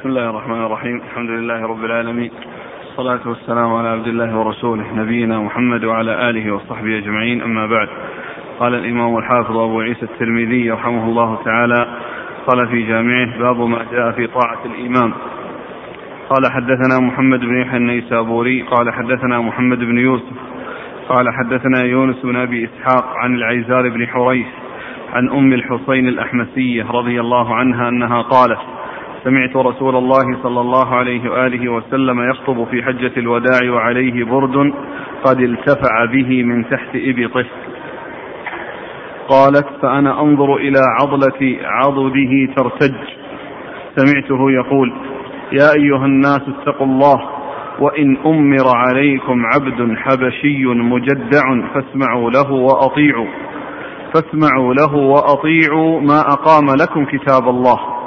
بسم 0.00 0.08
الله 0.08 0.30
الرحمن 0.30 0.66
الرحيم. 0.66 0.96
الحمد 0.96 1.30
لله 1.30 1.66
رب 1.66 1.84
العالمين. 1.84 2.30
الصلاة 2.90 3.20
والسلام 3.28 3.74
على 3.74 3.88
عبد 3.88 4.06
الله 4.06 4.38
ورسوله 4.38 4.94
نبينا 4.94 5.40
محمد 5.40 5.84
وعلى 5.84 6.30
آله 6.30 6.54
وصحبه 6.54 6.98
أجمعين. 6.98 7.42
أما 7.42 7.66
بعد 7.66 7.88
قال 8.60 8.74
الإمام 8.74 9.16
الحافظ 9.16 9.56
أبو 9.56 9.80
عيسى 9.80 10.02
الترمذي 10.02 10.70
رحمه 10.70 11.04
الله 11.04 11.38
تعالى 11.44 11.86
قال 12.46 12.68
في 12.68 12.82
جامعه 12.82 13.38
باب 13.38 13.60
ما 13.60 13.86
جاء 13.92 14.12
في 14.12 14.26
طاعة 14.26 14.64
الإمام. 14.64 15.12
قال 16.30 16.52
حدثنا 16.52 17.00
محمد 17.00 17.40
بن 17.40 17.60
يحيى 17.60 17.76
النيسابوري. 17.76 18.62
قال 18.62 18.92
حدثنا 18.92 19.40
محمد 19.40 19.78
بن 19.78 19.98
يوسف. 19.98 20.36
قال 21.08 21.26
حدثنا 21.34 21.84
يونس 21.84 22.16
بن 22.24 22.36
أبي 22.36 22.64
إسحاق 22.64 23.16
عن 23.16 23.34
العيزار 23.34 23.88
بن 23.88 24.06
حريث 24.06 24.46
عن 25.12 25.28
أم 25.28 25.52
الحسين 25.52 26.08
الأحمسية 26.08 26.90
رضي 26.90 27.20
الله 27.20 27.54
عنها 27.54 27.88
أنها 27.88 28.22
قالت 28.22 28.58
سمعت 29.24 29.56
رسول 29.56 29.96
الله 29.96 30.42
صلى 30.42 30.60
الله 30.60 30.94
عليه 30.94 31.30
وآله 31.30 31.72
وسلم 31.72 32.30
يخطب 32.30 32.64
في 32.70 32.82
حجة 32.82 33.12
الوداع 33.16 33.70
وعليه 33.70 34.24
برد 34.24 34.72
قد 35.24 35.40
التفع 35.40 36.04
به 36.04 36.42
من 36.42 36.70
تحت 36.70 36.88
إبطه. 36.94 37.46
قالت 39.28 39.66
فأنا 39.82 40.20
أنظر 40.20 40.56
إلى 40.56 40.80
عضلة 41.00 41.56
عضده 41.64 42.54
ترتج. 42.56 42.94
سمعته 43.96 44.50
يقول 44.50 44.92
يا 45.52 45.72
أيها 45.78 46.06
الناس 46.06 46.42
اتقوا 46.48 46.86
الله 46.86 47.20
وإن 47.80 48.16
أمر 48.26 48.76
عليكم 48.76 49.46
عبد 49.46 49.96
حبشي 49.96 50.64
مجدع 50.66 51.42
فاسمعوا 51.74 52.30
له 52.30 52.52
وأطيعوا 52.52 53.26
فاسمعوا 54.14 54.74
له 54.74 54.94
وأطيعوا 54.94 56.00
ما 56.00 56.20
أقام 56.20 56.66
لكم 56.82 57.04
كتاب 57.04 57.48
الله. 57.48 57.99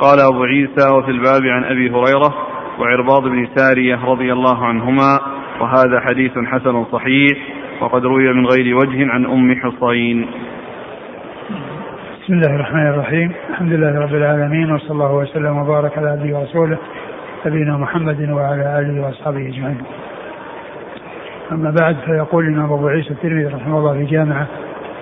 قال 0.00 0.20
أبو 0.20 0.44
عيسى 0.44 0.90
وفي 0.90 1.10
الباب 1.10 1.42
عن 1.42 1.64
أبي 1.64 1.90
هريرة 1.90 2.34
وعرباض 2.78 3.22
بن 3.22 3.48
سارية 3.56 4.04
رضي 4.04 4.32
الله 4.32 4.64
عنهما 4.64 5.20
وهذا 5.60 6.00
حديث 6.00 6.32
حسن 6.38 6.84
صحيح 6.84 7.38
وقد 7.80 8.04
روي 8.04 8.32
من 8.32 8.46
غير 8.46 8.76
وجه 8.76 9.10
عن 9.10 9.26
أم 9.26 9.56
حصين 9.56 10.26
بسم 12.22 12.32
الله 12.32 12.54
الرحمن 12.54 12.86
الرحيم 12.86 13.32
الحمد 13.50 13.72
لله 13.72 14.00
رب 14.00 14.14
العالمين 14.14 14.72
وصلى 14.72 14.90
الله 14.90 15.14
وسلم 15.14 15.56
وبارك 15.56 15.98
على 15.98 16.10
عبده 16.10 16.38
ورسوله 16.38 16.78
نبينا 17.46 17.76
محمد 17.76 18.30
وعلى 18.30 18.80
آله 18.80 19.02
وأصحابه 19.02 19.48
أجمعين. 19.48 19.82
أما 21.52 21.74
بعد 21.80 21.96
فيقول 22.06 22.44
الإمام 22.44 22.72
أبو 22.72 22.88
عيسى 22.88 23.10
الترمذي 23.10 23.46
رحمه 23.46 23.78
الله 23.78 23.92
في 23.92 24.04
جامعة 24.04 24.46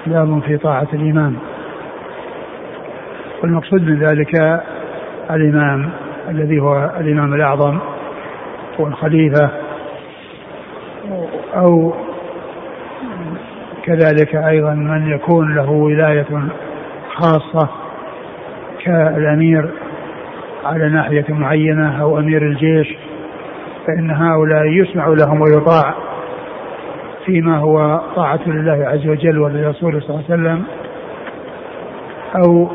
باب 0.06 0.42
في 0.42 0.56
طاعة 0.56 0.89
الامام. 0.92 1.37
والمقصود 3.42 3.83
من 3.83 3.98
ذلك 3.98 4.61
الإمام 5.31 5.91
الذي 6.29 6.61
هو 6.61 6.91
الإمام 7.01 7.34
الأعظم 7.34 7.79
والخليفه 8.79 9.51
أو 11.55 11.95
كذلك 13.84 14.34
أيضا 14.34 14.75
من 14.75 15.11
يكون 15.11 15.55
له 15.55 15.71
ولاية 15.71 16.27
خاصة 17.15 17.69
كالأمير 18.84 19.71
على 20.65 20.89
ناحية 20.89 21.25
معينة 21.29 22.01
أو 22.01 22.19
أمير 22.19 22.43
الجيش 22.43 22.97
فإن 23.87 24.11
هؤلاء 24.11 24.67
يسمع 24.67 25.09
لهم 25.09 25.41
ويطاع 25.41 25.95
فيما 27.27 27.59
هو 27.59 28.01
طاعة 28.17 28.41
لله 28.47 28.89
عز 28.89 29.06
وجل 29.06 29.39
ولرسوله 29.39 30.01
صلى 30.01 30.11
الله 30.11 30.25
عليه 30.31 30.34
وسلم 30.34 30.65
أو 32.37 32.71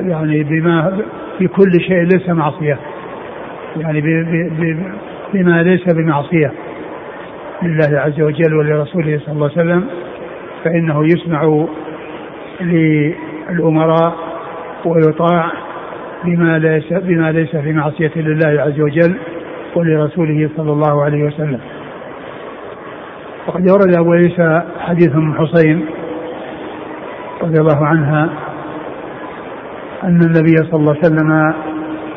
يعني 0.00 0.42
بما 0.42 0.98
بكل 1.40 1.80
شيء 1.80 2.02
ليس 2.02 2.28
معصية. 2.28 2.78
يعني 3.76 4.00
بما 5.32 5.62
ليس 5.62 5.94
بمعصية. 5.94 6.52
لله 7.62 8.00
عز 8.00 8.20
وجل 8.20 8.54
ولرسوله 8.54 9.20
صلى 9.26 9.34
الله 9.34 9.50
عليه 9.56 9.62
وسلم. 9.62 9.84
فإنه 10.64 11.04
يسمع 11.04 11.66
للأمراء 12.60 14.14
ويطاع 14.84 15.52
بما 16.24 16.58
ليس 16.58 16.92
بما 16.92 17.32
ليس 17.32 17.56
في 17.56 17.72
معصية 17.72 18.12
لله 18.16 18.62
عز 18.62 18.80
وجل 18.80 19.16
ولرسوله 19.76 20.50
صلى 20.56 20.72
الله 20.72 21.04
عليه 21.04 21.24
وسلم. 21.24 21.60
وقد 23.46 23.70
ورد 23.70 23.96
أبو 23.96 24.12
عيسى 24.12 24.62
حديث 24.80 25.16
أم 25.16 25.34
حسين 25.34 25.86
رضي 27.42 27.60
الله 27.60 27.86
عنها 27.86 28.30
أن 30.04 30.22
النبي 30.22 30.56
صلى 30.56 30.80
الله 30.80 30.90
عليه 30.90 31.00
وسلم 31.00 31.54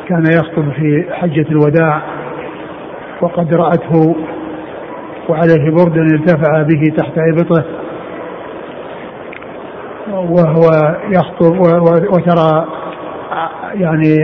كان 0.08 0.24
يخطب 0.32 0.72
في 0.72 1.04
حجة 1.12 1.46
الوداع 1.50 2.02
وقد 3.20 3.54
رأته 3.54 4.16
وعليه 5.28 5.70
برد 5.70 5.98
ارتفع 5.98 6.62
به 6.62 6.94
تحت 6.96 7.12
إبطه 7.18 7.64
وهو 10.12 10.96
يخطب 11.08 11.60
وترى 12.12 12.66
يعني 13.74 14.16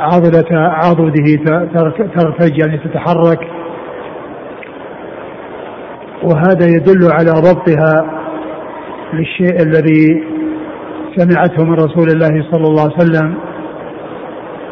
عضلة 0.00 0.46
عضده 0.52 1.64
ترتج 2.14 2.58
يعني 2.58 2.78
تتحرك. 2.78 3.48
وهذا 6.22 6.66
يدل 6.66 7.12
على 7.12 7.30
ضبطها 7.30 8.06
للشيء 9.12 9.62
الذي 9.62 10.33
سمعته 11.16 11.64
من 11.64 11.74
رسول 11.74 12.08
الله 12.08 12.50
صلى 12.52 12.66
الله 12.66 12.82
عليه 12.82 12.96
وسلم 12.96 13.34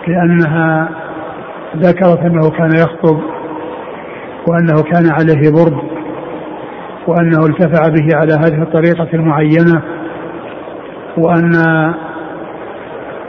لأنها 0.08 0.88
ذكرت 1.76 2.18
أنه 2.18 2.50
كان 2.50 2.70
يخطب 2.74 3.20
وأنه 4.48 4.82
كان 4.82 5.10
عليه 5.10 5.50
برد 5.50 5.82
وأنه 7.06 7.46
التفع 7.46 7.88
به 7.88 8.16
على 8.16 8.32
هذه 8.32 8.62
الطريقة 8.62 9.08
المعينة 9.14 9.82
وأن 11.16 11.52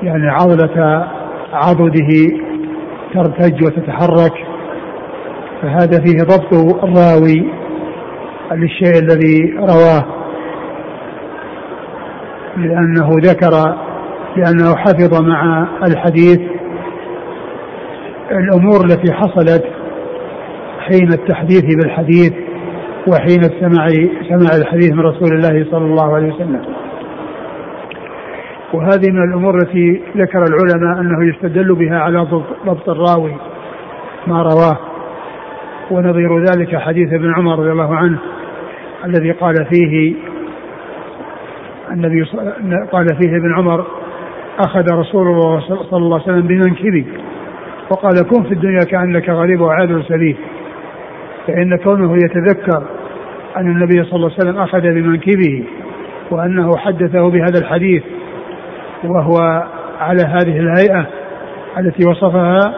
يعني 0.03 0.29
عضلة 0.29 1.07
عضده 1.53 2.37
ترتج 3.13 3.63
وتتحرك 3.65 4.33
فهذا 5.61 6.03
فيه 6.05 6.17
ضبط 6.17 6.83
الراوي 6.83 7.51
للشيء 8.51 9.03
الذي 9.03 9.53
رواه. 9.59 10.22
لأنه 12.57 13.09
ذكر 13.23 13.75
لأنه 14.37 14.75
حفظ 14.75 15.21
مع 15.21 15.67
الحديث 15.87 16.39
الأمور 18.31 18.85
التي 18.85 19.13
حصلت 19.13 19.63
حين 20.79 21.13
التحديث 21.13 21.75
بالحديث 21.75 22.33
وحين 23.07 23.39
السماع 23.39 23.87
سماع 24.29 24.55
الحديث 24.55 24.91
من 24.91 24.99
رسول 24.99 25.33
الله 25.33 25.65
صلى 25.71 25.85
الله 25.85 26.15
عليه 26.15 26.33
وسلم. 26.33 26.61
وهذه 28.73 29.11
من 29.11 29.23
الأمور 29.23 29.55
التي 29.55 30.01
ذكر 30.17 30.43
العلماء 30.43 31.01
أنه 31.01 31.29
يستدل 31.29 31.75
بها 31.75 31.99
على 31.99 32.27
ضبط 32.65 32.89
الراوي 32.89 33.35
ما 34.27 34.41
رواه. 34.41 34.77
ونظير 35.91 36.39
ذلك 36.39 36.75
حديث 36.75 37.13
ابن 37.13 37.33
عمر 37.33 37.59
رضي 37.59 37.71
الله 37.71 37.95
عنه 37.95 38.19
الذي 39.05 39.31
قال 39.31 39.65
فيه 39.65 40.15
النبي 41.93 42.23
قال 42.91 43.07
فيه 43.21 43.37
ابن 43.37 43.53
عمر 43.53 43.85
أخذ 44.59 44.93
رسول 44.93 45.27
الله 45.27 45.59
صلى 45.67 45.97
الله 45.97 46.21
عليه 46.21 46.23
وسلم 46.23 46.47
بمنكبي 46.47 47.05
وقال 47.89 48.27
كن 48.29 48.43
في 48.43 48.53
الدنيا 48.53 48.83
كأنك 48.91 49.29
غريب 49.29 49.61
وعادل 49.61 50.03
سليم. 50.07 50.37
فإن 51.47 51.77
كونه 51.77 52.15
يتذكر 52.15 52.83
أن 53.57 53.71
النبي 53.71 54.03
صلى 54.03 54.15
الله 54.15 54.31
عليه 54.31 54.49
وسلم 54.49 54.57
أخذ 54.57 54.81
بمنكبه 54.81 55.63
وأنه 56.31 56.77
حدثه 56.77 57.29
بهذا 57.29 57.59
الحديث 57.59 58.03
وهو 59.03 59.63
على 59.99 60.23
هذه 60.23 60.59
الهيئة 60.59 61.05
التي 61.77 62.09
وصفها 62.09 62.73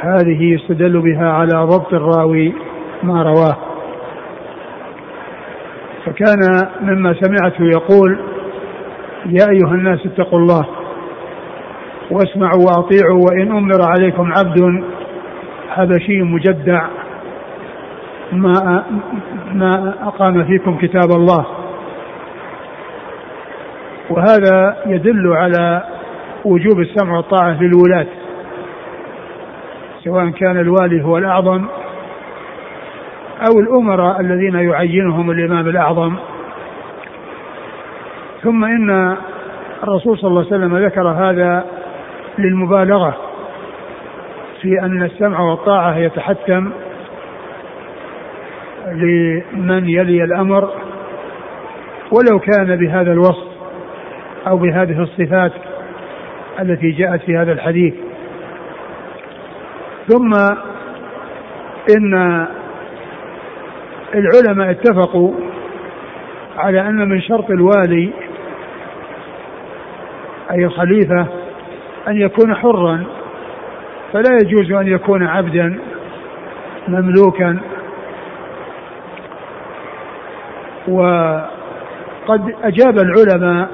هذه 0.00 0.42
يستدل 0.42 1.00
بها 1.00 1.32
على 1.32 1.64
ضبط 1.64 1.94
الراوي 1.94 2.52
ما 3.02 3.22
رواه. 3.22 3.56
فكان 6.04 6.68
مما 6.80 7.14
سمعته 7.20 7.64
يقول 7.64 8.18
يا 9.26 9.46
أيها 9.50 9.74
الناس 9.74 10.06
اتقوا 10.06 10.38
الله 10.38 10.66
واسمعوا 12.10 12.64
وأطيعوا 12.66 13.24
وإن 13.30 13.52
أمر 13.56 13.82
عليكم 13.82 14.32
عبد 14.32 14.84
حبشي 15.70 16.22
مجدع 16.22 16.82
ما 18.32 18.84
ما 19.52 19.94
أقام 20.02 20.44
فيكم 20.44 20.76
كتاب 20.76 21.10
الله 21.10 21.46
وهذا 24.10 24.76
يدل 24.86 25.32
على 25.32 25.82
وجوب 26.44 26.80
السمع 26.80 27.16
والطاعة 27.16 27.62
للولاة 27.62 28.06
سواء 30.04 30.28
كان 30.30 30.60
الوالي 30.60 31.04
هو 31.04 31.18
الأعظم 31.18 31.66
أو 33.48 33.60
الأمراء 33.60 34.20
الذين 34.20 34.54
يعينهم 34.54 35.30
الإمام 35.30 35.68
الأعظم 35.68 36.16
ثم 38.42 38.64
إن 38.64 39.16
الرسول 39.82 40.18
صلى 40.18 40.28
الله 40.28 40.46
عليه 40.46 40.56
وسلم 40.56 40.78
ذكر 40.78 41.08
هذا 41.08 41.64
للمبالغة 42.38 43.16
في 44.62 44.80
أن 44.82 45.02
السمع 45.02 45.40
والطاعة 45.40 45.96
يتحتم 45.96 46.72
لمن 48.86 49.88
يلي 49.88 50.24
الأمر 50.24 50.70
ولو 52.12 52.38
كان 52.38 52.76
بهذا 52.76 53.12
الوصف 53.12 53.50
أو 54.46 54.56
بهذه 54.56 55.02
الصفات 55.02 55.52
التي 56.60 56.90
جاءت 56.90 57.22
في 57.22 57.36
هذا 57.36 57.52
الحديث. 57.52 57.94
ثم 60.08 60.34
إن 61.96 62.46
العلماء 64.14 64.70
اتفقوا 64.70 65.34
على 66.58 66.80
أن 66.80 67.08
من 67.08 67.20
شرط 67.20 67.50
الوالي 67.50 68.10
أي 70.50 70.64
الخليفة 70.64 71.26
أن 72.08 72.20
يكون 72.20 72.54
حرا 72.54 73.04
فلا 74.12 74.38
يجوز 74.42 74.72
أن 74.72 74.86
يكون 74.88 75.26
عبدا 75.26 75.78
مملوكا. 76.88 77.58
وقد 80.88 82.54
أجاب 82.62 82.98
العلماء 82.98 83.68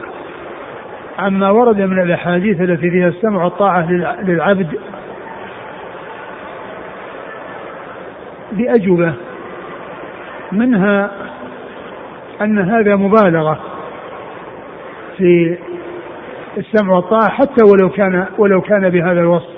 عما 1.18 1.50
ورد 1.50 1.80
من 1.80 2.02
الأحاديث 2.02 2.60
التي 2.60 2.90
فيها 2.90 3.08
السمع 3.08 3.44
والطاعة 3.44 3.90
للعبد 4.22 4.78
بأجوبة. 8.52 9.14
منها 10.52 11.10
أن 12.40 12.58
هذا 12.58 12.96
مبالغة 12.96 13.58
في 15.16 15.58
السمع 16.56 16.94
والطاعة 16.94 17.28
حتى 17.30 17.64
ولو 17.64 17.90
كان 17.90 18.26
ولو 18.38 18.60
كان 18.60 18.88
بهذا 18.88 19.20
الوصف. 19.20 19.56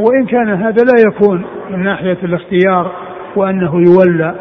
وإن 0.00 0.26
كان 0.26 0.48
هذا 0.48 0.82
لا 0.84 1.08
يكون 1.08 1.44
من 1.70 1.82
ناحية 1.82 2.18
الاختيار 2.22 2.92
وأنه 3.36 3.74
يولى 3.74 4.34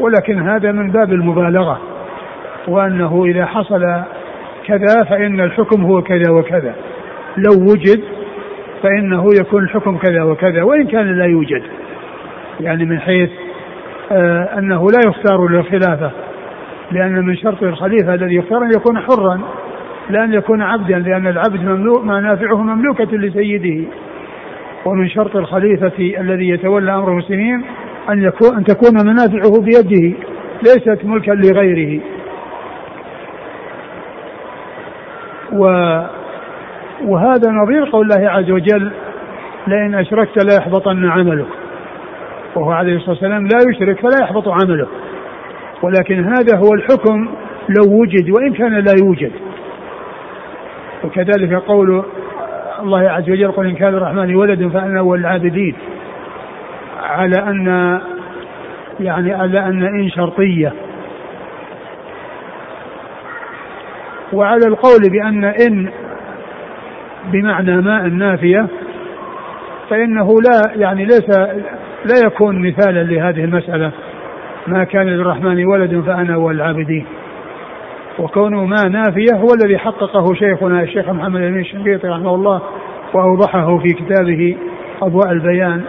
ولكن 0.00 0.48
هذا 0.48 0.72
من 0.72 0.90
باب 0.90 1.12
المبالغة 1.12 1.80
وأنه 2.68 3.24
إذا 3.24 3.46
حصل 3.46 4.02
كذا 4.66 5.04
فإن 5.04 5.40
الحكم 5.40 5.82
هو 5.82 6.02
كذا 6.02 6.30
وكذا. 6.30 6.74
لو 7.36 7.52
وجد 7.70 8.02
فإنه 8.82 9.24
يكون 9.40 9.62
الحكم 9.62 9.96
كذا 9.96 10.22
وكذا 10.22 10.62
وإن 10.62 10.86
كان 10.86 11.18
لا 11.18 11.24
يوجد. 11.24 11.62
يعني 12.60 12.84
من 12.84 13.00
حيث 13.00 13.30
آه 14.12 14.58
أنه 14.58 14.86
لا 14.90 14.98
يختار 15.08 15.48
للخلافة 15.48 16.10
لأن 16.90 17.26
من 17.26 17.36
شرط 17.36 17.62
الخليفة 17.62 18.14
الذي 18.14 18.34
يختار 18.34 18.62
أن 18.62 18.70
يكون 18.70 18.98
حرا. 18.98 19.40
لا 20.10 20.24
أن 20.24 20.32
يكون 20.32 20.62
عبدا 20.62 20.98
لأن 20.98 21.26
العبد 21.26 21.60
مملوك 21.60 22.04
منافعه 22.04 22.62
مملوكة 22.62 23.16
لسيده. 23.16 23.88
ومن 24.84 25.08
شرط 25.08 25.36
الخليفة 25.36 26.20
الذي 26.20 26.48
يتولى 26.48 26.94
أمر 26.94 27.12
المسلمين 27.12 27.64
أن 28.10 28.22
يكون 28.22 28.56
أن 28.56 28.64
تكون 28.64 29.06
منافعه 29.06 29.60
بيده 29.60 30.16
ليست 30.62 31.04
ملكا 31.04 31.32
لغيره. 31.32 32.00
و 35.52 35.64
وهذا 37.04 37.50
نظير 37.50 37.90
قول 37.90 38.12
الله 38.12 38.30
عز 38.30 38.50
وجل 38.50 38.90
لئن 39.66 39.94
أشركت 39.94 40.44
لا 40.44 40.54
يحبطن 40.54 41.04
عملك. 41.04 41.46
وهو 42.54 42.70
عليه 42.70 42.96
الصلاة 42.96 43.10
والسلام 43.10 43.46
لا 43.46 43.58
يشرك 43.70 44.00
فلا 44.00 44.22
يحبط 44.22 44.48
عمله 44.48 44.86
ولكن 45.82 46.24
هذا 46.24 46.56
هو 46.56 46.74
الحكم 46.74 47.28
لو 47.68 48.00
وجد 48.00 48.30
وإن 48.30 48.52
كان 48.52 48.72
لا 48.72 48.94
يوجد. 49.02 49.32
وكذلك 51.04 51.54
قول 51.54 52.04
الله 52.82 53.10
عز 53.10 53.30
وجل 53.30 53.52
قل 53.52 53.66
إن 53.66 53.74
كان 53.74 53.94
الرحمن 53.94 54.34
ولد 54.34 54.68
فأنا 54.68 54.98
أول 54.98 55.18
العابدين. 55.18 55.74
على 57.02 57.42
أن 57.42 57.98
يعني 59.00 59.32
على 59.32 59.60
أن 59.60 59.82
إن 59.82 60.10
شرطية. 60.10 60.72
وعلى 64.32 64.66
القول 64.66 65.00
بأن 65.10 65.44
إن 65.44 65.90
بمعنى 67.32 67.80
ماء 67.80 68.06
نافية 68.06 68.66
فإنه 69.90 70.36
لا 70.40 70.72
يعني 70.76 71.04
ليس 71.04 71.30
لا 72.04 72.26
يكون 72.26 72.68
مثالا 72.68 73.02
لهذه 73.02 73.44
المسألة. 73.44 73.90
ما 74.66 74.84
كان 74.84 75.06
للرحمن 75.06 75.66
ولد 75.66 76.00
فأنا 76.06 76.34
أول 76.34 76.54
العابدين. 76.54 77.06
وكونه 78.18 78.64
ما 78.64 78.88
نافية 78.88 79.34
هو 79.34 79.48
الذي 79.62 79.78
حققه 79.78 80.34
شيخنا 80.34 80.82
الشيخ 80.82 81.08
محمد 81.08 81.40
بن 81.40 81.60
الشنقيطي 81.60 82.08
رحمه 82.08 82.34
الله 82.34 82.62
وأوضحه 83.14 83.78
في 83.78 83.88
كتابه 83.88 84.56
أضواء 85.02 85.32
البيان 85.32 85.82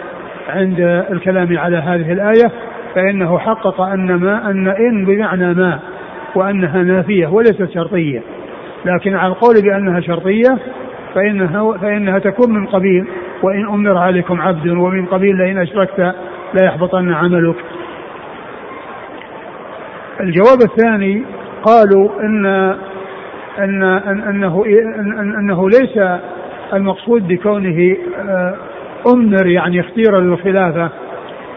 عند 0.50 0.80
الكلام 1.12 1.58
على 1.58 1.78
هذه 1.78 2.12
الآية 2.12 2.52
فإنه 2.96 3.40
حقق 3.40 3.82
أن 3.82 4.16
ما 4.16 4.50
أن 4.50 4.68
إن 4.68 5.06
بمعنى 5.06 5.54
ما 5.54 5.80
وأنها 6.36 6.84
نافية 6.84 7.28
وليست 7.28 7.70
شرطية. 7.74 8.22
لكن 8.86 9.16
على 9.16 9.28
القول 9.28 9.56
بأنها 9.64 10.00
شرطية 10.00 10.58
فإنها 11.16 11.78
فإنها 11.78 12.20
تكون 12.20 12.54
من 12.54 12.66
قبيل 12.66 13.08
وإن 13.44 13.68
أمر 13.68 13.98
عليكم 13.98 14.42
عبد 14.42 14.68
ومن 14.68 15.06
قبيل 15.06 15.38
لئن 15.38 15.58
أشركت 15.58 16.00
لا 16.54 16.66
يحبطن 16.66 17.14
عملك. 17.14 17.56
الجواب 20.20 20.58
الثاني 20.66 21.24
قالوا 21.64 22.10
ان 22.22 22.46
ان, 23.60 23.84
إنه 24.30 24.66
إن 24.66 25.36
إنه 25.40 25.70
ليس 25.70 26.00
المقصود 26.74 27.28
بكونه 27.28 27.96
آه، 28.30 28.56
أمر 29.08 29.48
يعني 29.48 29.80
اختير 29.80 30.20
للخلافه 30.20 30.90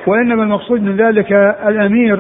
وإنما 0.07 0.43
المقصود 0.43 0.83
من 0.83 0.97
ذلك 0.97 1.33
الأمير 1.67 2.19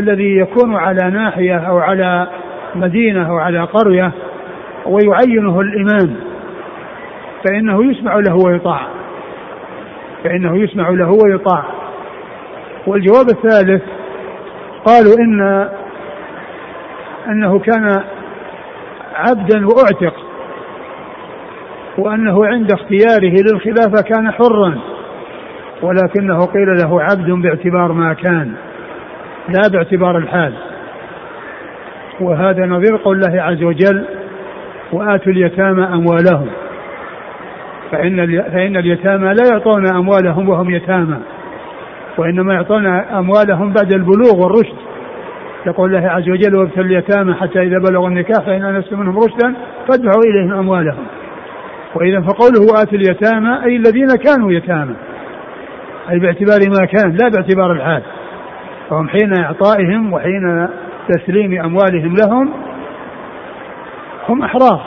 الذي 0.00 0.36
يكون 0.36 0.76
على 0.76 1.10
ناحية 1.10 1.56
أو 1.56 1.78
على 1.78 2.26
مدينة 2.74 3.28
أو 3.28 3.36
على 3.36 3.60
قرية 3.60 4.12
ويعينه 4.86 5.60
الإمام 5.60 6.16
فإنه 7.44 7.90
يسمع 7.90 8.14
له 8.14 8.34
ويطاع 8.46 8.80
فإنه 10.24 10.56
يسمع 10.56 10.88
له 10.88 11.10
ويطاع. 11.24 11.64
والجواب 12.86 13.28
الثالث 13.28 13.82
قالوا 14.84 15.14
إن 15.18 15.68
أنه 17.28 17.58
كان 17.58 18.02
عبدا 19.14 19.66
وأعتق 19.66 20.14
وأنه 21.98 22.46
عند 22.46 22.72
اختياره 22.72 23.36
للخلافة 23.42 24.02
كان 24.02 24.30
حرا 24.30 24.78
ولكنه 25.82 26.38
قيل 26.38 26.76
له 26.82 27.02
عبد 27.02 27.30
باعتبار 27.30 27.92
ما 27.92 28.14
كان 28.14 28.52
لا 29.48 29.68
باعتبار 29.72 30.18
الحال. 30.18 30.54
وهذا 32.20 32.66
نظير 32.66 32.96
قول 32.96 33.24
الله 33.24 33.42
عز 33.42 33.62
وجل 33.62 34.04
وآتوا 34.92 35.32
اليتامى 35.32 35.84
أموالهم 35.84 36.48
فإن 37.92 38.42
فإن 38.42 38.76
اليتامى 38.76 39.34
لا 39.34 39.48
يعطون 39.52 39.86
أموالهم 39.96 40.48
وهم 40.48 40.70
يتامى 40.70 41.18
وإنما 42.18 42.54
يعطون 42.54 42.86
أموالهم 42.86 43.72
بعد 43.72 43.92
البلوغ 43.92 44.40
والرشد. 44.44 44.81
يقول 45.66 45.94
الله 45.94 46.10
عز 46.10 46.28
وجل 46.28 46.56
وابتلوا 46.56 46.84
اليتامى 46.84 47.34
حتى 47.34 47.62
إذا 47.62 47.78
بلغوا 47.78 48.08
النكاح 48.08 48.44
فإن 48.46 48.64
أنستم 48.64 49.00
منهم 49.00 49.18
رشدا 49.18 49.54
فادفعوا 49.88 50.22
إليهم 50.24 50.52
أموالهم. 50.52 51.04
وإذا 51.94 52.20
فقوله 52.20 52.60
وآتوا 52.60 52.98
اليتامى 52.98 53.64
أي 53.64 53.76
الذين 53.76 54.08
كانوا 54.08 54.52
يتامى. 54.52 54.94
أي 56.10 56.18
باعتبار 56.18 56.60
ما 56.68 56.86
كان 56.86 57.10
لا 57.10 57.28
باعتبار 57.28 57.72
الحال 57.72 58.02
فهم 58.90 59.08
حين 59.08 59.38
إعطائهم 59.38 60.12
وحين 60.12 60.68
تسليم 61.08 61.60
أموالهم 61.64 62.16
لهم 62.16 62.52
هم 64.28 64.42
أحرار. 64.42 64.82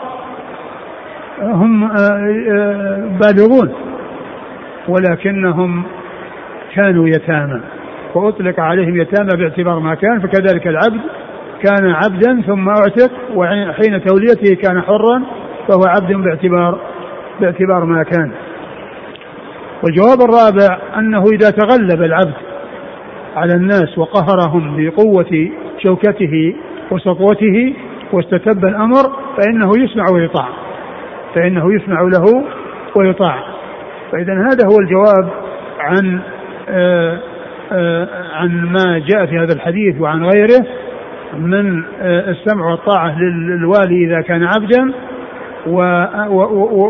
هم 1.42 1.84
آه، 1.84 1.96
آه، 2.52 3.10
بالغون. 3.22 3.74
ولكنهم 4.88 5.84
كانوا 6.76 7.08
يتامى. 7.08 7.62
وأطلق 8.16 8.60
عليهم 8.60 8.98
يتامى 8.98 9.30
باعتبار 9.38 9.80
ما 9.80 9.96
كان 9.96 10.20
فكذلك 10.20 10.68
العبد 10.68 11.02
كان 11.64 11.92
عبدا 11.92 12.42
ثم 12.48 12.70
اعتق 12.70 13.12
وحين 13.36 14.04
توليته 14.04 14.56
كان 14.56 14.82
حرا 14.82 15.24
فهو 15.68 15.82
عبد 15.86 16.14
باعتبار 16.14 16.80
باعتبار 17.42 17.86
ما 17.86 18.04
كان. 18.04 18.32
والجواب 19.84 20.18
الرابع 20.22 20.78
أنه 20.98 21.24
إذا 21.34 21.50
تغلب 21.50 22.04
العبد 22.04 22.34
على 23.36 23.54
الناس 23.54 23.98
وقهرهم 23.98 24.78
بقوة 24.78 25.50
شوكته 25.84 26.56
وسطوته 26.92 27.74
واستتب 28.14 28.66
الأمر 28.66 29.04
فإنه 29.38 29.72
يسمع 29.78 30.06
ويطاع. 30.14 30.48
فإنه 31.36 31.76
يسمع 31.76 32.02
له 32.02 32.46
ويطاع. 32.96 33.44
فاذا 34.12 34.34
هذا 34.34 34.68
هو 34.68 34.80
الجواب 34.80 35.30
عن 35.80 36.20
آه، 36.70 37.20
عن 38.34 38.66
ما 38.66 39.00
جاء 39.08 39.26
في 39.26 39.38
هذا 39.38 39.54
الحديث 39.54 40.02
وعن 40.02 40.24
غيره 40.24 40.66
من 41.38 41.84
آه، 42.02 42.30
السمع 42.30 42.66
والطاعة 42.66 43.20
للوالي 43.20 44.06
إذا 44.06 44.22
كان 44.22 44.44
عبدا 44.44 44.94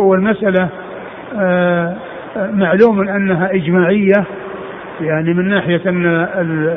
والمسألة 0.05 0.69
آه، 1.39 1.95
معلوم 2.35 3.09
أنها 3.09 3.51
إجماعية 3.53 4.25
يعني 5.01 5.33
من 5.33 5.49
ناحية 5.49 5.81
أن 5.85 6.05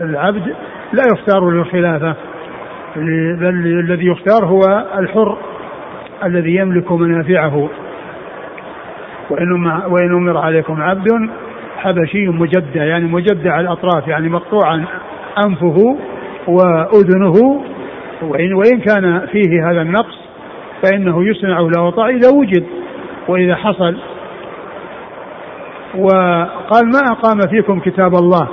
العبد 0.02 0.54
لا 0.92 1.02
يختار 1.12 1.50
للخلافة 1.50 2.14
بل 3.36 3.84
الذي 3.84 4.06
يختار 4.06 4.44
هو 4.44 4.60
الحر 4.98 5.38
الذي 6.24 6.54
يملك 6.54 6.92
منافعه. 6.92 7.68
وإن 9.88 10.12
أمر 10.12 10.36
عليكم 10.36 10.82
عبد 10.82 11.08
حبشي 11.78 12.28
مجدع 12.28 12.84
يعني 12.84 13.04
مجدع 13.04 13.60
الأطراف 13.60 14.08
يعني 14.08 14.28
مقطوعا 14.28 14.84
أنفه 15.46 15.98
وأذنه. 16.48 17.62
وإن, 18.22 18.52
وإن 18.52 18.80
كان 18.80 19.26
فيه 19.26 19.70
هذا 19.70 19.82
النقص 19.82 20.18
فإنه 20.82 21.24
يصنع 21.24 21.60
له 21.60 21.82
وطاع 21.82 22.08
إذا 22.08 22.28
وجد 22.28 22.64
وإذا 23.28 23.56
حصل. 23.56 23.96
وقال 25.94 26.86
ما 26.86 27.12
أقام 27.12 27.38
فيكم 27.50 27.80
كتاب 27.80 28.14
الله؟ 28.14 28.48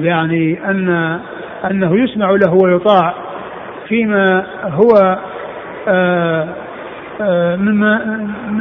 يعني 0.00 0.70
أن 0.70 1.20
أنه 1.70 2.02
يسمع 2.04 2.30
له 2.30 2.54
ويطاع 2.64 3.14
فيما 3.88 4.46
هو 4.64 5.18
آه، 5.88 6.48
آه، 7.20 7.56
مما 7.56 8.20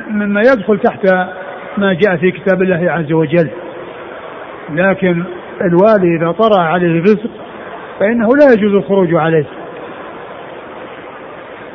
مما 0.10 0.41
يدخل 0.41 0.79
تحت 0.79 1.07
ما 1.77 1.93
جاء 1.93 2.15
في 2.15 2.31
كتاب 2.31 2.61
الله 2.61 2.91
عز 2.91 3.11
وجل. 3.11 3.49
لكن 4.69 5.23
الوالي 5.61 6.17
إذا 6.17 6.31
طرأ 6.31 6.59
عليه 6.61 6.99
الرزق 6.99 7.29
فإنه 7.99 8.27
لا 8.27 8.53
يجوز 8.53 8.73
الخروج 8.75 9.15
عليه. 9.15 9.45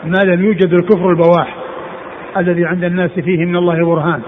ما 0.05 0.25
لم 0.25 0.45
يوجد 0.45 0.73
الكفر 0.73 1.11
البواح 1.11 1.57
الذي 2.37 2.65
عند 2.65 2.85
الناس 2.85 3.11
فيه 3.11 3.45
من 3.45 3.57
الله 3.57 3.87
برهان 3.87 4.21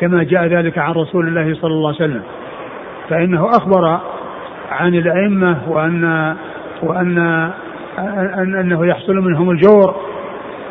كما 0.00 0.22
جاء 0.22 0.46
ذلك 0.46 0.78
عن 0.78 0.92
رسول 0.92 1.28
الله 1.28 1.54
صلى 1.54 1.70
الله 1.70 1.88
عليه 1.88 2.04
وسلم. 2.04 2.22
فإنه 3.08 3.48
أخبر 3.48 4.00
عن 4.70 4.94
الأئمة 4.94 5.58
وأن 5.68 6.34
وأن 6.82 7.18
أن 8.38 8.56
أنه 8.60 8.86
يحصل 8.86 9.14
منهم 9.14 9.50
الجور 9.50 9.94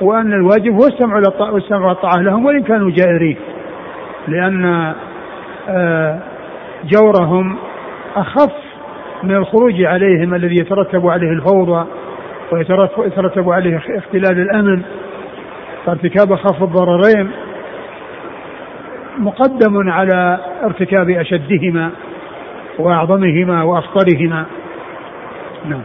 وأن 0.02 0.34
الواجب 0.34 0.74
هو 0.74 0.88
السمع 1.58 1.88
والطاعة 1.88 2.22
لهم 2.22 2.46
وإن 2.46 2.64
كانوا 2.64 2.92
جائرين. 2.92 3.38
لأن 4.28 4.94
آه، 5.70 6.20
جورهم 6.86 7.58
أخف 8.16 8.54
من 9.24 9.36
الخروج 9.36 9.82
عليهم 9.82 10.34
الذي 10.34 10.58
يترتب 10.58 11.08
عليه 11.08 11.30
الفوضى 11.30 11.86
ويترتب 12.98 13.50
عليه 13.50 13.78
اختلال 13.78 14.40
الأمن 14.40 14.82
فارتكاب 15.86 16.32
أخف 16.32 16.64
الضررين 16.64 17.32
مقدم 19.18 19.90
على 19.90 20.40
ارتكاب 20.64 21.10
أشدهما 21.10 21.92
وأعظمهما 22.80 23.64
وأخطرهما. 23.64 24.46
نعم. 25.70 25.82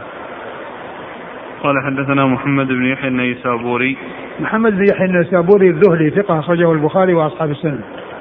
قال 1.63 1.75
حدثنا 1.85 2.25
محمد 2.25 2.67
بن 2.67 2.85
يحيى 2.85 3.07
النيسابوري. 3.07 3.97
محمد 4.39 4.77
بن 4.77 4.85
يحيى 4.89 5.05
النيسابوري 5.05 5.69
الذهلي 5.69 6.09
ثقة 6.09 6.39
أخرجه 6.39 6.71
البخاري 6.71 7.13
وأصحاب 7.13 7.51
السنة. 7.51 7.79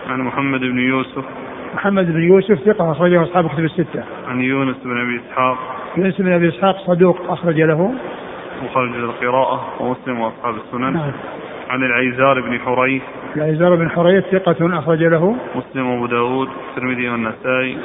عن 0.08 0.20
محمد 0.20 0.60
بن 0.60 0.78
يوسف. 0.78 1.24
محمد 1.74 2.12
بن 2.12 2.22
يوسف 2.22 2.58
ثقة 2.58 2.92
أخرجه 2.92 3.22
أصحاب 3.22 3.46
الكتب 3.46 3.64
الستة. 3.64 4.04
عن 4.28 4.40
يونس 4.40 4.76
بن 4.84 5.00
أبي 5.00 5.20
إسحاق. 5.26 5.58
يونس 5.96 6.20
بن 6.20 6.32
أبي 6.32 6.48
إسحاق 6.48 6.76
صدوق 6.86 7.30
أخرج 7.30 7.60
له. 7.60 7.94
وخرج 8.64 8.94
القراءة 8.94 9.82
ومسلم 9.82 10.20
وأصحاب 10.20 10.54
السنن. 10.54 10.92
نعم. 10.92 11.12
عن 11.70 11.82
العيزار 11.82 12.40
بن 12.40 12.58
حريث. 12.60 13.02
العيزار 13.36 13.74
بن 13.74 13.90
حريث 13.90 14.24
ثقة 14.24 14.78
أخرج 14.78 15.02
له. 15.04 15.36
مسلم 15.54 15.86
وأبو 15.86 16.06
داود 16.06 16.48
الترمذي 16.70 17.08
والنسائي. 17.08 17.78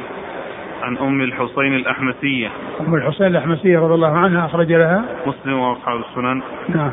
عن 0.83 0.97
أم 0.97 1.21
الحسين 1.21 1.75
الأحمسية. 1.75 2.49
أم 2.79 2.95
الحسين 2.95 3.27
الأحمسية 3.27 3.79
رضي 3.79 3.93
الله 3.93 4.17
عنها 4.17 4.45
أخرج 4.45 4.71
لها. 4.71 5.05
مسلم 5.25 5.59
وأصحاب 5.59 5.99
السنن. 5.99 6.41
نعم. 6.75 6.91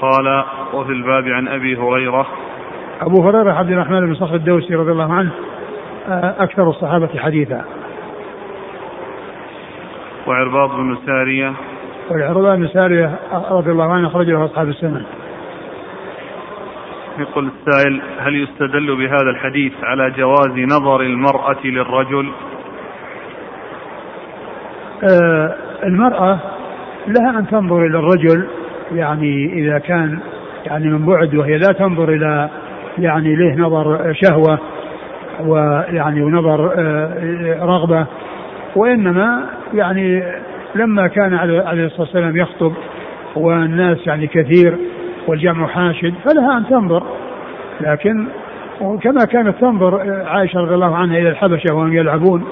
قال 0.00 0.44
وفي 0.74 0.92
الباب 0.92 1.28
عن 1.28 1.48
أبي 1.48 1.76
هريرة 1.76 2.26
أبو 3.00 3.22
هريرة 3.22 3.52
عبد 3.52 3.70
الرحمن 3.70 4.00
بن 4.00 4.14
صخر 4.14 4.34
الدوسي 4.34 4.74
رضي 4.74 4.92
الله 4.92 5.12
عنه 5.12 5.30
آه، 6.08 6.34
أكثر 6.38 6.70
الصحابة 6.70 7.08
حديثا. 7.18 7.64
وعرباض 10.26 10.70
بن 10.70 10.96
سارية. 11.06 11.52
والعرباض 12.10 12.58
بن 12.58 12.68
سارية 12.68 13.18
رضي 13.50 13.70
الله 13.70 13.92
عنه 13.92 14.08
أخرج 14.08 14.30
له 14.30 14.44
أصحاب 14.44 14.68
السنن 14.68 15.02
يقول 17.18 17.50
السائل 17.58 18.02
هل 18.18 18.42
يستدل 18.42 18.96
بهذا 18.96 19.30
الحديث 19.30 19.72
على 19.82 20.10
جواز 20.10 20.58
نظر 20.58 21.00
المرأة 21.00 21.56
للرجل؟ 21.64 22.32
آه 25.02 25.54
المرأة 25.84 26.38
لها 27.06 27.38
أن 27.38 27.46
تنظر 27.46 27.86
إلى 27.86 27.98
الرجل 27.98 28.48
يعني 28.92 29.52
إذا 29.52 29.78
كان 29.78 30.18
يعني 30.66 30.88
من 30.88 31.06
بعد 31.06 31.34
وهي 31.34 31.58
لا 31.58 31.72
تنظر 31.72 32.08
إلى 32.08 32.50
يعني 32.98 33.36
له 33.36 33.54
نظر 33.54 34.12
شهوة 34.12 34.58
ويعني 35.40 36.22
ونظر 36.22 36.72
آه، 36.78 37.64
رغبة 37.64 38.06
وإنما 38.76 39.46
يعني 39.74 40.22
لما 40.74 41.06
كان 41.06 41.34
عليه 41.34 41.84
الصلاة 41.84 42.00
والسلام 42.00 42.36
يخطب 42.36 42.72
والناس 43.36 44.06
يعني 44.06 44.26
كثير 44.26 44.76
والجمع 45.28 45.66
حاشد 45.66 46.14
فلها 46.24 46.58
أن 46.58 46.66
تنظر. 46.66 47.02
لكن 47.80 48.28
كما 49.02 49.24
كانت 49.24 49.60
تنظر 49.60 50.00
آه، 50.00 50.26
عائشة 50.26 50.60
رضي 50.60 50.74
الله 50.74 50.96
عنها 50.96 51.18
إلى 51.18 51.28
الحبشة 51.28 51.74
وهم 51.74 51.92
يلعبون. 51.92 52.44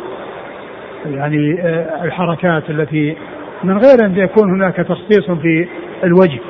يعني 1.07 1.61
آه، 1.61 2.05
الحركات 2.05 2.71
التي 2.71 3.17
من 3.65 3.79
غير 3.79 4.07
أن 4.07 4.17
يكون 4.17 4.51
هناك 4.51 4.77
تخصيص 4.77 5.31
في 5.31 5.69
الوجه 6.05 6.41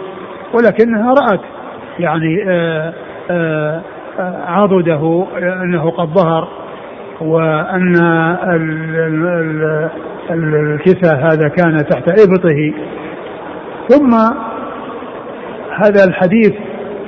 ولكنها 0.55 1.15
رأت 1.15 1.41
يعني 1.99 2.45
آه، 2.49 2.93
عضده 4.47 5.27
أنه 5.39 5.91
قد 5.91 6.09
ظهر 6.09 6.49
وأن 7.21 7.97
الكسى 10.31 11.15
هذا 11.15 11.49
كان 11.49 11.77
تحت 11.91 12.09
إبطه. 12.09 12.75
ثم 13.89 14.15
هذا 15.85 16.05
الحديث 16.05 16.53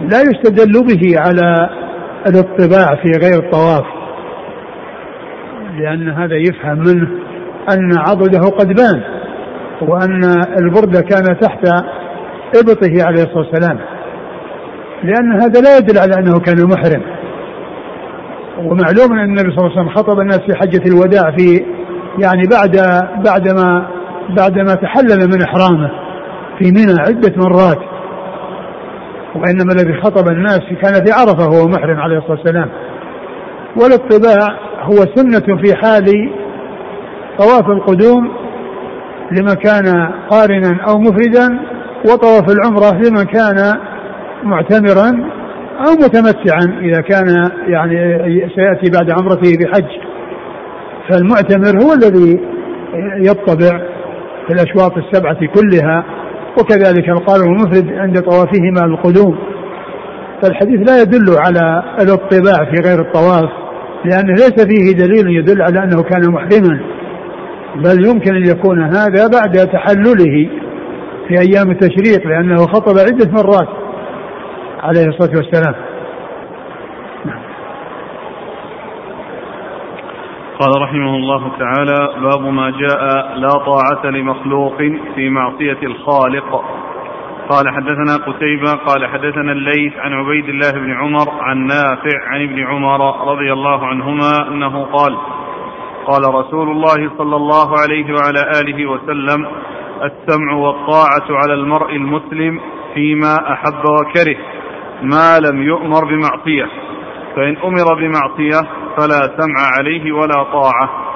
لا 0.00 0.20
يستدل 0.20 0.72
به 0.86 1.20
على 1.20 1.68
الاطباع 2.26 2.94
في 3.02 3.10
غير 3.22 3.38
الطواف 3.44 3.84
لأن 5.78 6.08
هذا 6.08 6.36
يفهم 6.36 6.78
منه 6.78 7.08
أن 7.72 7.98
عضده 7.98 8.48
قد 8.58 8.66
بان 8.66 9.02
وأن 9.80 10.24
البردة 10.58 11.00
كان 11.00 11.38
تحت 11.40 11.66
إبطه 12.56 13.04
عليه 13.04 13.22
الصلاة 13.22 13.38
والسلام. 13.38 13.78
لأن 15.06 15.42
هذا 15.42 15.60
لا 15.60 15.78
يدل 15.78 15.98
على 15.98 16.14
أنه 16.14 16.40
كان 16.40 16.64
محرم. 16.64 17.02
ومعلوم 18.58 19.12
أن 19.12 19.24
النبي 19.24 19.56
صلى 19.56 19.58
الله 19.58 19.70
عليه 19.70 19.80
وسلم 19.80 19.94
خطب 19.96 20.20
الناس 20.20 20.38
في 20.38 20.56
حجة 20.56 20.82
الوداع 20.86 21.36
في 21.36 21.64
يعني 22.22 22.42
بعد 22.52 22.76
بعدما 23.24 23.88
بعدما 24.28 24.74
تحلل 24.74 25.28
من 25.28 25.42
إحرامه 25.42 25.90
في 26.58 26.70
منى 26.70 27.00
عدة 27.00 27.32
مرات. 27.36 27.78
وإنما 29.34 29.72
الذي 29.72 30.00
خطب 30.02 30.28
الناس 30.28 30.60
كان 30.82 31.04
في 31.04 31.12
عرفة 31.12 31.48
وهو 31.48 31.68
محرم 31.68 32.00
عليه 32.00 32.18
الصلاة 32.18 32.38
والسلام. 32.38 32.70
والاطباع 33.76 34.58
هو 34.82 34.96
سنة 35.14 35.56
في 35.62 35.74
حال 35.74 36.30
طواف 37.38 37.70
القدوم 37.70 38.32
لمن 39.32 39.54
كان 39.54 40.10
قارنا 40.30 40.84
أو 40.88 40.98
مفردا 40.98 41.58
وطواف 42.04 42.44
العمرة 42.50 43.08
لمن 43.08 43.24
كان 43.24 43.80
معتمرا 44.44 45.30
أو 45.86 45.92
متمتعا 45.92 46.80
إذا 46.80 47.00
كان 47.00 47.50
يعني 47.68 47.96
سيأتي 48.54 48.90
بعد 48.90 49.10
عمرته 49.10 49.52
بحج. 49.60 49.90
فالمعتمر 51.10 51.84
هو 51.84 51.92
الذي 51.92 52.40
يطبع 53.18 53.80
في 54.46 54.52
الأشواط 54.52 54.92
السبعة 54.96 55.38
كلها 55.46 56.04
وكذلك 56.60 57.08
القارن 57.08 57.48
المفرد 57.48 57.92
عند 57.92 58.20
طوافهما 58.20 58.84
القدوم 58.84 59.38
فالحديث 60.42 60.90
لا 60.90 61.02
يدل 61.02 61.36
على 61.38 61.82
الاطباع 62.00 62.70
في 62.70 62.80
غير 62.88 63.00
الطواف 63.00 63.50
لأنه 64.04 64.32
ليس 64.32 64.66
فيه 64.66 64.92
دليل 64.92 65.38
يدل 65.38 65.62
على 65.62 65.84
أنه 65.84 66.02
كان 66.02 66.32
محرما. 66.32 66.80
بل 67.76 68.06
يمكن 68.06 68.34
أن 68.36 68.44
يكون 68.44 68.82
هذا 68.82 69.26
بعد 69.26 69.52
تحلله 69.52 70.48
في 71.28 71.40
أيام 71.40 71.70
التشريق 71.70 72.26
لأنه 72.26 72.56
خطب 72.56 72.98
عدة 72.98 73.30
مرات. 73.32 73.68
عليه 74.86 75.06
الصلاة 75.06 75.36
والسلام. 75.36 75.74
قال 80.60 80.82
رحمه 80.82 81.16
الله 81.16 81.50
تعالى 81.58 82.20
باب 82.20 82.52
ما 82.52 82.70
جاء 82.70 83.02
لا 83.36 83.48
طاعة 83.48 84.10
لمخلوق 84.10 84.76
في 85.14 85.30
معصية 85.30 85.78
الخالق. 85.82 86.64
قال 87.48 87.68
حدثنا 87.68 88.16
قتيبة 88.26 88.72
قال 88.86 89.06
حدثنا 89.06 89.52
الليث 89.52 89.96
عن 89.96 90.12
عبيد 90.12 90.48
الله 90.48 90.70
بن 90.70 90.92
عمر 90.92 91.30
عن 91.40 91.66
نافع 91.66 92.28
عن 92.28 92.42
ابن 92.42 92.66
عمر 92.66 93.30
رضي 93.32 93.52
الله 93.52 93.86
عنهما 93.86 94.48
أنه 94.48 94.84
قال 94.84 95.16
قال 96.06 96.34
رسول 96.34 96.70
الله 96.70 97.10
صلى 97.18 97.36
الله 97.36 97.68
عليه 97.82 98.06
وعلى 98.14 98.50
آله 98.60 98.86
وسلم 98.86 99.46
السمع 100.02 100.52
والطاعة 100.52 101.38
على 101.42 101.54
المرء 101.54 101.96
المسلم 101.96 102.60
فيما 102.94 103.52
أحب 103.52 103.84
وكره. 103.84 104.36
ما 105.02 105.38
لم 105.38 105.62
يؤمر 105.62 106.04
بمعصية. 106.04 106.66
فإن 107.36 107.56
أمر 107.56 107.94
بمعصية 107.94 108.68
فلا 108.96 109.36
سمع 109.38 109.78
عليه 109.78 110.12
ولا 110.12 110.42
طاعة. 110.42 111.06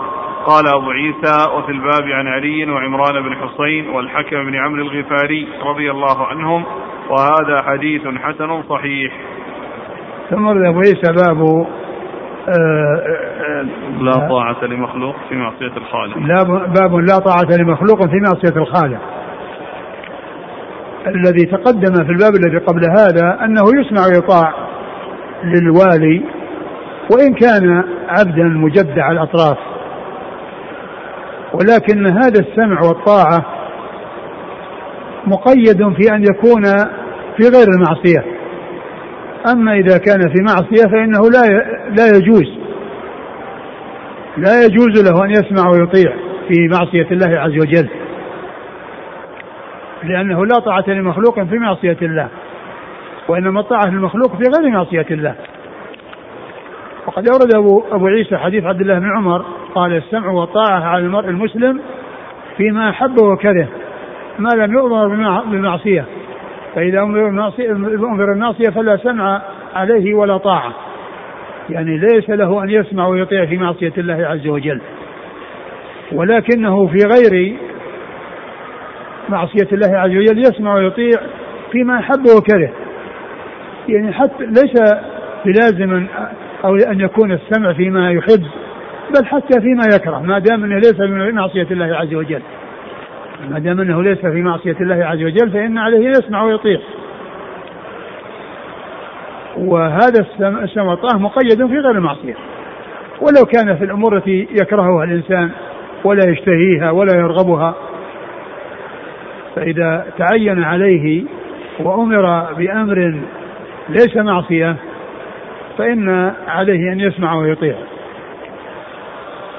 قال 0.46 0.68
أبو 0.68 0.90
عيسى 0.90 1.50
وفي 1.56 1.72
الباب 1.72 2.02
عن 2.02 2.26
علي 2.26 2.70
وعمران 2.70 3.22
بن 3.22 3.36
حصين 3.36 3.88
والحكم 3.88 4.44
بن 4.44 4.56
عمرو 4.56 4.82
الغفاري 4.82 5.48
رضي 5.62 5.90
الله 5.90 6.26
عنهم 6.26 6.64
وهذا 7.10 7.62
حديث 7.62 8.02
حسن 8.02 8.62
صحيح. 8.62 9.12
ثم 10.30 10.48
أبو 10.48 10.78
عيسى 10.78 11.12
باب 11.12 11.66
آه، 12.48 13.02
آه، 13.48 13.66
لا 14.00 14.28
طاعة 14.28 14.64
لمخلوق 14.64 15.16
في 15.28 15.34
معصية 15.34 15.76
الخالق. 15.76 16.18
لا 16.18 16.42
باب 16.66 16.94
لا 16.94 17.18
طاعة 17.18 17.56
لمخلوق 17.58 18.06
في 18.06 18.16
معصية 18.20 18.60
الخالق. 18.60 19.00
الذي 21.06 21.46
تقدم 21.46 21.94
في 21.94 22.10
الباب 22.10 22.34
الذي 22.34 22.58
قبل 22.58 22.82
هذا 22.98 23.44
أنه 23.44 23.62
يسمع 23.80 24.06
ويطاع 24.06 24.54
للوالي 25.44 26.22
وإن 27.12 27.34
كان 27.34 27.84
عبدا 28.08 28.44
مجدع 28.44 29.10
الأطراف. 29.10 29.58
ولكن 31.54 32.06
هذا 32.06 32.40
السمع 32.40 32.80
والطاعة 32.80 33.46
مقيد 35.26 35.78
في 35.78 36.14
أن 36.14 36.22
يكون 36.22 36.62
في 37.36 37.48
غير 37.56 37.66
المعصية. 37.74 38.24
أما 39.52 39.74
إذا 39.74 39.98
كان 39.98 40.20
في 40.20 40.42
معصية 40.42 40.90
فإنه 40.90 41.20
لا 41.30 41.46
لا 41.98 42.16
يجوز. 42.16 42.58
لا 44.36 44.64
يجوز 44.64 45.10
له 45.10 45.24
أن 45.24 45.30
يسمع 45.30 45.70
ويطيع 45.70 46.12
في 46.48 46.68
معصية 46.68 47.06
الله 47.10 47.40
عز 47.40 47.58
وجل. 47.60 47.88
لأنه 50.02 50.46
لا 50.46 50.58
طاعة 50.58 50.84
لمخلوق 50.88 51.42
في 51.42 51.58
معصية 51.58 51.96
الله 52.02 52.28
وإنما 53.28 53.60
الطاعة 53.60 53.86
للمخلوق 53.86 54.36
في 54.36 54.42
غير 54.58 54.70
معصية 54.70 55.06
الله. 55.10 55.34
وقد 57.06 57.28
أورد 57.28 57.54
أبو, 57.54 57.84
أبو 57.92 58.06
عيسى 58.06 58.36
حديث 58.36 58.64
عبد 58.64 58.80
الله 58.80 58.98
بن 58.98 59.16
عمر 59.16 59.44
قال 59.74 59.96
السمع 59.96 60.30
والطاعة 60.30 60.80
على 60.84 61.04
المرء 61.04 61.28
المسلم 61.28 61.80
فيما 62.56 62.90
أحب 62.90 63.22
وكره 63.22 63.68
ما 64.38 64.48
لم 64.48 64.72
يؤمر 64.72 65.08
بالمعصية 65.50 66.04
فإذا 66.74 67.02
أمر 67.02 67.24
بالمعصية 68.26 68.70
فلا 68.70 68.96
سمع 68.96 69.42
عليه 69.74 70.14
ولا 70.14 70.36
طاعة. 70.36 70.72
يعني 71.70 71.98
ليس 71.98 72.30
له 72.30 72.64
أن 72.64 72.70
يسمع 72.70 73.06
ويطيع 73.06 73.46
في 73.46 73.56
معصية 73.56 73.92
الله 73.98 74.26
عز 74.26 74.46
وجل. 74.46 74.80
ولكنه 76.12 76.86
في 76.86 76.98
غير 76.98 77.56
معصية 79.28 79.68
الله 79.72 79.98
عز 79.98 80.10
وجل 80.10 80.38
يسمع 80.38 80.74
ويطيع 80.74 81.20
فيما 81.72 81.98
أحب 81.98 82.26
وكره. 82.36 82.70
يعني 83.88 84.12
حتى 84.12 84.44
ليس 84.46 84.74
بلازم 85.44 86.06
أو 86.64 86.76
أن 86.76 87.00
يكون 87.00 87.32
السمع 87.32 87.72
فيما 87.72 88.12
يحب 88.12 88.46
بل 89.10 89.26
حتى 89.26 89.60
فيما 89.60 89.84
يكره. 89.94 90.18
ما 90.18 90.38
دام 90.38 90.64
أنه 90.64 90.76
ليس 90.76 90.96
في 90.96 91.32
معصية 91.32 91.66
الله 91.70 91.96
عز 91.96 92.14
وجل. 92.14 92.42
ما 93.50 93.58
دام 93.58 93.80
أنه 93.80 94.02
ليس 94.02 94.18
في 94.18 94.42
معصية 94.42 94.76
الله 94.80 95.04
عز 95.04 95.22
وجل 95.22 95.50
فإن 95.50 95.78
عليه 95.78 96.08
يسمع 96.08 96.42
ويطيع. 96.42 96.80
وهذا 99.56 100.26
السمع 100.40 100.90
والطاعة 100.90 101.18
مقيد 101.18 101.66
في 101.66 101.78
غير 101.78 101.90
المعصية. 101.90 102.34
ولو 103.20 103.46
كان 103.52 103.76
في 103.76 103.84
الأمور 103.84 104.16
التي 104.16 104.48
يكرهها 104.50 105.04
الإنسان 105.04 105.50
ولا 106.04 106.30
يشتهيها 106.30 106.90
ولا 106.90 107.14
يرغبها 107.14 107.74
فإذا 109.60 110.06
تعين 110.18 110.64
عليه 110.64 111.24
وأمر 111.80 112.52
بأمر 112.52 113.20
ليس 113.88 114.16
معصية 114.16 114.76
فإن 115.78 116.32
عليه 116.48 116.92
أن 116.92 117.00
يسمع 117.00 117.34
ويطيع. 117.34 117.74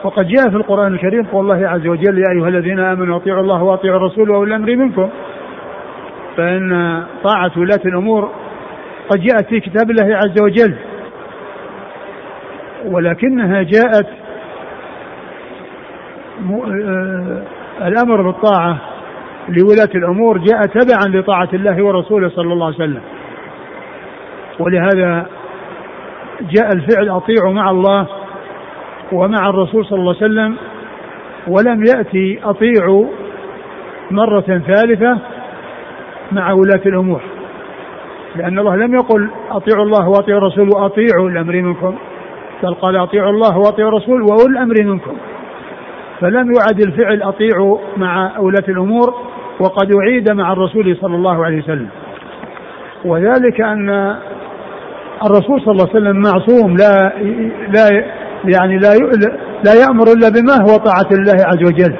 وقد 0.03 0.27
جاء 0.27 0.49
في 0.49 0.55
القرآن 0.55 0.93
الكريم 0.93 1.23
قول 1.23 1.51
الله 1.51 1.69
عز 1.69 1.87
وجل 1.87 2.17
يا 2.17 2.31
أيها 2.35 2.47
الذين 2.47 2.79
آمنوا 2.79 3.17
أطيعوا 3.17 3.41
الله 3.41 3.63
وأطيعوا 3.63 3.97
الرسول 3.97 4.29
وأولي 4.29 4.55
الأمر 4.55 4.75
منكم. 4.75 5.09
فإن 6.37 7.03
طاعة 7.23 7.51
ولاة 7.57 7.81
الأمور 7.85 8.31
قد 9.09 9.19
جاءت 9.21 9.47
في 9.47 9.59
كتاب 9.59 9.91
الله 9.91 10.15
عز 10.15 10.41
وجل. 10.41 10.75
ولكنها 12.85 13.63
جاءت 13.63 14.07
آه، 16.51 17.41
الأمر 17.87 18.21
بالطاعة 18.21 18.90
لولاة 19.49 19.89
الأمور 19.95 20.37
جاء 20.37 20.65
تبعا 20.65 21.21
لطاعة 21.21 21.49
الله 21.53 21.83
ورسوله 21.83 22.29
صلى 22.29 22.53
الله 22.53 22.65
عليه 22.65 22.75
وسلم. 22.75 23.01
ولهذا 24.59 25.25
جاء 26.41 26.73
الفعل 26.73 27.09
أطيعوا 27.09 27.53
مع 27.53 27.71
الله 27.71 28.07
ومع 29.11 29.49
الرسول 29.49 29.85
صلى 29.85 29.99
الله 29.99 30.15
عليه 30.21 30.25
وسلم 30.25 30.57
ولم 31.47 31.83
يأتي 31.83 32.39
أطيعوا 32.43 33.05
مرة 34.11 34.61
ثالثة 34.67 35.17
مع 36.31 36.51
ولاة 36.51 36.81
الأمور. 36.85 37.21
لأن 38.35 38.59
الله 38.59 38.75
لم 38.75 38.93
يقل 38.93 39.29
أطيعوا 39.51 39.85
الله 39.85 40.09
وأطيعوا 40.09 40.41
الرسول 40.41 40.69
وأطيعوا 40.69 41.29
الأمر 41.29 41.61
منكم 41.61 41.95
بل 42.63 42.73
قال 42.73 42.95
أطيعوا 42.95 43.29
الله 43.29 43.57
وأطيعوا 43.57 43.89
الرسول 43.89 44.21
وأولي 44.21 44.51
الأمر 44.51 44.83
منكم. 44.83 45.17
فلم 46.19 46.53
يعد 46.53 46.81
الفعل 46.81 47.23
أطيعوا 47.23 47.77
مع 47.97 48.39
ولاة 48.39 48.65
الأمور 48.69 49.30
وقد 49.61 49.91
أعيد 49.95 50.31
مع 50.31 50.53
الرسول 50.53 50.97
صلى 51.01 51.15
الله 51.15 51.45
عليه 51.45 51.63
وسلم. 51.63 51.89
وذلك 53.05 53.61
أن 53.61 53.89
الرسول 55.25 55.61
صلى 55.61 55.71
الله 55.71 55.89
عليه 55.89 55.99
وسلم 55.99 56.21
معصوم 56.21 56.75
لا 56.77 57.13
لا 57.69 57.89
يعني 58.45 58.77
لا 58.77 58.89
لا 59.65 59.73
يأمر 59.73 60.05
إلا 60.07 60.29
بما 60.29 60.53
هو 60.61 60.77
طاعة 60.77 61.09
الله 61.11 61.45
عز 61.45 61.63
وجل. 61.63 61.95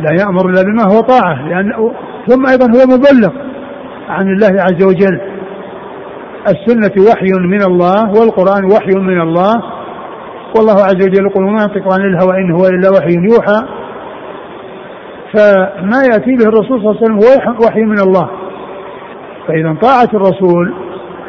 لا 0.00 0.12
يأمر 0.20 0.50
إلا 0.50 0.62
بما 0.62 0.82
هو 0.94 1.00
طاعة 1.00 1.48
لأنه 1.48 1.94
ثم 2.26 2.46
أيضا 2.46 2.66
هو 2.66 2.96
مبلغ 2.96 3.32
عن 4.08 4.26
الله 4.26 4.62
عز 4.62 4.84
وجل. 4.84 5.20
السنة 6.48 7.10
وحي 7.10 7.32
من 7.46 7.62
الله 7.62 8.10
والقرآن 8.20 8.64
وحي 8.64 8.94
من 8.94 9.20
الله. 9.20 9.81
والله 10.56 10.84
عز 10.84 11.06
وجل 11.06 11.26
يقول 11.26 11.44
ما 11.44 11.62
ينطق 11.62 11.92
عن 11.92 12.00
الهوى 12.00 12.36
إن 12.36 12.50
هو 12.50 12.66
إلا 12.66 12.90
وحي 12.90 13.14
يوحى. 13.14 13.66
فما 15.32 16.02
يأتي 16.02 16.36
به 16.36 16.44
الرسول 16.44 16.80
صلى 16.80 16.90
الله 16.90 16.96
عليه 16.96 17.04
وسلم 17.04 17.16
هو 17.16 17.64
وحي 17.66 17.80
من 17.80 18.00
الله. 18.00 18.30
فإذا 19.48 19.76
طاعة 19.82 20.08
الرسول 20.14 20.74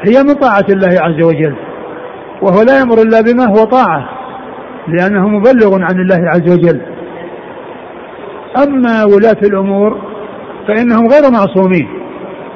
هي 0.02 0.24
من 0.24 0.34
طاعة 0.34 0.66
الله 0.70 1.02
عز 1.02 1.26
وجل 1.26 1.56
وهو 2.42 2.62
لا 2.62 2.80
يأمر 2.80 3.02
إلا 3.02 3.22
بما 3.22 3.46
هو 3.46 3.66
طاعة 3.66 4.10
لأنه 4.88 5.28
مبلغ 5.28 5.82
عن 5.82 6.00
الله 6.00 6.30
عز 6.30 6.54
وجل. 6.54 6.82
أما 8.58 9.04
ولاة 9.04 9.42
الأمور 9.44 9.98
فإنهم 10.68 11.08
غير 11.08 11.32
معصومين 11.32 11.88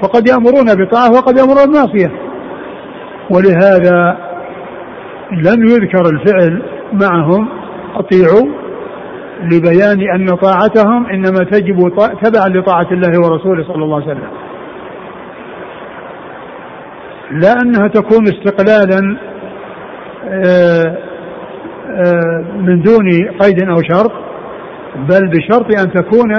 وقد 0.04 0.28
يأمرون 0.28 0.86
بطاعة 0.86 1.12
وقد 1.12 1.38
يأمرون 1.38 1.66
بمعصية. 1.66 2.12
ولهذا 3.30 4.18
لم 5.32 5.66
يذكر 5.66 6.02
الفعل 6.06 6.62
معهم 6.94 7.50
أطيعوا 7.96 8.68
لبيان 9.42 10.10
أن 10.16 10.26
طاعتهم 10.26 11.06
إنما 11.06 11.44
تجب 11.52 11.78
تبعا 12.24 12.50
لطاعة 12.50 12.88
الله 12.92 13.20
ورسوله 13.20 13.64
صلى 13.64 13.84
الله 13.84 13.96
عليه 13.96 14.06
وسلم. 14.06 14.30
لا 17.32 17.54
أنها 17.62 17.88
تكون 17.88 18.24
استقلالا 18.24 19.18
آه، 20.30 20.98
آه، 21.88 22.46
من 22.58 22.82
دون 22.82 23.10
قيد 23.40 23.64
أو 23.70 23.76
شرط 23.92 24.12
بل 24.96 25.28
بشرط 25.28 25.80
أن 25.82 25.94
تكون 25.94 26.32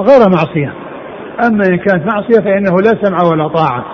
غير 0.00 0.20
معصية. 0.30 0.72
أما 1.46 1.64
إن 1.66 1.76
كانت 1.76 2.06
معصية 2.12 2.40
فإنه 2.40 2.76
لا 2.80 2.98
سمع 3.02 3.18
ولا 3.32 3.48
طاعة. 3.48 3.84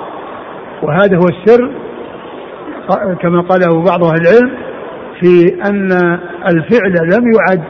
وهذا 0.82 1.16
هو 1.16 1.28
السر 1.28 1.70
كما 3.22 3.40
قاله 3.40 3.82
بعض 3.82 4.04
أهل 4.04 4.20
العلم 4.20 4.50
في 5.20 5.54
أن 5.70 5.92
الفعل 6.48 6.92
لم 7.14 7.24
يعد 7.36 7.62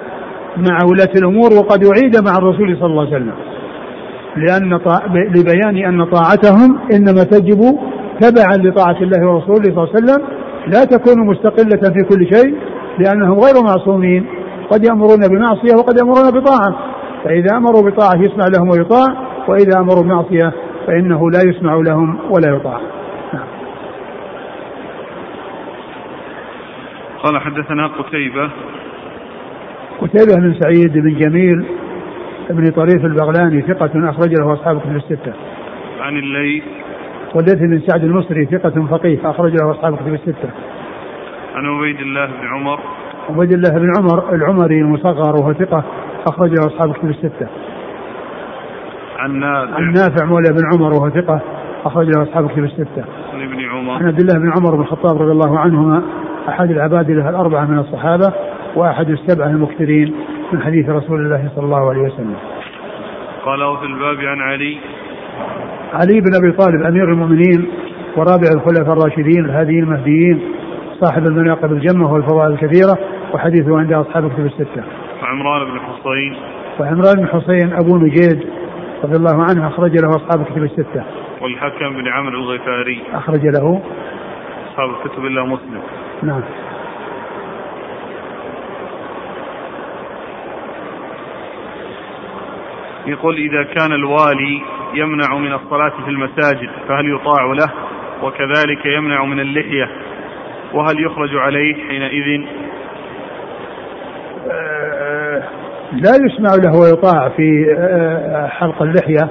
مع 0.57 0.79
ولاة 0.91 1.13
الأمور 1.17 1.53
وقد 1.53 1.85
أعيد 1.85 2.17
مع 2.29 2.39
الرسول 2.39 2.77
صلى 2.77 2.87
الله 2.87 3.07
عليه 3.07 3.17
وسلم. 3.17 3.35
لأن 4.37 4.81
لبيان 5.37 5.77
أن 5.77 6.05
طاعتهم 6.05 6.79
إنما 6.93 7.25
تجب 7.25 7.61
تبعا 8.21 8.57
لطاعة 8.57 9.03
الله 9.03 9.29
ورسوله 9.29 9.75
صلى 9.75 9.85
الله 9.85 9.89
عليه 9.95 10.05
وسلم 10.05 10.27
لا 10.67 10.85
تكون 10.85 11.27
مستقلة 11.27 11.93
في 11.93 12.03
كل 12.09 12.37
شيء 12.37 12.55
لأنهم 12.99 13.41
غير 13.41 13.55
معصومين. 13.65 14.27
قد 14.71 14.85
يأمرون 14.85 15.29
بمعصية 15.29 15.77
وقد 15.77 15.99
يأمرون 15.99 16.31
بطاعة. 16.31 16.77
فإذا 17.25 17.57
أمروا 17.57 17.91
بطاعة 17.91 18.15
يسمع 18.15 18.47
لهم 18.57 18.69
ويطاع 18.69 19.07
وإذا 19.49 19.79
أمروا 19.79 20.03
بمعصية 20.03 20.53
فإنه 20.87 21.31
لا 21.31 21.41
يسمع 21.45 21.75
لهم 21.75 22.19
ولا 22.31 22.57
يطاع 22.57 22.81
نعم. 23.35 23.47
قال 27.27 27.41
حدثنا 27.41 27.87
قتيبة 27.87 28.51
قتيبة 30.01 30.35
بن 30.37 30.55
سعيد 30.61 30.93
بن 30.93 31.19
جميل 31.19 31.67
بن 32.51 32.71
طريف 32.71 33.05
البغلاني 33.05 33.63
ثقة 33.63 34.11
أخرج 34.11 34.35
له 34.41 34.53
أصحاب 34.53 34.81
كتب 34.81 34.97
الستة. 34.97 35.33
عن 36.01 36.17
الليث 36.17 36.65
والليث 37.35 37.55
بن 37.55 37.81
سعد 37.87 38.05
المصري 38.05 38.47
ثقة 38.47 38.87
فقيه 38.87 39.31
أخرج 39.31 39.53
له 39.53 39.71
أصحاب 39.71 39.97
كتب 39.97 40.15
الستة. 40.15 40.51
عن 41.55 41.67
عبيد 41.67 42.01
الله 42.01 42.27
بن 42.27 42.47
عمر 42.47 42.81
عبيد 43.31 43.53
الله 43.53 43.71
بن 43.71 43.93
عمر 43.99 44.35
العمري 44.35 44.81
المصغر 44.81 45.37
وهو 45.37 45.53
ثقة 45.53 45.85
أخرج 46.27 46.51
له 46.51 46.67
أصحاب 46.67 46.93
كتب 46.93 47.09
الستة. 47.09 47.49
عن 49.19 49.41
نافع 49.41 49.75
عن 49.75 49.93
نافع 49.93 50.25
مولى 50.25 50.53
بن 50.53 50.63
عمر 50.75 50.95
وهو 50.95 51.11
ثقة 51.11 51.41
أخرج 51.85 52.07
له 52.07 52.23
أصحاب 52.23 52.49
كتب 52.51 52.65
الستة. 52.65 53.05
عن 53.35 53.43
ابن 53.43 53.65
عمر 53.65 53.95
عن 53.95 54.07
عبد 54.07 54.21
الله 54.21 54.39
بن 54.39 54.53
عمر 54.59 54.75
بن 54.75 54.83
الخطاب 54.83 55.23
رضي 55.23 55.33
الله 55.33 55.59
عنهما 55.59 56.03
أحد 56.49 56.71
العباد 56.71 57.11
له 57.11 57.31
الأربعة 57.31 57.65
من 57.65 57.79
الصحابة 57.79 58.33
وأحد 58.77 59.11
السبعة 59.11 59.47
المكثرين 59.47 60.15
من 60.53 60.63
حديث 60.63 60.89
رسول 60.89 61.21
الله 61.21 61.51
صلى 61.55 61.65
الله 61.65 61.91
عليه 61.91 62.01
وسلم. 62.01 62.37
قال 63.45 63.77
في 63.77 63.87
الباب 63.87 64.17
عن 64.25 64.41
علي 64.41 64.79
علي 65.93 66.21
بن 66.21 66.35
أبي 66.35 66.53
طالب 66.53 66.83
أمير 66.83 67.13
المؤمنين 67.13 67.69
ورابع 68.17 68.49
الخلفاء 68.55 68.93
الراشدين 68.93 69.45
الهاديين 69.45 69.83
المهديين 69.85 70.41
صاحب 71.01 71.27
المناقب 71.27 71.73
الجمة 71.73 72.13
والفضائل 72.13 72.53
الكثيرة 72.53 72.99
وحديثه 73.35 73.79
عند 73.79 73.93
أصحاب 73.93 74.25
الكتب 74.25 74.47
الستة. 74.47 74.85
وعمران 75.23 75.65
بن 75.71 75.81
حصين 75.81 76.37
وعمران 76.81 77.15
بن 77.17 77.27
حصين 77.27 77.73
أبو 77.73 77.97
نجيد 77.97 78.47
رضي 79.05 79.17
الله 79.17 79.45
عنه 79.45 79.67
أخرج 79.67 79.99
له 79.99 80.11
أصحاب 80.11 80.41
الكتب 80.41 80.63
الستة. 80.63 81.05
والحكم 81.43 81.97
بن 81.97 82.09
عمرو 82.09 82.39
الغفاري 82.39 83.03
أخرج 83.15 83.47
له 83.47 83.81
أصحاب 84.71 84.91
الكتب 84.91 85.25
إلا 85.25 85.45
مسلم. 85.45 85.81
نعم. 86.23 86.43
يقول 93.07 93.37
إذا 93.37 93.63
كان 93.63 93.93
الوالي 93.93 94.63
يمنع 94.95 95.39
من 95.39 95.53
الصلاة 95.53 95.93
في 96.05 96.11
المساجد 96.11 96.71
فهل 96.89 97.15
يطاع 97.15 97.45
له؟ 97.45 97.73
وكذلك 98.23 98.87
يمنع 98.87 99.25
من 99.25 99.41
اللحية. 99.41 99.91
وهل 100.75 101.05
يخرج 101.05 101.37
عليه 101.37 101.75
حينئذ؟ 101.75 102.47
لا 105.93 106.11
يسمع 106.25 106.55
له 106.65 106.81
ويطاع 106.81 107.29
في 107.29 107.67
حلق 108.51 108.83
اللحية 108.83 109.29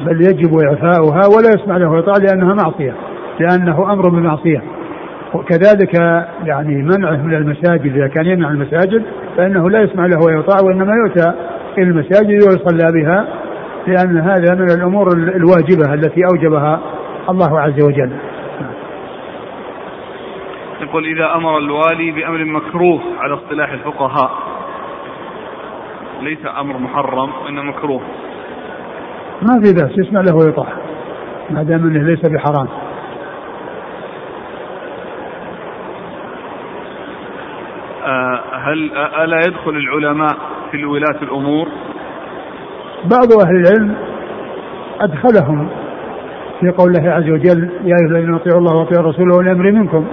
بل 0.00 0.20
يجب 0.20 0.54
إعفاؤها 0.58 1.26
ولا 1.36 1.48
يسمع 1.54 1.76
له 1.76 1.90
ويطاع 1.90 2.14
لأنها 2.16 2.54
معصية 2.54 2.94
لأنه 3.40 3.92
أمر 3.92 4.08
بمعصية. 4.08 4.62
وكذلك 5.34 5.94
يعني 6.44 6.82
منعه 6.82 7.16
من 7.16 7.34
المساجد 7.34 7.96
إذا 7.96 8.08
كان 8.08 8.26
يمنع 8.26 8.50
المساجد 8.50 9.02
فإنه 9.36 9.70
لا 9.70 9.82
يسمع 9.82 10.06
له 10.06 10.18
ويطاع 10.26 10.60
وإنما 10.62 10.92
يؤتى 10.94 11.32
إلى 11.78 11.90
المساجد 11.90 12.42
ويصلى 12.42 12.92
بها 12.92 13.28
لأن 13.86 14.18
هذا 14.18 14.54
من 14.54 14.70
الأمور 14.70 15.12
الواجبة 15.12 15.94
التي 15.94 16.24
أوجبها 16.24 16.80
الله 17.30 17.60
عز 17.60 17.84
وجل. 17.84 18.12
يقول 20.80 21.04
إذا 21.06 21.34
أمر 21.34 21.58
الوالي 21.58 22.10
بأمر 22.10 22.44
مكروه 22.44 23.00
على 23.18 23.34
اصطلاح 23.34 23.72
الفقهاء. 23.72 24.30
ليس 26.22 26.46
أمر 26.60 26.78
محرم 26.78 27.30
وإنما 27.44 27.62
مكروه. 27.62 28.00
ما 29.42 29.60
في 29.64 29.72
بأس 29.72 29.98
يسمع 29.98 30.20
له 30.20 30.36
ويطاع. 30.36 30.68
ما 31.50 31.62
دام 31.62 31.86
إنه 31.86 32.02
ليس 32.02 32.26
بحرام 32.26 32.68
آه، 38.04 38.42
هل 38.62 38.90
ألا 39.24 39.38
يدخل 39.46 39.70
العلماء 39.70 40.36
في 40.70 40.84
ولاة 40.84 41.22
الأمور؟ 41.22 41.68
بعض 43.04 43.32
أهل 43.46 43.56
العلم 43.56 43.94
أدخلهم 45.00 45.68
في 46.60 46.70
قول 46.70 46.96
الله 46.96 47.10
عز 47.10 47.30
وجل 47.30 47.70
يا 47.84 47.96
أيها 47.96 48.10
الذين 48.10 48.34
أطيعوا 48.34 48.58
الله 48.58 48.76
وأطيعوا 48.76 49.04
الرسول 49.04 49.30
وأولي 49.30 49.52
الأمر 49.52 49.72
منكم. 49.72 50.06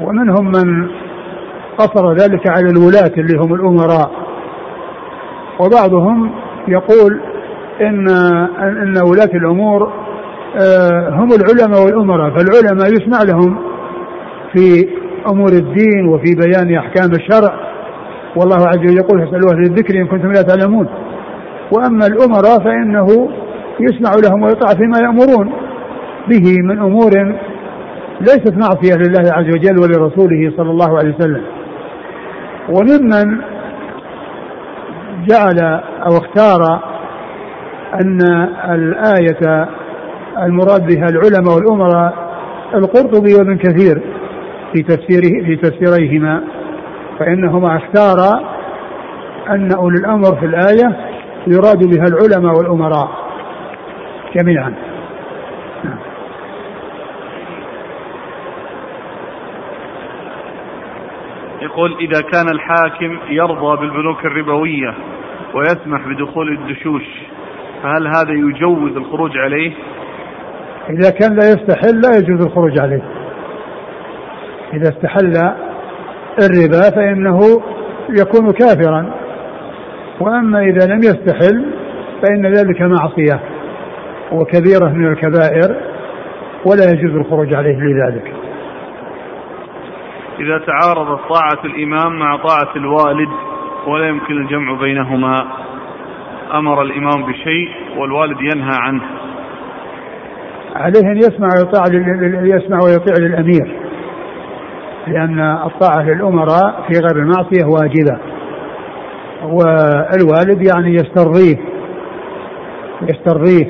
ومنهم 0.00 0.46
من 0.46 0.88
قصر 1.78 2.12
ذلك 2.12 2.48
على 2.48 2.70
الولاة 2.70 3.12
اللي 3.18 3.38
هم 3.38 3.54
الأمراء. 3.54 4.10
وبعضهم 5.60 6.30
يقول 6.68 7.20
إن 7.80 8.08
إن 8.58 8.96
ولاة 9.10 9.30
الأمور 9.34 9.92
آه، 10.56 11.08
هم 11.08 11.28
العلماء 11.32 11.84
والأمراء 11.84 12.30
فالعلماء 12.30 12.86
يسمع 12.86 13.22
لهم 13.22 13.58
في 14.52 14.88
أمور 15.30 15.52
الدين 15.52 16.08
وفي 16.08 16.34
بيان 16.34 16.74
أحكام 16.76 17.10
الشرع. 17.10 17.54
والله 18.36 18.56
عز 18.56 18.78
وجل 18.78 18.96
يقول 18.96 19.20
فاسألوا 19.20 19.52
أهل 19.52 19.62
الذكر 19.62 20.00
إن 20.00 20.06
كنتم 20.06 20.32
لا 20.32 20.42
تعلمون. 20.42 20.88
وأما 21.72 22.06
الأمراء 22.06 22.58
فإنه 22.64 23.06
يسمع 23.80 24.12
لهم 24.24 24.42
ويطاع 24.42 24.74
فيما 24.74 24.98
يأمرون 24.98 25.52
به 26.28 26.56
من 26.62 26.78
أمور 26.78 27.10
ليست 28.20 28.54
معصية 28.56 28.96
لله 28.96 29.32
عز 29.32 29.54
وجل 29.54 29.78
ولرسوله 29.78 30.52
صلى 30.56 30.70
الله 30.70 30.98
عليه 30.98 31.14
وسلم. 31.14 31.42
وممن 32.68 33.38
جعل 35.28 35.80
أو 36.06 36.16
اختار 36.16 36.80
أن 37.94 38.18
الآية 38.70 39.68
المراد 40.42 40.86
بها 40.86 41.06
العلماء 41.06 41.54
والأمراء 41.54 42.14
القرطبي 42.74 43.34
وابن 43.34 43.56
كثير. 43.56 44.02
في 44.72 44.82
تفسيره 44.82 45.44
في 45.44 45.56
تفسيريهما 45.56 46.44
فإنهما 47.18 47.76
اختارا 47.76 48.52
أن 49.48 49.72
أولي 49.72 49.96
الأمر 50.00 50.36
في 50.36 50.46
الآية 50.46 50.96
يراد 51.46 51.78
بها 51.78 52.04
العلماء 52.04 52.58
والأمراء. 52.58 53.08
جميعا. 54.36 54.74
يقول 61.62 61.96
إذا 62.00 62.20
كان 62.20 62.48
الحاكم 62.54 63.18
يرضى 63.30 63.80
بالبنوك 63.80 64.26
الربوية 64.26 64.94
ويسمح 65.54 66.08
بدخول 66.08 66.58
الدشوش 66.58 67.02
فهل 67.82 68.06
هذا 68.06 68.32
يجوز 68.32 68.96
الخروج 68.96 69.38
عليه؟ 69.38 69.72
إذا 70.90 71.10
كان 71.10 71.34
لا 71.34 71.48
يستحل 71.48 72.00
لا 72.00 72.18
يجوز 72.18 72.46
الخروج 72.46 72.80
عليه. 72.80 73.02
إذا 74.72 74.88
استحل 74.88 75.54
الربا 76.38 76.90
فإنه 76.90 77.40
يكون 78.10 78.52
كافرا. 78.52 79.14
وأما 80.20 80.60
إذا 80.60 80.94
لم 80.94 80.98
يستحل 80.98 81.66
فإن 82.22 82.46
ذلك 82.46 82.82
معصية 82.82 83.40
وكبيرة 84.32 84.88
من 84.88 85.06
الكبائر 85.06 85.76
ولا 86.66 86.90
يجوز 86.92 87.14
الخروج 87.16 87.54
عليه 87.54 87.76
لذلك. 87.76 88.32
إذا 90.40 90.58
تعارضت 90.58 91.20
طاعة 91.28 91.64
الإمام 91.64 92.18
مع 92.18 92.36
طاعة 92.36 92.76
الوالد 92.76 93.28
ولا 93.86 94.08
يمكن 94.08 94.36
الجمع 94.36 94.80
بينهما 94.80 95.46
أمر 96.54 96.82
الإمام 96.82 97.22
بشيء 97.22 97.68
والوالد 97.98 98.40
ينهى 98.40 98.76
عنه. 98.80 99.02
عليه 100.74 101.12
أن 101.12 101.16
يسمع 101.16 101.48
ويطاع 101.58 101.84
يسمع 102.56 102.78
ويطيع 102.84 103.14
للأمير. 103.18 103.81
لأن 105.06 105.40
الطاعة 105.40 106.02
للأمراء 106.02 106.84
في 106.88 106.98
غير 106.98 107.16
المعصية 107.16 107.64
واجبة. 107.64 108.18
والوالد 109.44 110.66
يعني 110.66 110.94
يسترضيه 110.94 111.56
يسترضيه. 113.02 113.68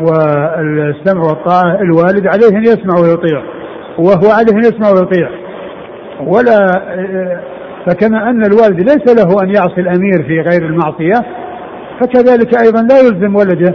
والسمع 0.00 1.22
والطاعة 1.22 1.80
الوالد 1.80 2.26
عليه 2.26 2.58
أن 2.58 2.62
يسمع 2.62 2.94
ويطيع 3.02 3.42
وهو 3.98 4.30
عليه 4.32 4.52
أن 4.52 4.58
يسمع 4.58 4.88
ويطيع. 4.90 5.28
ولا 6.26 6.82
فكما 7.86 8.30
أن 8.30 8.42
الوالد 8.44 8.80
ليس 8.80 9.24
له 9.24 9.42
أن 9.42 9.48
يعصي 9.48 9.80
الأمير 9.80 10.22
في 10.22 10.40
غير 10.40 10.64
المعصية 10.66 11.26
فكذلك 12.00 12.54
أيضا 12.62 12.82
لا 12.82 12.98
يلزم 13.00 13.36
ولده 13.36 13.74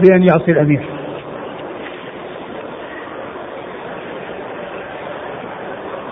بأن 0.00 0.22
يعصي 0.22 0.50
الأمير. 0.50 1.01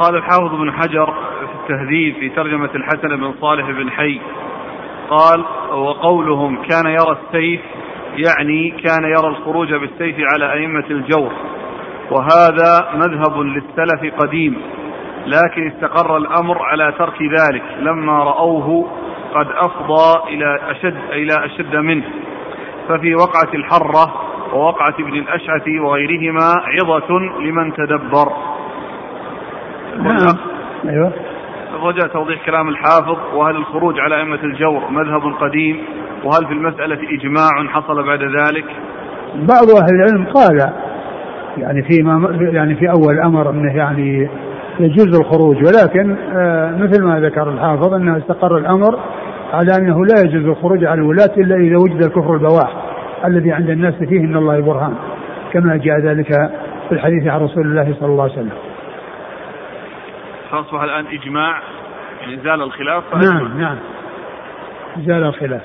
قال 0.00 0.16
الحافظ 0.16 0.54
بن 0.54 0.72
حجر 0.72 1.14
في 1.40 1.54
التهذيب 1.62 2.14
في 2.14 2.28
ترجمة 2.28 2.70
الحسن 2.74 3.16
بن 3.16 3.34
صالح 3.40 3.70
بن 3.70 3.90
حي 3.90 4.20
قال 5.10 5.44
وقولهم 5.72 6.62
كان 6.62 6.86
يرى 6.86 7.16
السيف 7.22 7.60
يعني 8.16 8.70
كان 8.70 9.04
يرى 9.04 9.28
الخروج 9.28 9.74
بالسيف 9.74 10.16
على 10.34 10.52
أئمة 10.52 10.84
الجور 10.90 11.32
وهذا 12.10 12.90
مذهب 12.94 13.40
للسلف 13.40 14.14
قديم 14.18 14.56
لكن 15.26 15.70
استقر 15.70 16.16
الأمر 16.16 16.62
على 16.62 16.94
ترك 16.98 17.22
ذلك 17.22 17.62
لما 17.80 18.24
رأوه 18.24 18.90
قد 19.34 19.46
أفضى 19.50 20.34
إلى 20.34 20.60
أشد 20.70 20.96
إلى 21.12 21.44
أشد 21.44 21.76
منه 21.76 22.04
ففي 22.88 23.14
وقعة 23.14 23.54
الحرة 23.54 24.14
ووقعة 24.52 24.94
ابن 25.00 25.12
الأشعث 25.12 25.68
وغيرهما 25.80 26.52
عظة 26.66 27.18
لمن 27.40 27.74
تدبر. 27.74 28.32
نعم. 29.98 30.37
أيوه. 30.88 31.12
رجاء 31.83 32.09
توضيح 32.09 32.46
كلام 32.46 32.68
الحافظ 32.68 33.16
وهل 33.35 33.57
الخروج 33.57 34.00
على 34.00 34.16
أئمة 34.16 34.38
الجور 34.44 34.90
مذهب 34.90 35.22
قديم؟ 35.40 35.76
وهل 36.24 36.46
في 36.46 36.53
المسألة 36.53 36.98
إجماع 37.18 37.50
حصل 37.68 38.07
بعد 38.07 38.22
ذلك؟ 38.22 38.64
بعض 39.35 39.70
أهل 39.83 39.94
العلم 39.94 40.26
قال 40.26 40.72
يعني 41.59 41.83
في 41.83 42.03
ما 42.03 42.38
يعني 42.53 42.74
في 42.74 42.90
أول 42.90 43.14
الأمر 43.14 43.50
أنه 43.50 43.76
يعني 43.76 44.29
يجوز 44.81 45.18
الخروج 45.20 45.57
ولكن 45.57 46.16
آه 46.33 46.76
مثل 46.76 47.05
ما 47.05 47.20
ذكر 47.20 47.48
الحافظ 47.48 47.94
أنه 47.94 48.18
استقر 48.18 48.59
الأمر 48.59 48.98
على 49.53 49.76
أنه 49.76 50.05
لا 50.05 50.20
يجوز 50.24 50.44
الخروج 50.44 50.85
على 50.85 51.00
الولاة 51.00 51.31
إلا 51.37 51.57
إذا 51.57 51.76
وجد 51.76 52.03
الكفر 52.03 52.35
البواح 52.35 52.76
الذي 53.26 53.53
عند 53.53 53.70
الناس 53.70 53.94
فيه 53.94 54.20
من 54.20 54.37
الله 54.37 54.61
برهان 54.61 54.94
كما 55.53 55.76
جاء 55.76 56.00
ذلك 56.00 56.26
في 56.88 56.92
الحديث 56.92 57.26
عن 57.26 57.40
رسول 57.40 57.66
الله 57.66 57.94
صلى 58.00 58.09
الله 58.09 58.22
عليه 58.22 58.33
وسلم. 58.33 58.69
فأصبح 60.50 60.82
الآن 60.82 61.06
إجماع 61.06 61.62
يعني 62.20 62.36
زال 62.36 62.62
الخلاف. 62.62 63.14
نعم 63.14 63.60
نعم. 63.60 63.78
زال 64.96 65.24
الخلاف. 65.24 65.62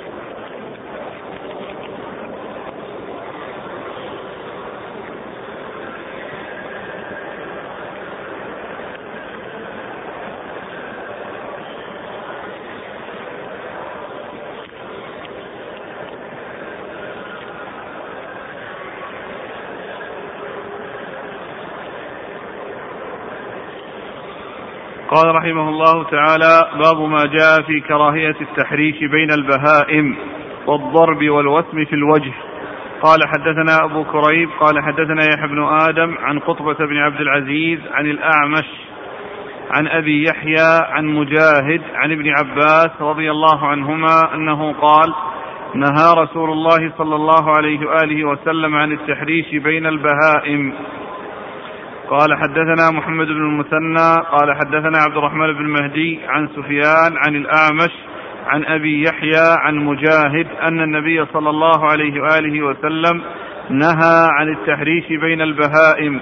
قال 25.16 25.36
رحمه 25.36 25.70
الله 25.70 26.04
تعالى 26.04 26.70
باب 26.84 27.10
ما 27.10 27.26
جاء 27.26 27.62
في 27.68 27.80
كراهية 27.88 28.36
التحريش 28.42 28.96
بين 29.00 29.32
البهائم 29.32 30.18
والضرب 30.68 31.30
والوسم 31.30 31.86
في 31.86 31.94
الوجه. 31.94 32.34
قال 33.02 33.20
حدثنا 33.28 33.86
أبو 33.86 34.04
كريب 34.04 34.50
قال 34.60 34.84
حدثنا 34.84 35.22
يحيى 35.34 35.48
بن 35.48 35.64
آدم 35.64 36.18
عن 36.18 36.40
قطبة 36.40 36.86
بن 36.86 36.98
عبد 36.98 37.22
العزيز 37.22 37.80
عن 37.92 38.06
الأعمش 38.06 38.66
عن 39.72 39.88
أبي 39.88 40.24
يحيى 40.24 40.80
عن 40.90 41.06
مجاهد 41.06 41.82
عن 41.96 42.12
ابن 42.12 42.30
عباس 42.30 43.02
رضي 43.02 43.32
الله 43.32 43.68
عنهما 43.68 44.36
أنه 44.36 44.74
قال 44.74 45.14
نهى 45.76 46.14
رسول 46.18 46.50
الله 46.52 46.94
صلى 46.98 47.16
الله 47.16 47.58
عليه 47.58 47.88
وآله 47.88 48.28
وسلم 48.28 48.76
عن 48.76 48.92
التحريش 48.92 49.56
بين 49.56 49.86
البهائم. 49.86 50.74
قال 52.10 52.38
حدثنا 52.38 52.92
محمد 52.92 53.28
بن 53.28 53.46
المثنى 53.46 54.16
قال 54.32 54.56
حدثنا 54.56 54.98
عبد 54.98 55.18
الرحمن 55.18 55.54
بن 55.54 55.66
مهدي 55.66 56.20
عن 56.28 56.48
سفيان 56.48 57.18
عن 57.28 57.36
الأعمش 57.36 57.92
عن 58.48 58.66
أبي 58.66 59.04
يحيى 59.04 59.56
عن 59.60 59.76
مجاهد 59.76 60.48
أن 60.64 60.82
النبي 60.82 61.26
صلى 61.26 61.50
الله 61.50 61.86
عليه 61.92 62.22
وآله 62.22 62.62
وسلم 62.62 63.22
نهى 63.70 64.28
عن 64.40 64.50
التحريش 64.50 65.08
بين 65.08 65.42
البهائم 65.42 66.20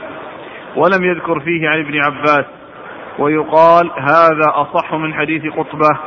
ولم 0.76 1.04
يذكر 1.04 1.40
فيه 1.40 1.68
عن 1.68 1.80
ابن 1.80 2.04
عباس 2.06 2.46
ويقال 3.20 3.92
هذا 4.00 4.48
أصح 4.48 4.94
من 4.94 5.14
حديث 5.14 5.54
قطبة 5.54 6.00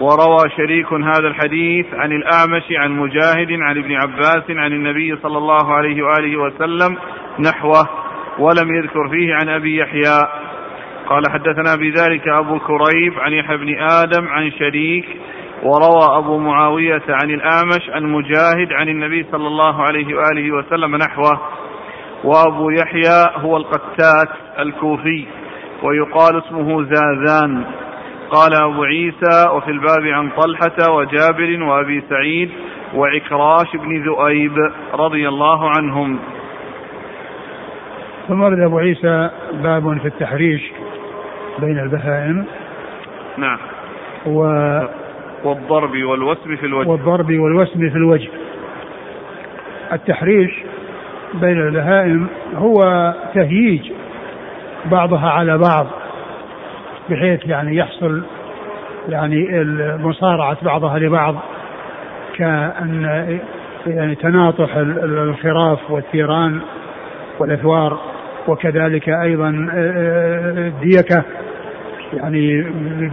وروى 0.00 0.50
شريك 0.56 0.92
هذا 0.92 1.28
الحديث 1.28 1.86
عن 1.94 2.12
الأعمش 2.12 2.62
عن 2.70 2.92
مجاهد 2.92 3.52
عن 3.52 3.78
ابن 3.78 3.92
عباس 3.92 4.44
عن 4.50 4.72
النبي 4.72 5.16
صلى 5.22 5.38
الله 5.38 5.74
عليه 5.74 6.02
وآله 6.02 6.36
وسلم 6.36 6.96
نحوه. 7.38 8.07
ولم 8.38 8.74
يذكر 8.74 9.08
فيه 9.08 9.34
عن 9.34 9.48
أبي 9.48 9.76
يحيى. 9.76 10.18
قال 11.06 11.22
حدثنا 11.30 11.76
بذلك 11.76 12.28
أبو 12.28 12.58
كريب 12.58 13.18
عن 13.18 13.32
يحيى 13.32 13.56
بن 13.56 13.78
آدم 13.78 14.28
عن 14.28 14.50
شريك 14.50 15.08
وروى 15.62 16.18
أبو 16.18 16.38
معاوية 16.38 17.02
عن 17.08 17.30
الأعمش 17.30 17.90
عن 17.90 18.04
مجاهد 18.04 18.72
عن 18.72 18.88
النبي 18.88 19.26
صلى 19.32 19.46
الله 19.46 19.82
عليه 19.82 20.14
وآله 20.14 20.52
وسلم 20.52 20.96
نحوه. 20.96 21.40
وأبو 22.24 22.70
يحيى 22.70 23.26
هو 23.36 23.56
القتات 23.56 24.28
الكوفي 24.58 25.26
ويقال 25.82 26.38
اسمه 26.38 26.82
زاذان 26.82 27.64
قال 28.30 28.54
أبو 28.54 28.84
عيسى 28.84 29.48
وفي 29.52 29.70
الباب 29.70 30.06
عن 30.06 30.30
طلحة 30.30 30.92
وجابر 30.92 31.62
وأبي 31.62 32.02
سعيد 32.10 32.50
وعكراش 32.94 33.76
بن 33.76 34.02
ذؤيب 34.04 34.56
رضي 34.94 35.28
الله 35.28 35.70
عنهم. 35.70 36.18
ثم 38.28 38.40
ورد 38.40 38.60
أبو 38.60 38.78
عيسى 38.78 39.30
باب 39.62 39.98
في 39.98 40.08
التحريش 40.08 40.72
بين 41.58 41.78
البهائم. 41.78 42.44
نعم. 43.38 43.58
و 44.26 44.40
والضرب 45.44 46.02
والوسم 46.02 46.56
في 46.56 46.66
الوجه. 46.66 46.88
والضرب 46.88 47.30
والوسم 47.30 47.90
في 47.90 47.96
الوجه. 47.96 48.28
التحريش 49.92 50.50
بين 51.34 51.60
البهائم 51.60 52.28
هو 52.56 52.76
تهييج 53.34 53.92
بعضها 54.84 55.30
على 55.30 55.58
بعض 55.58 55.86
بحيث 57.10 57.46
يعني 57.46 57.76
يحصل 57.76 58.22
يعني 59.08 59.64
مصارعة 60.02 60.56
بعضها 60.62 60.98
لبعض 60.98 61.34
كأن 62.36 63.38
يعني 63.86 64.14
تناطح 64.14 64.76
الخراف 64.76 65.90
والثيران 65.90 66.60
والأثوار. 67.38 67.98
وكذلك 68.48 69.08
أيضا 69.08 69.68
آه، 69.74 69.92
آه، 69.96 70.68
الديكة 70.68 71.22
يعني 72.12 72.64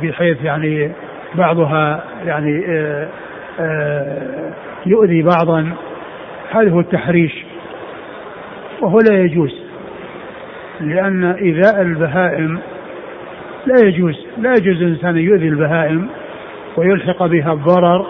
بحيث 0.03 0.43
يعني 0.43 0.91
بعضها 1.35 2.03
يعني 2.25 2.65
آه، 3.59 4.53
يؤذي 4.85 5.21
بعضا. 5.21 5.71
هذا 6.51 6.71
هو 6.71 6.79
التحريش 6.79 7.45
وهو 8.81 8.99
لا 8.99 9.19
يجوز 9.19 9.65
لأن 10.81 11.23
إيذاء 11.23 11.81
البهائم 11.81 12.59
لا 13.65 13.87
يجوز 13.87 14.25
لا 14.37 14.51
يجوز 14.51 14.81
الإنسان 14.81 15.17
يؤذي 15.17 15.47
البهائم 15.47 16.07
ويلحق 16.77 17.25
بها 17.25 17.53
الضرر 17.53 18.05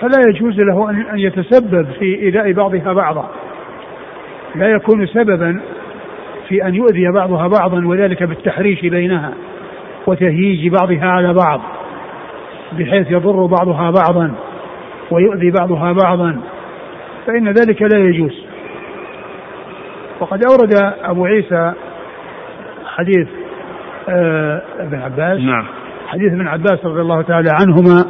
فلا 0.00 0.20
يجوز 0.28 0.60
له 0.60 0.90
أن 0.90 1.18
يتسبب 1.18 1.86
في 1.98 2.14
إيذاء 2.22 2.52
بعضها 2.52 2.92
بعضا. 2.92 3.30
لا 4.54 4.66
يكون 4.66 5.06
سببا 5.06 5.60
في 6.48 6.66
أن 6.66 6.74
يؤذي 6.74 7.10
بعضها 7.12 7.48
بعضا 7.48 7.86
وذلك 7.86 8.22
بالتحريش 8.22 8.80
بينها 8.80 9.34
وتهييج 10.06 10.68
بعضها 10.68 11.06
على 11.06 11.34
بعض 11.34 11.60
بحيث 12.72 13.10
يضر 13.10 13.46
بعضها 13.46 13.90
بعضا 13.90 14.34
ويؤذي 15.10 15.50
بعضها 15.50 15.92
بعضا 15.92 16.40
فإن 17.26 17.48
ذلك 17.48 17.82
لا 17.82 17.98
يجوز. 17.98 18.46
وقد 20.20 20.40
أورد 20.50 20.94
أبو 21.02 21.26
عيسى 21.26 21.72
حديث 22.86 23.28
آه 24.08 24.62
ابن 24.78 24.98
عباس. 24.98 25.40
نعم. 25.40 25.66
حديث 26.06 26.32
ابن 26.32 26.48
عباس 26.48 26.84
رضي 26.84 27.00
الله 27.00 27.22
تعالى 27.22 27.48
عنهما 27.60 28.04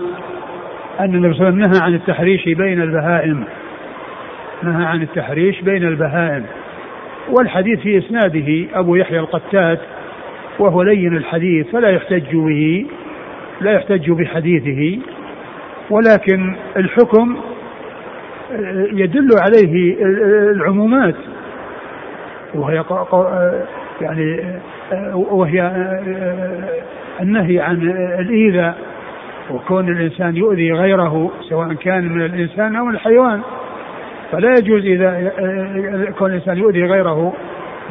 أن 1.01 1.15
النبي 1.15 1.35
صلى 1.35 1.49
الله 1.49 1.53
عليه 1.53 1.61
وسلم 1.61 1.73
نهى 1.73 1.83
عن 1.83 1.95
التحريش 1.95 2.45
بين 2.45 2.83
البهائم. 2.83 3.45
نهى 4.63 4.85
عن 4.85 5.03
التحريش 5.03 5.61
بين 5.61 5.85
البهائم. 5.85 6.45
والحديث 7.31 7.81
في 7.81 7.99
إسناده 7.99 8.79
أبو 8.79 8.95
يحيى 8.95 9.19
القتات 9.19 9.81
وهو 10.59 10.83
لين 10.83 11.17
الحديث 11.17 11.71
فلا 11.71 11.91
يحتج 11.91 12.37
به 12.37 12.87
لا 13.61 13.73
يحتج 13.73 14.11
بحديثه 14.11 14.99
ولكن 15.91 16.57
الحكم 16.77 17.37
يدل 18.93 19.29
عليه 19.39 19.97
العمومات 20.51 21.15
وهي 22.55 22.85
يعني 24.01 24.43
وهي 25.15 25.73
النهي 27.21 27.61
عن 27.61 27.77
الإيذاء 28.21 28.79
وكون 29.51 29.89
الإنسان 29.89 30.37
يؤذي 30.37 30.73
غيره 30.73 31.31
سواء 31.49 31.73
كان 31.73 32.09
من 32.09 32.25
الإنسان 32.25 32.77
أو 32.77 32.89
الحيوان. 32.89 33.41
فلا 34.33 34.55
يجوز 34.59 34.85
إذا 34.85 35.33
كون 36.19 36.31
الإنسان 36.31 36.59
يؤذي 36.59 36.85
غيره 36.85 37.35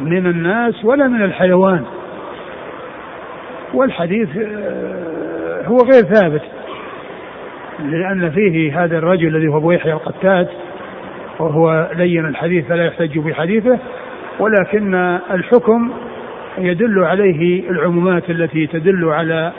من 0.00 0.26
الناس 0.26 0.84
ولا 0.84 1.08
من 1.08 1.22
الحيوان. 1.22 1.84
والحديث 3.74 4.28
آه، 4.36 5.66
هو 5.66 5.76
غير 5.76 6.02
ثابت. 6.02 6.42
لأن 7.78 8.30
فيه 8.30 8.84
هذا 8.84 8.98
الرجل 8.98 9.36
الذي 9.36 9.48
هو 9.48 9.56
أبو 9.56 9.72
يحيى 9.72 9.92
القتات 9.92 10.48
وهو 11.38 11.90
لين 11.94 12.26
الحديث 12.26 12.66
فلا 12.66 12.86
يحتج 12.86 13.18
بحديثه 13.18 13.78
ولكن 14.38 14.94
الحكم 15.30 15.92
يدل 16.58 17.04
عليه 17.04 17.70
العمومات 17.70 18.30
التي 18.30 18.66
تدل 18.66 19.04
على 19.04 19.52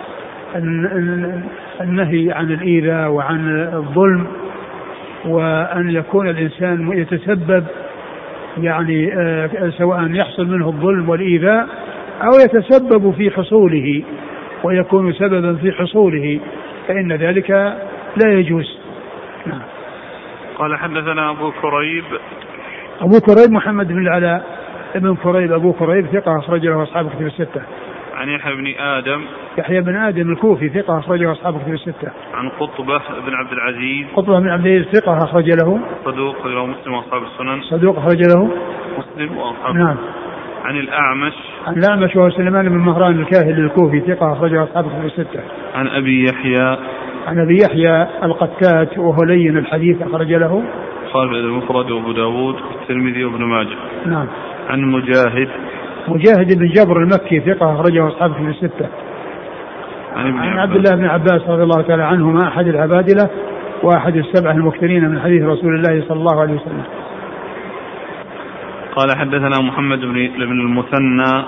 النهي 1.82 2.32
عن 2.32 2.52
الإيذاء 2.52 3.10
وعن 3.10 3.70
الظلم. 3.74 4.28
وأن 5.28 5.90
يكون 5.90 6.30
الإنسان 6.30 6.92
يتسبب 6.98 7.64
يعني 8.58 9.14
آه، 9.14 9.70
سواء 9.78 10.12
يحصل 10.12 10.48
منه 10.48 10.68
الظلم 10.68 11.10
والإيذاء 11.10 11.68
أو 12.22 12.40
يتسبب 12.40 13.14
في 13.18 13.32
حصوله 13.32 14.04
ويكون 14.64 15.14
سببا 15.14 15.56
في 15.56 15.72
حصوله 15.72 16.40
فإن 16.88 17.14
ذلك 17.14 17.50
لا 18.18 18.34
يجوز. 18.34 18.78
نعم. 19.46 19.62
قال 20.58 20.78
حدثنا 20.78 21.30
أبو 21.30 21.52
كريب. 21.52 22.04
أبو 23.02 23.20
كريب 23.20 23.52
محمد 23.52 23.88
بن 23.88 24.02
العلاء 24.02 24.46
ابن 24.96 25.16
كريب 25.16 25.54
أبو 25.54 25.74
كريب 25.74 26.06
ثقة 26.06 26.40
أخرج 26.40 26.66
له 26.66 26.84
أصحاب 26.84 27.10
كتب 27.10 27.26
الستة. 27.26 27.62
عن 28.18 28.30
يحيى 28.30 28.56
بن 28.56 28.68
آدم 28.80 29.22
يحيى 29.58 29.82
بن 29.82 29.96
آدم 29.96 30.32
الكوفي 30.32 30.70
ثقة 30.70 31.00
أخرج 31.00 31.24
له 31.24 31.32
أصحاب 31.32 31.62
كتب 31.62 31.74
الستة. 31.74 32.12
عن 32.34 32.50
قطبة 32.50 33.02
بن 33.28 33.34
عبد 33.34 33.52
العزيز 33.52 34.06
قطبة 34.16 34.40
بن 34.40 34.50
عبد 34.50 34.66
العزيز 34.66 34.86
ثقة 34.94 35.18
أخرج 35.18 35.50
له. 35.50 35.80
صدوق 36.06 36.48
له 36.48 36.66
مسلم 36.66 36.94
وأصحاب 36.94 37.22
السنن. 37.24 37.62
صدوق 37.62 37.98
أخرج 37.98 38.22
له. 38.28 38.50
مسلم 38.98 39.38
وأصحاب 39.38 39.76
نعم. 39.76 39.96
عن 40.66 40.78
الأعمش. 40.78 41.34
عن 41.68 41.74
الأعمش 41.74 42.16
وهو 42.16 42.30
سليمان 42.30 42.70
بن 42.70 42.78
مهران 42.78 43.20
الكاهلي 43.20 43.62
الكوفي 43.62 44.00
ثقة 44.00 44.34
أخرجه 44.34 44.64
أصحاب 44.64 44.86
كتب 44.86 45.06
الستة. 45.06 45.42
عن 45.76 45.88
أبي 45.88 46.24
يحيى. 46.30 46.78
عن 47.28 47.40
أبي 47.40 47.58
يحيى 47.64 48.08
القتات 48.24 48.98
وهو 48.98 49.24
لين 49.24 49.58
الحديث 49.58 50.02
أخرج 50.02 50.34
له. 50.34 50.64
خالد 51.14 51.34
المفرد 51.34 51.92
وأبو 51.92 52.12
داود 52.12 52.56
والترمذي 52.56 53.24
وابن 53.24 53.44
ماجه. 53.44 53.78
نعم. 54.06 54.28
عن 54.70 54.82
مجاهد. 54.82 55.50
مجاهد 56.08 56.58
بن 56.58 56.68
جبر 56.68 56.98
المكي 56.98 57.40
ثقة 57.40 57.74
أخرجه 57.74 58.08
أصحاب 58.08 58.34
كتب 58.34 58.50
الستة. 58.50 58.88
عن, 60.16 60.28
ابن 60.28 60.60
عبد 60.60 60.76
الله 60.76 60.96
بن 60.96 61.06
عباس 61.06 61.42
رضي 61.48 61.64
الله 61.64 61.82
تعالى 61.82 62.04
عنهما 62.04 62.48
أحد 62.48 62.68
العبادلة 62.68 63.30
وأحد 63.84 64.16
السبعة 64.16 64.52
المكثرين 64.52 65.10
من 65.10 65.20
حديث 65.20 65.44
رسول 65.44 65.76
الله 65.76 66.08
صلى 66.08 66.20
الله 66.20 66.42
عليه 66.42 66.54
وسلم. 66.54 66.84
قال 68.96 69.18
حدثنا 69.18 69.62
محمد 69.62 70.00
بن 70.00 70.62
المثنى 70.62 71.46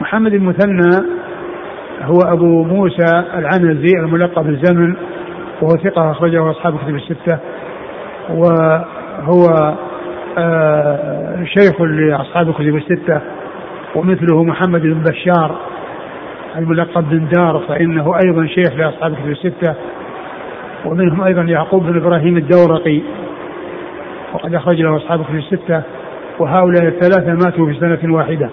محمد 0.00 0.34
المثنى 0.34 1.06
هو 2.02 2.18
أبو 2.32 2.64
موسى 2.64 3.24
العنزي 3.34 3.92
الملقب 4.00 4.48
الزمن 4.48 4.96
وهو 5.62 5.76
ثقة 5.84 6.10
أخرجه 6.10 6.50
أصحاب 6.50 6.78
كتب 6.78 6.94
الستة 6.94 7.38
وهو 8.30 9.74
آه 10.38 11.44
شيخ 11.44 11.80
لأصحاب 11.80 12.52
كتب 12.54 12.76
الستة 12.76 13.20
ومثله 13.94 14.44
محمد 14.44 14.80
بن 14.82 15.02
بشار 15.02 15.58
الملقب 16.56 17.08
بن 17.08 17.28
دار 17.28 17.64
فإنه 17.68 18.18
أيضا 18.24 18.46
شيخ 18.46 18.72
لأصحاب 18.76 19.14
كتب 19.14 19.30
الستة. 19.30 19.74
ومنهم 20.84 21.22
أيضا 21.22 21.42
يعقوب 21.42 21.86
بن 21.86 21.96
إبراهيم 21.96 22.36
الدورقي 22.36 23.00
وقد 24.34 24.54
أخرج 24.54 24.80
له 24.80 24.96
أصحاب 24.96 25.24
كتب 25.24 25.34
الستة. 25.34 25.82
وهؤلاء 26.38 26.86
الثلاثة 26.86 27.34
ماتوا 27.34 27.66
في 27.66 27.74
سنة 27.80 28.14
واحدة 28.14 28.50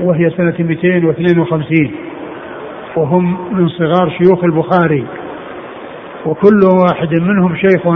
وهي 0.00 0.30
سنة 0.30 0.54
252 0.58 1.90
وهم 2.96 3.54
من 3.58 3.68
صغار 3.68 4.10
شيوخ 4.10 4.44
البخاري 4.44 5.06
وكل 6.26 6.60
واحد 6.82 7.14
منهم 7.20 7.56
شيخ 7.56 7.88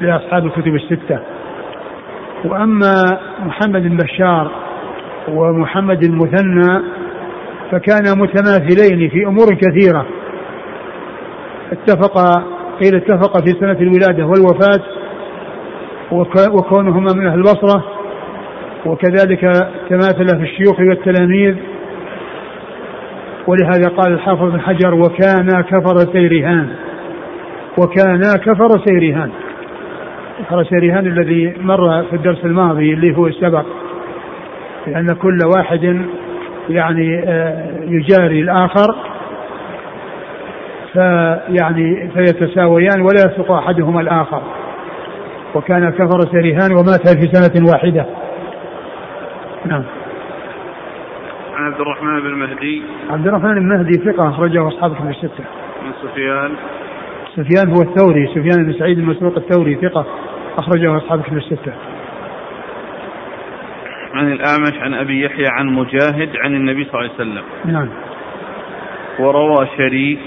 لأصحاب 0.00 0.46
الكتب 0.46 0.74
الستة. 0.74 1.18
وأما 2.44 3.18
محمد 3.46 3.82
بن 3.82 3.96
بشار 3.96 4.50
ومحمد 5.28 6.04
المثنى 6.04 6.82
فكانا 7.70 8.14
متماثلين 8.14 9.10
في 9.10 9.26
أمور 9.26 9.46
كثيرة. 9.54 10.06
اتفق 11.72 12.18
قيل 12.82 12.94
اتفق 12.94 13.44
في 13.44 13.50
سنة 13.60 13.78
الولادة 13.80 14.26
والوفاة 14.26 14.80
وكونهما 16.52 17.12
من 17.14 17.26
أهل 17.26 17.38
البصرة 17.38 17.84
وكذلك 18.86 19.40
تماثل 19.88 20.38
في 20.38 20.42
الشيوخ 20.42 20.80
والتلاميذ. 20.80 21.54
ولهذا 23.46 23.88
قال 23.88 24.12
الحافظ 24.12 24.50
بن 24.50 24.60
حجر 24.60 24.94
وكان 24.94 25.60
كفر 25.60 25.98
سيرهان 26.12 26.68
وكان 27.78 28.20
كفر 28.44 28.68
سيرهان. 28.84 29.30
كفر 30.40 30.64
سيرهان 30.64 31.06
الذي 31.06 31.54
مر 31.60 32.02
في 32.10 32.16
الدرس 32.16 32.44
الماضي 32.44 32.94
اللي 32.94 33.16
هو 33.16 33.26
السبق. 33.26 33.64
لأن 34.86 35.14
كل 35.14 35.38
واحد 35.56 36.06
يعني 36.68 37.24
آه، 37.26 37.70
يجاري 37.86 38.40
الآخر 38.40 38.96
فيعني 40.92 42.10
فيتساويان 42.14 43.00
ولا 43.00 43.20
يثق 43.26 43.50
أحدهما 43.50 44.00
الآخر. 44.00 44.42
وكان 45.54 45.90
كفر 45.90 46.20
سيرهان 46.20 46.72
ومات 46.72 47.08
في 47.08 47.30
سنة 47.32 47.70
واحدة. 47.72 48.06
نعم. 49.66 49.84
عن 51.54 51.64
عبد 51.72 51.80
الرحمن 51.80 52.20
بن 52.20 52.34
مهدي. 52.34 52.82
عبد 53.10 53.26
الرحمن 53.26 53.54
بن 53.54 53.68
مهدي 53.68 53.92
ثقة 53.92 54.28
أخرجه 54.28 54.68
أصحاب 54.68 54.94
في 54.94 55.02
الستة. 55.02 55.44
عن 55.84 55.92
سفيان. 56.02 56.52
سفيان 57.36 57.68
هو 57.68 57.82
الثوري 57.82 58.26
سفيان 58.26 58.66
بن 58.66 58.72
سعيد 58.72 58.98
المسروق 58.98 59.36
الثوري 59.36 59.74
ثقة 59.74 60.06
أخرجه 60.58 60.96
أصحاب 60.96 61.20
في 61.20 61.32
الستة. 61.32 61.72
عن 64.14 64.32
الأعمش 64.32 64.78
عن 64.78 64.94
أبي 64.94 65.24
يحيى 65.24 65.46
عن 65.48 65.66
مجاهد 65.66 66.36
عن 66.36 66.54
النبي 66.54 66.84
صلى 66.84 67.00
الله 67.00 67.10
عليه 67.12 67.14
وسلم 67.14 67.44
نعم 67.64 67.88
وروى 69.18 69.68
شريك 69.76 70.20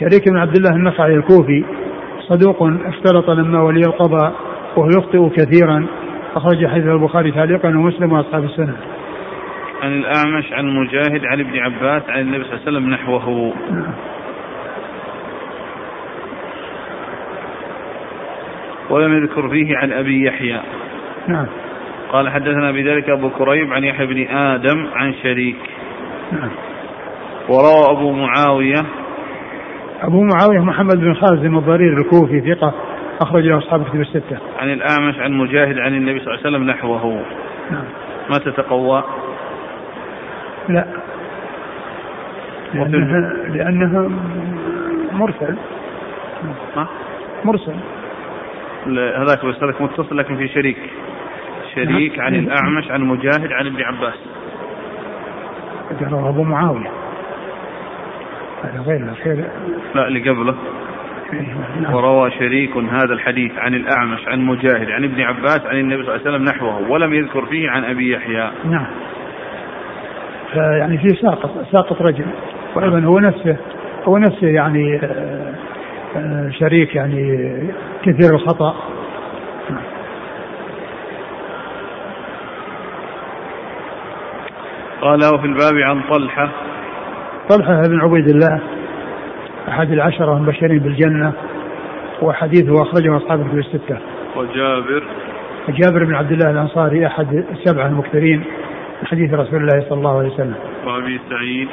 شريك 0.00 0.28
بن 0.28 0.38
عبد 0.38 0.56
الله 0.56 0.76
النخعي 0.76 1.14
الكوفي 1.14 1.64
صدوق 2.28 2.62
اختلط 2.62 3.30
لما 3.30 3.62
ولي 3.62 3.80
القضاء 3.80 4.32
وهو 4.76 4.88
يخطئ 4.88 5.28
كثيرا 5.28 5.86
أخرج 6.36 6.66
حديث 6.66 6.86
البخاري 6.86 7.30
تعليقا 7.30 7.68
ومسلم 7.68 8.12
وأصحاب 8.12 8.44
السنة. 8.44 8.76
عن 9.82 9.92
الأعمش 9.92 10.52
عن 10.52 10.66
مجاهد 10.66 11.24
عن 11.24 11.40
ابن 11.40 11.58
عباس 11.58 12.02
عن 12.08 12.20
النبي 12.20 12.44
صلى 12.44 12.52
الله 12.52 12.66
عليه 12.66 12.78
وسلم 12.78 12.90
نحوه. 12.90 13.54
نعم. 13.70 13.94
ولم 18.90 19.22
يذكر 19.22 19.48
فيه 19.48 19.76
عن 19.76 19.92
أبي 19.92 20.26
يحيى. 20.26 20.60
نعم. 21.28 21.46
قال 22.14 22.28
حدثنا 22.30 22.70
بذلك 22.70 23.10
أبو 23.10 23.30
كريب 23.30 23.72
عن 23.72 23.84
يحيى 23.84 24.06
بن 24.06 24.36
آدم 24.36 24.86
عن 24.94 25.14
شريك. 25.22 25.56
نعم. 26.32 26.50
وروى 27.48 27.90
أبو 27.90 28.12
معاوية 28.12 28.82
أبو 30.02 30.22
معاوية 30.22 30.58
محمد 30.58 30.96
بن 30.96 31.14
خالد 31.14 31.44
الضرير 31.44 31.98
الكوفي 31.98 32.54
ثقة 32.54 32.74
أخرج 33.22 33.42
له 33.42 33.58
أصحاب 33.58 33.84
كتب 33.84 34.00
الستة. 34.00 34.38
عن 34.58 34.72
الأعمش 34.72 35.18
عن 35.18 35.32
مجاهد 35.32 35.78
عن 35.78 35.94
النبي 35.94 36.20
صلى 36.20 36.34
الله 36.34 36.46
عليه 36.46 36.56
وسلم 36.56 36.70
نحوه. 36.70 37.24
نعم. 37.70 37.84
ما 38.30 38.38
تتقوى؟ 38.38 39.04
لا. 40.68 40.86
لأنها 42.74 43.32
لأنها 43.48 44.10
مرسل. 45.12 45.56
مرسل. 47.44 47.74
هذاك 49.16 49.44
بس 49.44 49.62
هذاك 49.62 49.82
متصل 49.82 50.16
لكن 50.18 50.36
في 50.36 50.48
شريك. 50.48 50.78
شريك 51.74 52.18
عن. 52.18 52.34
الأعمش 52.34 52.90
عن 52.90 53.00
مجاهد 53.00 53.52
عن 53.52 53.66
ابن 53.66 53.82
عباس. 53.82 54.18
قالوا 56.00 56.28
أبو 56.28 56.42
معاوية. 56.42 56.90
هذا 58.62 58.80
غير 58.80 58.96
الأخير. 58.96 59.44
لا 59.94 60.08
اللي 60.08 60.30
قبله. 60.30 60.54
وروى 61.92 62.30
شريك 62.30 62.76
هذا 62.76 63.12
الحديث 63.12 63.52
عن 63.58 63.74
الأعمش 63.74 64.28
عن 64.28 64.40
مجاهد 64.40 64.90
عن 64.90 65.04
ابن 65.04 65.20
عباس 65.20 65.66
عن 65.66 65.76
النبي 65.76 66.02
صلى 66.02 66.14
الله 66.14 66.26
عليه 66.26 66.36
وسلم 66.36 66.44
نحوه 66.44 66.90
ولم 66.90 67.14
يذكر 67.14 67.46
فيه 67.46 67.70
عن 67.70 67.84
أبي 67.84 68.12
يحيى 68.12 68.50
نعم 68.64 68.86
فيعني 70.52 70.98
في 70.98 71.08
ساقط 71.08 71.50
ساقط 71.72 72.02
رجل 72.02 72.26
وأيضا 72.74 73.00
هو 73.00 73.18
نفسه 73.18 73.56
هو 74.04 74.18
نفسه 74.18 74.46
يعني 74.46 75.00
آه، 75.02 75.54
آه، 76.16 76.50
شريك 76.50 76.94
يعني 76.94 77.48
كثير 78.02 78.34
الخطأ 78.34 78.74
قال 85.04 85.34
وفي 85.34 85.46
الباب 85.46 85.74
عن 85.78 86.00
طلحة 86.02 86.48
طلحة 87.50 87.82
بن 87.88 88.00
عبيد 88.00 88.28
الله 88.28 88.60
أحد 89.68 89.92
العشرة 89.92 90.36
المبشرين 90.36 90.78
بالجنة 90.78 91.32
وحديثه 92.22 92.82
أخرجه 92.82 93.16
أصحاب 93.16 93.40
الكتب 93.40 93.58
الستة. 93.58 93.98
وجابر 94.36 95.02
جابر 95.68 96.04
بن 96.04 96.14
عبد 96.14 96.32
الله 96.32 96.50
الأنصاري 96.50 97.06
أحد 97.06 97.44
السبعة 97.52 97.86
المكثرين 97.86 98.38
من 99.02 99.06
حديث 99.06 99.34
رسول 99.34 99.60
الله 99.60 99.86
صلى 99.88 99.98
الله 99.98 100.18
عليه 100.18 100.28
وسلم. 100.28 100.54
وأبي 100.86 101.20
سعيد 101.30 101.68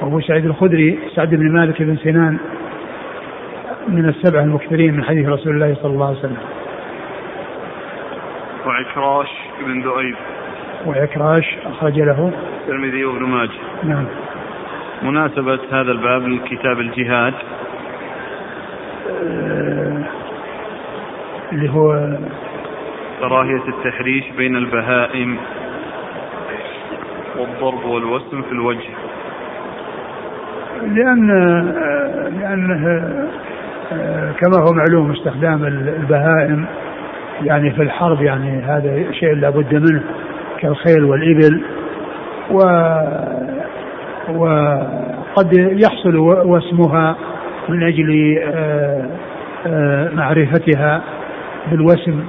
وأبو 0.00 0.20
سعيد 0.20 0.46
الخدري 0.46 0.98
سعد 1.16 1.34
بن 1.34 1.52
مالك 1.52 1.82
بن 1.82 1.96
سنان 1.96 2.38
من 3.88 4.08
السبعة 4.08 4.42
المكثرين 4.42 4.94
من 4.94 5.04
حديث 5.04 5.28
رسول 5.28 5.54
الله 5.54 5.76
صلى 5.82 5.92
الله 5.92 6.06
عليه 6.06 6.18
وسلم. 6.18 6.38
وعكراش 8.66 9.28
بن 9.66 9.82
ذؤيب 9.82 10.16
وعكراش 10.86 11.58
أخرج 11.66 12.00
له 12.00 12.32
الترمذي 12.60 13.04
وابن 13.04 13.22
ماجه. 13.22 13.50
نعم. 13.82 14.06
مناسبة 15.02 15.58
هذا 15.72 15.92
الباب 15.92 16.28
لكتاب 16.28 16.80
الجهاد 16.80 17.34
آه، 19.22 20.02
اللي 21.52 21.70
هو 21.70 22.18
كراهية 23.20 23.68
التحريش 23.68 24.24
بين 24.36 24.56
البهائم 24.56 25.36
والضرب 27.38 27.84
والوسم 27.84 28.42
في 28.42 28.52
الوجه 28.52 28.90
لأن 30.82 31.28
لأنه 32.40 33.02
كما 34.40 34.58
هو 34.58 34.72
معلوم 34.72 35.10
استخدام 35.10 35.64
البهائم 35.64 36.66
يعني 37.42 37.70
في 37.70 37.82
الحرب 37.82 38.22
يعني 38.22 38.62
هذا 38.62 39.12
شيء 39.12 39.34
لا 39.34 39.50
بد 39.50 39.74
منه 39.74 40.02
كالخيل 40.60 41.04
والإبل 41.04 41.62
و 42.50 42.58
وقد 44.36 45.52
يحصل 45.52 46.16
وسمها 46.46 47.16
من 47.68 47.82
أجل 47.82 48.38
آه، 48.42 49.06
آه، 49.66 50.10
معرفتها 50.14 51.02
بالوسم 51.70 52.24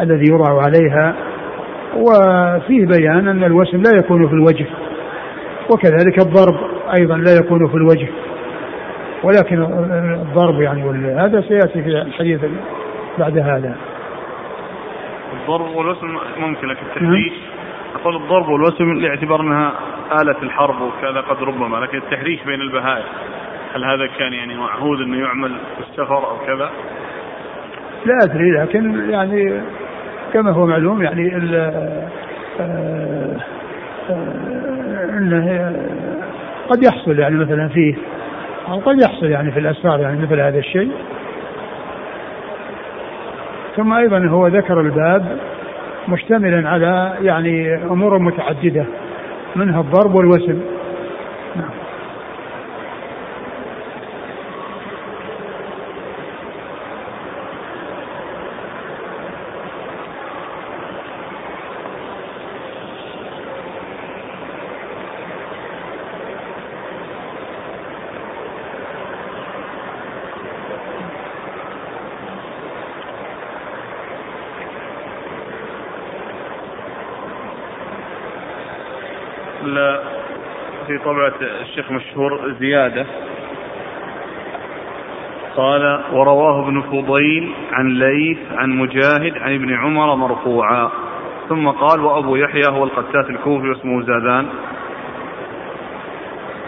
الذي 0.00 0.24
يوضع 0.30 0.62
عليها. 0.62 1.14
وفيه 1.96 2.86
بيان 2.86 3.28
أن 3.28 3.44
الوسم 3.44 3.82
لا 3.82 3.98
يكون 3.98 4.28
في 4.28 4.32
الوجه 4.32 4.66
وكذلك 5.72 6.18
الضرب 6.18 6.56
أيضا 6.94 7.16
لا 7.16 7.34
يكون 7.34 7.68
في 7.68 7.74
الوجه. 7.74 8.08
ولكن 9.22 9.62
الضرب 10.22 10.60
يعني 10.60 10.82
هذا 11.14 11.40
سيأتي 11.40 11.82
في 11.82 11.88
الحديث 11.88 12.40
بعد 13.18 13.38
هذا. 13.38 13.74
الضرب 15.42 15.76
والوسم 15.76 16.18
ممكن 16.38 16.68
لكن 16.68 16.80
التحريش 16.86 17.32
أقول 17.94 18.16
الضرب 18.16 18.48
والوسم 18.48 18.92
لاعتبار 18.92 19.40
أنها 19.40 19.72
آلة 20.22 20.42
الحرب 20.42 20.80
وكذا 20.80 21.20
قد 21.20 21.42
ربما 21.42 21.76
لكن 21.76 21.98
التحريش 21.98 22.42
بين 22.44 22.60
البهائم 22.60 23.04
هل 23.74 23.84
هذا 23.84 24.06
كان 24.18 24.32
يعني 24.32 24.56
معهود 24.56 25.00
أنه 25.00 25.16
يعمل 25.16 25.50
في 25.76 25.90
السفر 25.90 26.30
أو 26.30 26.36
كذا؟ 26.46 26.70
لا 28.06 28.18
أدري 28.24 28.50
لكن 28.50 29.10
يعني 29.10 29.62
كما 30.32 30.50
هو 30.50 30.66
معلوم 30.66 31.02
يعني 31.02 31.36
ال 31.36 31.54
آه، 32.60 33.36
آه، 34.10 35.04
إنه 35.18 35.72
قد 36.70 36.82
يحصل 36.82 37.18
يعني 37.18 37.36
مثلا 37.36 37.68
فيه 37.68 37.94
أو 38.68 38.78
قد 38.78 39.02
يحصل 39.02 39.26
يعني 39.26 39.52
في 39.52 39.58
الأسفار 39.58 40.00
يعني 40.00 40.22
مثل 40.22 40.40
هذا 40.40 40.58
الشيء 40.58 40.92
ثم 43.76 43.92
أيضا 43.92 44.26
هو 44.28 44.46
ذكر 44.46 44.80
الباب 44.80 45.38
مشتملا 46.08 46.68
على 46.68 47.14
يعني 47.22 47.74
أمور 47.74 48.18
متعددة 48.18 48.84
منها 49.56 49.80
الضرب 49.80 50.14
والوسم 50.14 50.60
نعم 51.56 51.82
في 80.92 80.98
طبعة 80.98 81.32
الشيخ 81.62 81.90
مشهور 81.90 82.52
زيادة. 82.60 83.06
قال 85.56 86.00
ورواه 86.12 86.68
ابن 86.68 86.80
فضيل 86.80 87.52
عن 87.72 87.88
ليث 87.88 88.38
عن 88.52 88.70
مجاهد 88.70 89.38
عن 89.38 89.54
ابن 89.54 89.74
عمر 89.74 90.14
مرفوعا. 90.14 90.90
ثم 91.48 91.68
قال 91.68 92.00
وأبو 92.00 92.36
يحيى 92.36 92.62
هو 92.68 92.84
القتات 92.84 93.30
الكوفي 93.30 93.68
واسمه 93.68 94.02
زادان. 94.02 94.46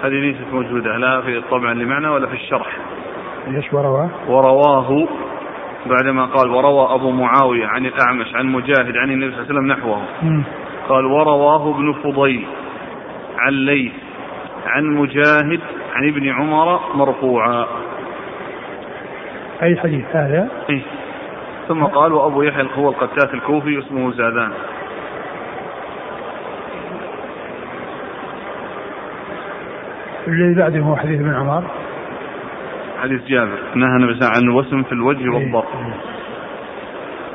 هذه 0.03 0.13
ليست 0.13 0.53
موجودة 0.53 0.97
لا 0.97 1.21
في 1.21 1.39
الطبع 1.39 1.73
اللي 1.73 1.85
معنا 1.85 2.11
ولا 2.11 2.27
في 2.27 2.35
الشرح. 2.35 2.77
إيش 3.57 3.73
ورواه؟ 3.73 4.11
ورواه 4.29 5.09
بعدما 5.87 6.25
قال 6.25 6.51
وروى 6.51 6.95
أبو 6.95 7.11
معاوية 7.11 7.67
عن 7.67 7.87
الأعمش 7.87 8.35
عن 8.35 8.47
مجاهد 8.47 8.97
عن 8.97 9.11
النبي 9.11 9.33
صلى 9.33 9.41
الله 9.41 9.51
عليه 9.51 9.55
وسلم 9.55 9.67
نحوه. 9.67 10.03
قال 10.89 11.07
ورواه 11.07 11.75
ابن 11.75 11.93
فضيل 11.93 12.47
عن 13.39 13.53
ليث 13.53 14.04
عن 14.75 14.85
مجاهد 14.85 15.61
عن 15.95 16.09
ابن 16.09 16.29
عمر 16.29 16.81
مرفوعا. 16.95 17.67
أي 19.63 19.77
حديث 19.77 20.05
هذا؟ 20.17 20.49
إيه؟ 20.71 20.83
ثم 21.69 21.85
قال 21.85 22.13
وأبو 22.13 22.43
يحيى 22.43 22.69
هو 22.77 22.89
القتات 22.89 23.35
الكوفي 23.35 23.79
اسمه 23.79 24.13
زادان. 24.13 24.53
الذي 30.29 30.55
بعده 30.55 30.81
هو 30.81 30.97
حديث 30.97 31.21
ابن 31.21 31.35
عمر. 31.35 31.65
حديث 33.03 33.25
جابر. 33.25 33.59
نهى 33.75 33.97
النبي 33.97 34.19
عن 34.23 34.43
الوسم 34.43 34.83
في 34.83 34.93
الوجه 34.93 35.29
والضرب. 35.29 35.65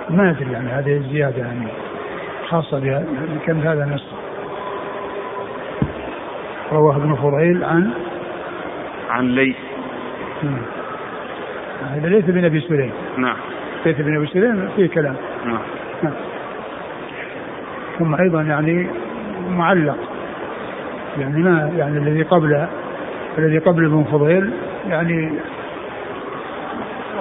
ما 0.09 0.29
أدري 0.29 0.51
يعني 0.51 0.69
هذه 0.69 0.97
الزياده 0.97 1.37
يعني 1.37 1.67
خاصة 2.49 2.79
بها. 2.79 3.03
كم 3.45 3.59
هذا 3.59 3.85
نص؟ 3.85 4.08
رواه 6.71 6.95
ابن 6.95 7.15
فضيل 7.15 7.63
عن 7.63 7.91
عن 9.09 9.27
ليث. 9.27 9.57
هذا 11.81 12.07
ليث 12.07 12.25
بن 12.25 12.45
أبي 12.45 12.59
سليم. 12.59 12.91
نعم. 13.17 13.35
ليث 13.85 14.01
بن 14.01 14.15
أبي 14.15 14.27
سليم 14.27 14.69
فيه 14.75 14.87
كلام. 14.87 15.15
نعم. 15.45 15.59
نعم. 16.03 16.13
ثم 17.99 18.15
أيضا 18.15 18.41
يعني 18.41 18.87
معلق. 19.49 19.97
يعني 21.19 21.43
ما 21.43 21.71
يعني 21.77 21.97
الذي 21.97 22.23
قبله 22.23 22.69
الذي 23.37 23.57
قبل 23.57 23.85
ابن 23.85 24.03
فضيل 24.03 24.51
يعني 24.89 25.31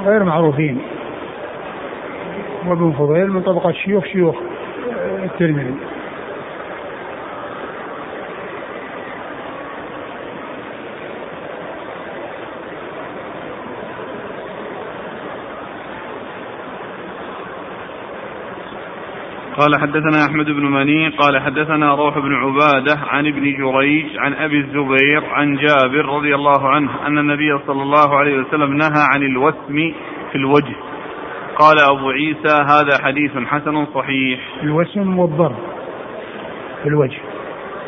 غير 0.07 0.25
معروفين. 0.25 0.79
وابن 2.67 2.93
فضيل 2.93 3.31
من 3.31 3.43
طبقة 3.43 3.73
شيوخ 3.73 4.05
شيوخ 4.05 4.37
الترمذي. 5.25 5.75
قال 19.59 19.81
حدثنا 19.81 20.27
أحمد 20.27 20.47
بن 20.47 20.63
مني 20.63 21.09
قال 21.09 21.41
حدثنا 21.41 21.95
روح 21.95 22.19
بن 22.19 22.35
عبادة 22.35 22.99
عن 23.07 23.27
ابن 23.27 23.43
جريج 23.43 24.19
عن 24.19 24.35
أبي 24.35 24.61
الزبير 24.61 25.25
عن 25.25 25.57
جابر 25.57 26.07
رضي 26.07 26.35
الله 26.35 26.69
عنه 26.69 27.07
أن 27.07 27.19
النبي 27.19 27.59
صلى 27.67 27.83
الله 27.83 28.17
عليه 28.17 28.41
وسلم 28.41 28.77
نهى 28.77 29.05
عن 29.15 29.23
الوسم 29.23 29.93
في 30.33 30.39
الوجه. 30.39 30.77
قال 31.57 31.77
أبو 31.91 32.11
عيسى 32.11 32.63
هذا 32.63 33.05
حديث 33.05 33.31
حسن 33.47 33.87
صحيح. 33.95 34.41
الوسم 34.63 35.19
والضرب 35.19 35.57
في 36.83 36.89
الوجه 36.89 37.19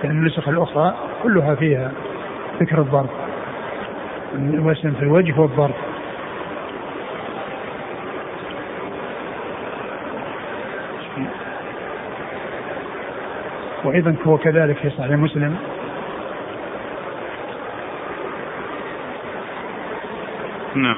لأن 0.04 0.10
النسخ 0.10 0.48
الأخرى 0.48 0.94
كلها 1.22 1.54
فيها 1.54 1.92
ذكر 2.60 2.78
الضرب. 2.78 3.10
الوسم 4.34 4.90
في 4.92 5.02
الوجه 5.02 5.40
والضرب. 5.40 5.74
وأيضا 13.84 14.16
هو 14.26 14.38
كذلك 14.38 14.76
في 14.76 14.90
صحيح 14.90 15.10
مسلم. 15.10 15.56
نعم. 20.74 20.96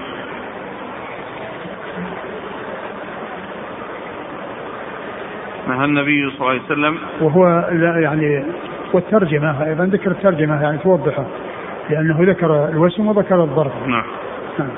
نهى 5.69 5.85
النبي 5.85 6.31
صلى 6.31 6.41
الله 6.41 6.49
عليه 6.49 6.63
وسلم. 6.63 6.99
وهو 7.21 7.69
لا 7.73 8.01
يعني 8.01 8.45
والترجمة 8.93 9.65
أيضا 9.65 9.85
ذكر 9.85 10.11
الترجمة 10.11 10.63
يعني 10.63 10.79
توضحه 10.79 11.27
لأنه 11.91 12.17
ذكر 12.21 12.69
الوسم 12.69 13.07
وذكر 13.07 13.45
الضرب. 13.45 13.73
نعم. 13.87 14.05
نعم. 14.59 14.69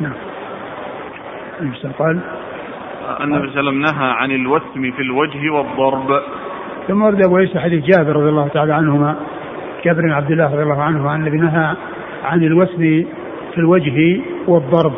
نعم. 0.00 0.12
قال 1.98 2.20
النبي 3.20 3.50
صلى 3.50 3.60
الله 3.60 3.70
عليه 3.70 3.70
وسلم 3.70 3.82
نهى 3.82 4.10
عن 4.10 4.30
الوسم 4.30 4.90
في 4.90 5.02
الوجه 5.02 5.50
والضرب. 5.50 6.22
ثم 6.88 7.02
ورد 7.02 7.24
أبو 7.24 7.36
عيسى 7.36 7.58
حديث 7.58 7.84
جابر 7.84 8.16
رضي 8.16 8.28
الله 8.28 8.48
تعالى 8.48 8.74
عنهما 8.74 9.16
جابر 9.84 10.02
بن 10.02 10.12
عبد 10.12 10.30
الله 10.30 10.44
رضي 10.44 10.62
الله 10.62 10.82
عنه 10.82 11.10
عن 11.10 11.26
الذي 11.26 11.36
نهى 11.36 11.76
عن 12.24 12.42
الوسم 12.42 13.04
في 13.54 13.58
الوجه 13.58 14.20
والضرب. 14.48 14.92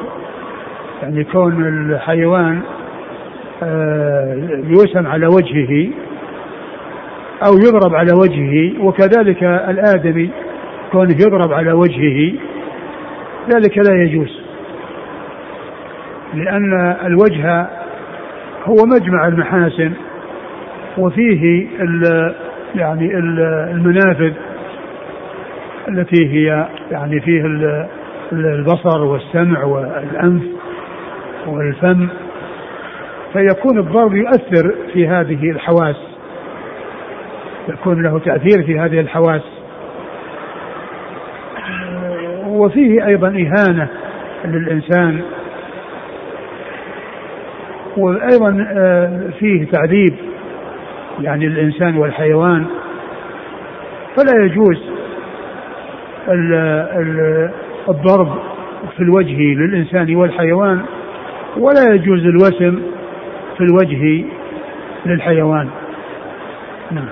يعني 1.02 1.24
كون 1.24 1.68
الحيوان 1.68 2.60
آه، 3.62 4.34
يوسم 4.64 5.06
على 5.06 5.26
وجهه 5.26 5.88
أو 7.46 7.58
يضرب 7.58 7.94
على 7.94 8.12
وجهه 8.12 8.84
وكذلك 8.84 9.42
الآدمي 9.42 10.30
كونه 10.92 11.16
يضرب 11.26 11.52
على 11.52 11.72
وجهه 11.72 12.32
ذلك 13.50 13.78
لا 13.78 14.02
يجوز. 14.02 14.40
لأن 16.34 16.96
الوجه 17.04 17.66
هو 18.64 18.76
مجمع 18.86 19.28
المحاسن. 19.28 19.92
وفيه 20.98 21.66
ال 21.80 22.34
يعني 22.74 23.14
المنافذ 23.72 24.32
التي 25.88 26.26
هي 26.26 26.68
يعني 26.90 27.20
فيه 27.20 27.44
البصر 28.32 29.04
والسمع 29.04 29.64
والأنف 29.64 30.42
والفم 31.46 32.08
فيكون 33.32 33.78
الضرب 33.78 34.14
يؤثر 34.14 34.74
في 34.92 35.08
هذه 35.08 35.50
الحواس 35.50 36.08
يكون 37.68 38.02
له 38.02 38.18
تأثير 38.18 38.62
في 38.62 38.78
هذه 38.78 39.00
الحواس. 39.00 39.42
وفيه 42.46 43.06
أيضا 43.06 43.28
إهانة 43.28 43.88
للإنسان. 44.44 45.20
وأيضا 47.96 48.66
آه، 48.76 49.30
فيه 49.38 49.66
تعذيب. 49.66 50.14
يعني 51.20 51.46
الإنسان 51.46 51.96
والحيوان 51.96 52.66
فلا 54.16 54.44
يجوز 54.44 54.78
الضرب 57.88 58.38
في 58.96 59.02
الوجه 59.02 59.54
للإنسان 59.54 60.16
والحيوان 60.16 60.82
ولا 61.56 61.94
يجوز 61.94 62.26
الوسم 62.26 62.82
في 63.56 63.64
الوجه 63.64 64.24
للحيوان. 65.06 65.68
نعم. 66.90 67.08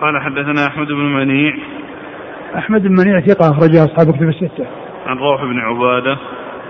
قال 0.00 0.20
حدثنا 0.20 0.66
أحمد 0.66 0.86
بن 0.86 1.14
منيع. 1.14 1.54
أحمد 2.56 2.82
بن 2.82 2.92
منيع 2.92 3.20
ثقة 3.20 3.50
أخرجها 3.50 3.84
أصحاب 3.84 4.16
كتب 4.16 4.28
الستة. 4.28 4.66
عن 5.06 5.16
روح 5.16 5.44
بن 5.44 5.58
عبادة. 5.58 6.18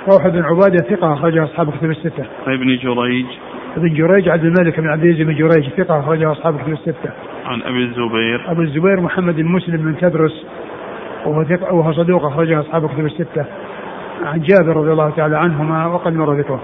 روح 0.08 0.28
بن 0.28 0.42
عبادة 0.42 0.96
ثقة 0.96 1.12
أخرجها 1.12 1.44
أصحاب 1.44 1.70
كتب 1.70 1.90
الستة. 1.90 2.24
عن 2.46 2.54
ابن 2.54 2.76
جريج. 2.76 3.26
ابن 3.76 3.94
جريج 3.94 4.28
عبد 4.28 4.44
الملك 4.44 4.80
بن 4.80 4.88
عبد 4.88 5.04
العزيز 5.04 5.26
بن 5.26 5.34
جريج 5.34 5.68
ثقة 5.68 6.00
أخرجها 6.00 6.32
أصحاب 6.32 6.60
كتب 6.60 6.72
الستة. 6.72 7.10
عن 7.44 7.62
أبي 7.62 7.84
الزبير. 7.84 8.50
أبو 8.50 8.62
الزبير 8.62 9.00
محمد 9.00 9.36
بن 9.36 9.44
مسلم 9.44 9.76
بن 9.76 9.98
تدرس 9.98 10.46
وهو 11.26 11.44
ثقة 11.44 11.74
وهو 11.74 11.92
صدوق 11.92 12.24
أخرجه 12.24 12.60
أصحاب 12.60 12.88
كتب 12.88 13.06
الستة. 13.06 13.44
عن 14.24 14.40
جابر 14.40 14.76
رضي 14.76 14.92
الله 14.92 15.10
تعالى 15.10 15.38
عنهما 15.38 15.86
وقد 15.86 16.12
مر 16.12 16.38
ذكره. 16.38 16.62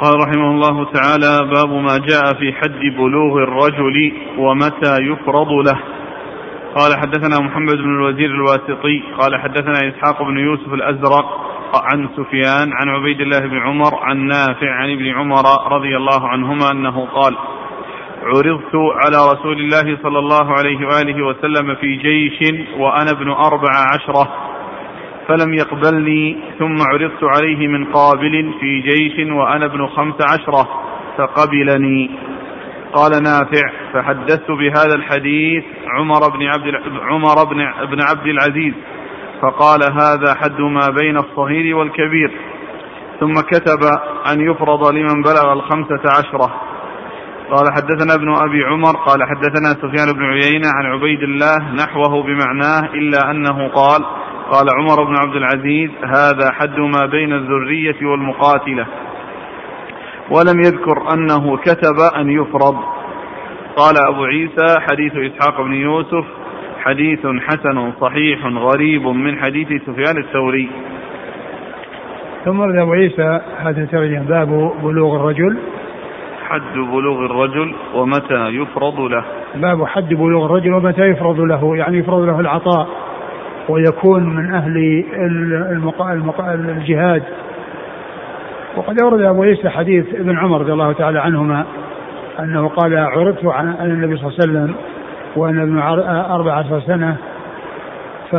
قال 0.00 0.14
رحمه 0.28 0.50
الله 0.50 0.84
تعالى 0.84 1.50
باب 1.54 1.70
ما 1.70 1.98
جاء 2.08 2.34
في 2.38 2.52
حد 2.52 2.96
بلوغ 2.98 3.42
الرجل 3.42 4.12
ومتى 4.38 4.96
يفرض 5.02 5.52
له. 5.52 5.99
قال 6.76 6.96
حدثنا 7.00 7.46
محمد 7.46 7.76
بن 7.76 7.94
الوزير 7.94 8.30
الواسطي 8.30 9.02
قال 9.18 9.40
حدثنا 9.40 9.88
إسحاق 9.88 10.22
بن 10.22 10.38
يوسف 10.38 10.74
الأزرق 10.74 11.50
عن 11.92 12.08
سفيان 12.16 12.72
عن 12.72 12.88
عبيد 12.88 13.20
الله 13.20 13.38
بن 13.38 13.58
عمر 13.58 13.94
عن 14.02 14.26
نافع 14.26 14.70
عن 14.70 14.92
ابن 14.92 15.08
عمر 15.08 15.42
رضي 15.72 15.96
الله 15.96 16.28
عنهما 16.28 16.70
أنه 16.72 17.06
قال 17.06 17.36
عرضت 18.22 18.74
على 18.74 19.16
رسول 19.32 19.58
الله 19.60 19.98
صلى 20.02 20.18
الله 20.18 20.52
عليه 20.58 20.86
وآله 20.86 21.26
وسلم 21.26 21.74
في 21.74 21.96
جيش 21.96 22.52
وأنا 22.78 23.10
ابن 23.10 23.30
أربع 23.30 23.72
عشرة 23.94 24.34
فلم 25.28 25.54
يقبلني 25.54 26.36
ثم 26.58 26.76
عرضت 26.92 27.24
عليه 27.24 27.68
من 27.68 27.84
قابل 27.84 28.54
في 28.60 28.80
جيش 28.80 29.30
وأنا 29.32 29.64
ابن 29.64 29.86
خمس 29.86 30.14
عشرة 30.32 30.68
فقبلني. 31.18 32.10
قال 32.94 33.22
نافع 33.22 33.70
فحدثت 33.92 34.50
بهذا 34.50 34.94
الحديث 34.94 35.64
عمر 35.88 36.28
بن 36.28 36.46
عبد 36.46 36.74
عمر 37.02 37.44
بن, 37.44 37.56
بن 37.86 38.02
عبد 38.02 38.26
العزيز 38.26 38.74
فقال 39.42 39.80
هذا 39.92 40.34
حد 40.34 40.60
ما 40.60 40.88
بين 41.00 41.16
الصغير 41.16 41.76
والكبير. 41.76 42.30
ثم 43.20 43.34
كتب 43.34 43.80
أن 44.32 44.40
يفرض 44.40 44.94
لمن 44.94 45.22
بلغ 45.22 45.52
الخمسة 45.52 46.02
عشرة. 46.18 46.54
قال 47.50 47.72
حدثنا 47.72 48.14
ابن 48.14 48.34
أبي 48.34 48.64
عمر 48.64 48.96
قال 48.96 49.22
حدثنا 49.22 49.68
سفيان 49.68 50.12
بن 50.12 50.24
عيينة 50.24 50.68
عن 50.74 50.86
عبيد 50.86 51.22
الله 51.22 51.74
نحوه 51.74 52.22
بمعناه 52.22 52.94
إلا 52.94 53.30
أنه 53.30 53.68
قال 53.68 54.04
قال 54.50 54.66
عمر 54.78 55.04
بن 55.04 55.16
عبد 55.16 55.36
العزيز 55.36 55.90
هذا 56.04 56.52
حد 56.52 56.78
ما 56.78 57.06
بين 57.06 57.32
الذرية 57.32 58.06
والمقاتلة. 58.06 58.86
ولم 60.30 60.60
يذكر 60.60 61.14
أنه 61.14 61.56
كتب 61.56 61.98
أن 62.16 62.30
يفرض. 62.30 62.76
قال 63.76 63.94
أبو 64.08 64.24
عيسى 64.24 64.80
حديث 64.80 65.12
إسحاق 65.16 65.60
بن 65.60 65.72
يوسف 65.72 66.24
حديث 66.80 67.26
حسن 67.26 67.92
صحيح 68.00 68.46
غريب 68.46 69.06
من 69.06 69.38
حديث 69.38 69.68
سفيان 69.86 70.18
الثوري. 70.18 70.70
ثم 72.44 72.60
ورد 72.60 72.76
أبو 72.76 72.92
عيسى 72.92 73.40
هذا 73.58 73.82
الترجمة 73.82 74.28
باب 74.28 74.72
بلوغ 74.82 75.16
الرجل. 75.16 75.58
حد 76.48 76.74
بلوغ 76.74 77.24
الرجل 77.26 77.74
ومتى 77.94 78.48
يفرض 78.48 79.00
له. 79.00 79.24
باب 79.54 79.84
حد 79.84 80.14
بلوغ 80.14 80.46
الرجل 80.46 80.74
ومتى 80.74 81.02
يفرض 81.02 81.40
له 81.40 81.76
يعني 81.76 81.98
يفرض 81.98 82.20
له 82.20 82.40
العطاء 82.40 82.88
ويكون 83.68 84.36
من 84.36 84.54
أهل 84.54 85.04
المقا... 85.72 86.12
المقا... 86.12 86.54
الجهاد. 86.54 87.22
وقد 88.76 89.00
أورد 89.02 89.20
أبو 89.20 89.42
عيسى 89.42 89.68
حديث 89.68 90.14
ابن 90.14 90.38
عمر 90.38 90.60
رضي 90.60 90.72
الله 90.72 90.92
تعالى 90.92 91.20
عنهما 91.20 91.64
أنه 92.40 92.68
قال 92.68 92.98
عرضت 92.98 93.46
عن 93.46 93.90
النبي 93.90 94.16
صلى 94.16 94.28
الله 94.28 94.36
عليه 94.40 94.52
وسلم 94.52 94.74
وأنا 95.36 95.62
ابن 95.62 95.78
أربع 96.30 96.52
عشر 96.52 96.80
سنة 96.80 97.16
ف 98.30 98.36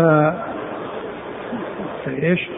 إيش؟ 2.08 2.50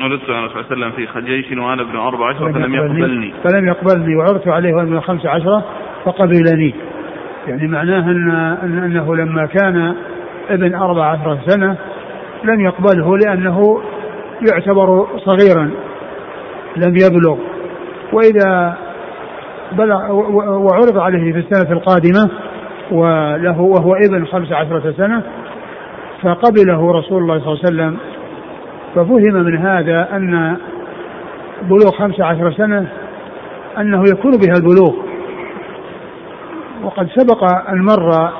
عرضت 0.00 0.30
على 0.30 0.48
صلى 0.48 0.60
الله 0.60 0.66
عليه 0.70 0.76
وسلم 0.76 0.90
في 0.90 1.06
خجيش 1.06 1.52
وأنا 1.52 1.82
ابن 1.82 1.96
أربع 1.96 2.28
عشرة 2.28 2.52
فلم 2.52 2.74
يقبلني. 2.74 3.32
فلم 3.44 3.68
يقبلني 3.68 4.16
وعرضت 4.16 4.48
عليه 4.48 4.74
وأنا 4.74 4.88
ابن 4.88 5.00
خمس 5.00 5.26
عشرة 5.26 5.64
فقبلني. 6.04 6.74
يعني 7.46 7.68
معناه 7.68 8.10
ان 8.10 8.78
أنه 8.84 9.16
لما 9.16 9.46
كان 9.46 9.94
ابن 10.50 10.74
أربع 10.74 11.04
عشرة 11.04 11.38
سنة 11.46 11.76
لم 12.44 12.60
يقبله 12.60 13.18
لأنه 13.18 13.82
يعتبر 14.50 15.06
صغيرا. 15.16 15.70
لم 16.76 16.96
يبلغ. 16.96 17.38
وإذا 18.12 18.76
بلغ 19.72 20.12
وعرض 20.48 20.98
عليه 20.98 21.32
في 21.32 21.38
السنة 21.38 21.72
القادمة 21.72 22.30
وله 22.90 23.60
وهو 23.60 23.94
ابن 23.94 24.26
خمس 24.26 24.52
عشرة 24.52 24.94
سنة 24.96 25.22
فقبله 26.22 26.92
رسول 26.92 27.22
الله 27.22 27.38
صلى 27.38 27.52
الله 27.52 27.60
عليه 27.64 27.68
وسلم. 27.68 27.96
ففهم 28.94 29.44
من 29.44 29.56
هذا 29.58 30.08
أن 30.16 30.56
بلوغ 31.62 31.90
خمس 31.98 32.20
عشر 32.20 32.52
سنة 32.52 32.86
أنه 33.78 34.02
يكون 34.12 34.30
بها 34.30 34.54
البلوغ. 34.56 34.94
وقد 36.84 37.08
سبق 37.16 37.44
أن 37.70 37.82
مر 37.84 38.30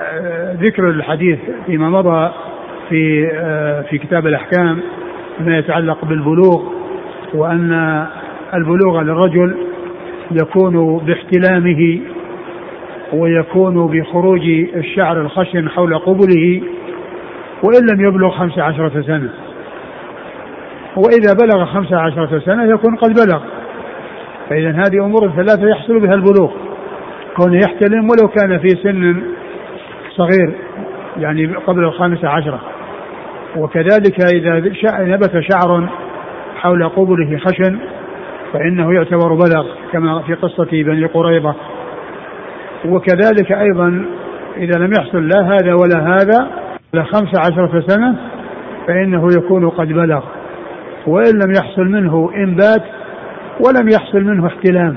آه، 0.00 0.56
ذكر 0.60 0.90
الحديث 0.90 1.38
فيما 1.66 1.90
مضى 1.90 2.30
في 2.88 3.30
آه، 3.34 3.82
في 3.82 3.98
كتاب 3.98 4.26
الأحكام 4.26 4.80
ما 5.40 5.58
يتعلق 5.58 6.04
بالبلوغ. 6.04 6.77
وأن 7.34 8.06
البلوغ 8.54 9.00
للرجل 9.02 9.56
يكون 10.30 10.98
باحتلامه 10.98 12.00
ويكون 13.12 13.86
بخروج 13.86 14.40
الشعر 14.76 15.20
الخشن 15.20 15.68
حول 15.68 15.98
قبله 15.98 16.62
وإن 17.62 17.86
لم 17.92 18.08
يبلغ 18.08 18.30
خمس 18.30 18.58
عشرة 18.58 19.02
سنة. 19.02 19.30
وإذا 20.96 21.32
بلغ 21.42 21.64
خمس 21.64 21.92
عشرة 21.92 22.38
سنة 22.38 22.64
يكون 22.64 22.96
قد 22.96 23.10
بلغ. 23.26 23.40
فإذا 24.50 24.70
هذه 24.70 25.04
أمور 25.04 25.30
ثلاثة 25.36 25.68
يحصل 25.68 26.00
بها 26.00 26.14
البلوغ. 26.14 26.50
كونه 27.36 27.56
يحتلم 27.56 28.08
ولو 28.10 28.28
كان 28.28 28.58
في 28.58 28.68
سن 28.68 29.22
صغير 30.16 30.52
يعني 31.16 31.46
قبل 31.46 31.84
الخامسة 31.84 32.28
عشرة. 32.28 32.60
وكذلك 33.56 34.34
إذا 34.34 34.72
نبت 35.04 35.40
شعر 35.40 35.88
حول 36.58 36.88
قبله 36.88 37.38
خشن 37.38 37.78
فإنه 38.52 38.94
يعتبر 38.94 39.34
بلغ 39.34 39.66
كما 39.92 40.22
في 40.22 40.34
قصة 40.34 40.68
بني 40.72 41.04
قريظة. 41.04 41.54
وكذلك 42.84 43.52
أيضا 43.52 44.04
إذا 44.56 44.78
لم 44.78 44.92
يحصل 44.92 45.28
لا 45.28 45.42
هذا 45.42 45.74
ولا 45.74 46.16
هذا 46.16 46.48
لخمس 46.94 47.38
عشرة 47.38 47.80
سنة 47.86 48.16
فإنه 48.86 49.28
يكون 49.36 49.68
قد 49.68 49.88
بلغ. 49.88 50.20
وإن 51.06 51.32
لم 51.44 51.52
يحصل 51.58 51.84
منه 51.84 52.30
إنبات 52.36 52.82
ولم 53.66 53.88
يحصل 53.88 54.20
منه 54.20 54.46
احتلام 54.46 54.96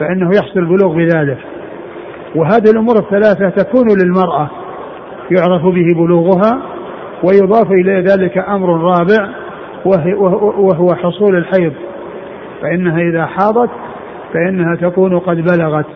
فإنه 0.00 0.30
يحصل 0.36 0.60
البلوغ 0.60 0.96
بذلك. 0.96 1.38
وهذه 2.34 2.70
الأمور 2.72 2.98
الثلاثة 2.98 3.48
تكون 3.48 3.86
للمرأة 4.02 4.50
يعرف 5.30 5.62
به 5.62 5.86
بلوغها 5.96 6.62
ويضاف 7.22 7.66
إلى 7.70 8.00
ذلك 8.00 8.38
أمر 8.38 8.68
رابع 8.68 9.43
وهو 9.84 10.94
حصول 10.94 11.36
الحيض. 11.36 11.72
فإنها 12.62 13.00
إذا 13.00 13.26
حاضت 13.26 13.70
فإنها 14.32 14.76
تكون 14.76 15.18
قد 15.18 15.36
بلغت. 15.36 15.86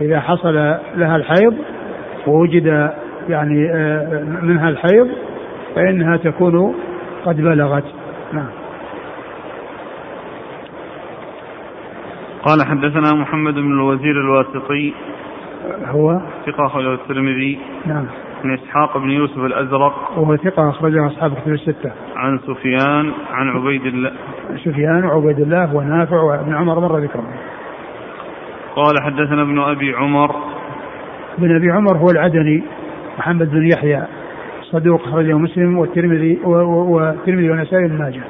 إذا 0.00 0.20
حصل 0.20 0.54
لها 0.96 1.16
الحيض 1.16 1.54
ووجد 2.26 2.90
يعني 3.28 3.70
آه، 3.70 4.24
منها 4.42 4.68
الحيض 4.68 5.08
فإنها 5.74 6.16
تكون 6.16 6.74
قد 7.24 7.36
بلغت. 7.36 7.84
نعم. 8.32 8.50
قال 12.42 12.66
حدثنا 12.66 13.14
محمد 13.14 13.54
بن 13.54 13.72
الوزير 13.72 14.20
الواسطي. 14.20 14.94
هو؟ 15.84 16.20
ثقة 16.46 16.94
الترمذي. 16.94 17.58
نعم. 17.86 18.06
عن 18.44 18.54
إسحاق 18.54 18.98
بن 18.98 19.10
يوسف 19.10 19.38
الأزرق. 19.38 20.18
وهو 20.18 20.36
ثقة 20.36 20.70
أخرجه 20.70 21.06
أصحاب 21.06 21.34
كتب 21.34 21.52
الستة. 21.52 21.92
عن 22.16 22.38
سفيان 22.38 23.12
عن 23.30 23.48
عبيد 23.48 23.86
الله. 23.86 24.12
سفيان 24.64 25.04
وعبيد 25.04 25.40
الله 25.40 25.76
ونافع 25.76 26.20
وابن 26.20 26.54
عمر 26.54 26.80
مر 26.80 26.98
ذكرهم 26.98 27.32
قال 28.76 29.02
حدثنا 29.02 29.42
ابن 29.42 29.58
أبي 29.58 29.94
عمر. 29.94 30.30
ابن 31.38 31.56
أبي 31.56 31.70
عمر 31.70 31.96
هو 31.96 32.06
العدني 32.10 32.62
محمد 33.18 33.50
بن 33.50 33.68
يحيى 33.72 34.02
صدوق 34.62 35.08
أخرجه 35.08 35.38
مسلم 35.38 35.78
والترمذي 35.78 36.38
والترمذي 36.44 37.50
والنسائي 37.50 37.88
بن 37.88 37.98
ماجه. 37.98 38.22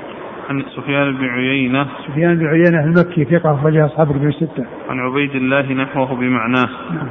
عن 0.50 0.62
سفيان 0.76 1.16
بن 1.16 1.24
عيينة. 1.24 1.86
سفيان 2.08 2.38
بن 2.38 2.46
عيينة 2.46 2.84
المكي 2.84 3.24
ثقة 3.24 3.54
أخرجها 3.54 3.86
أصحاب 3.86 4.10
الكتب 4.10 4.26
الستة. 4.26 4.64
عن 4.90 4.98
عبيد 5.00 5.34
الله 5.34 5.72
نحوه 5.72 6.14
بمعناه. 6.14 6.68
نعم. 6.94 7.08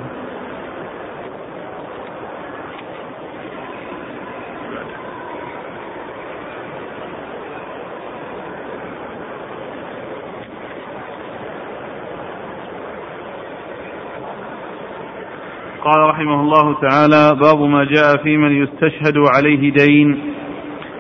قال 15.83 16.09
رحمه 16.09 16.41
الله 16.41 16.75
تعالى 16.81 17.39
باب 17.39 17.59
ما 17.59 17.83
جاء 17.83 18.23
في 18.23 18.37
من 18.37 18.51
يستشهد 18.63 19.17
عليه 19.35 19.73
دين. 19.73 20.19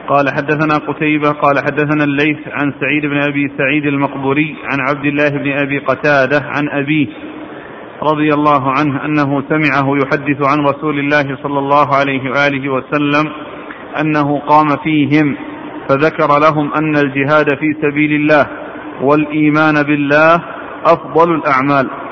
قال 0.07 0.25
حدثنا 0.29 0.77
قتيبة 0.87 1.31
قال 1.31 1.59
حدثنا 1.59 2.03
الليث 2.03 2.37
عن 2.47 2.73
سعيد 2.79 3.05
بن 3.05 3.21
أبي 3.21 3.51
سعيد 3.57 3.85
المقبوري 3.85 4.55
عن 4.71 4.79
عبد 4.89 5.05
الله 5.05 5.29
بن 5.29 5.51
أبي 5.51 5.79
قتادة 5.79 6.39
عن 6.45 6.69
أبيه 6.69 7.07
رضي 8.03 8.33
الله 8.33 8.71
عنه 8.71 9.05
أنه 9.05 9.43
سمعه 9.49 9.97
يحدث 9.97 10.49
عن 10.51 10.65
رسول 10.65 10.99
الله 10.99 11.37
صلى 11.43 11.59
الله 11.59 11.95
عليه 11.95 12.29
وآله 12.29 12.69
وسلم 12.69 13.31
أنه 14.01 14.39
قام 14.39 14.67
فيهم 14.83 15.35
فذكر 15.89 16.39
لهم 16.39 16.73
أن 16.73 16.95
الجهاد 16.95 17.55
في 17.59 17.75
سبيل 17.81 18.11
الله 18.11 18.47
والإيمان 19.01 19.83
بالله 19.83 20.35
أفضل 20.85 21.35
الأعمال. 21.35 22.02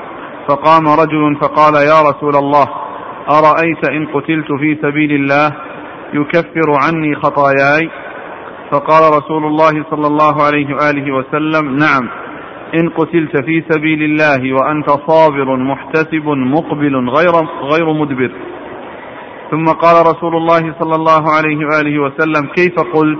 فقام 0.48 0.88
رجل 0.88 1.36
فقال 1.40 1.74
يا 1.74 2.10
رسول 2.10 2.36
الله 2.36 2.66
أرأيت 3.30 3.88
إن 3.90 4.06
قتلت 4.06 4.52
في 4.60 4.78
سبيل 4.82 5.12
الله 5.12 5.52
يكفر 6.14 6.68
عني 6.84 7.14
خطاياي؟ 7.14 7.90
فقال 8.70 9.02
رسول 9.18 9.44
الله 9.46 9.84
صلى 9.90 10.06
الله 10.06 10.42
عليه 10.42 10.74
وآله 10.74 11.14
وسلم 11.14 11.76
نعم 11.76 12.08
إن 12.74 12.88
قتلت 12.88 13.44
في 13.44 13.64
سبيل 13.68 14.02
الله 14.02 14.52
وأنت 14.52 14.90
صابر 14.90 15.56
محتسب 15.56 16.26
مقبل 16.26 17.08
غير 17.08 17.34
غير 17.62 17.92
مدبر. 17.92 18.32
ثم 19.50 19.64
قال 19.64 20.06
رسول 20.06 20.36
الله 20.36 20.74
صلى 20.80 20.94
الله 20.94 21.30
عليه 21.36 21.66
وآله 21.66 21.98
وسلم 21.98 22.46
كيف 22.46 22.74
قلت؟ 22.94 23.18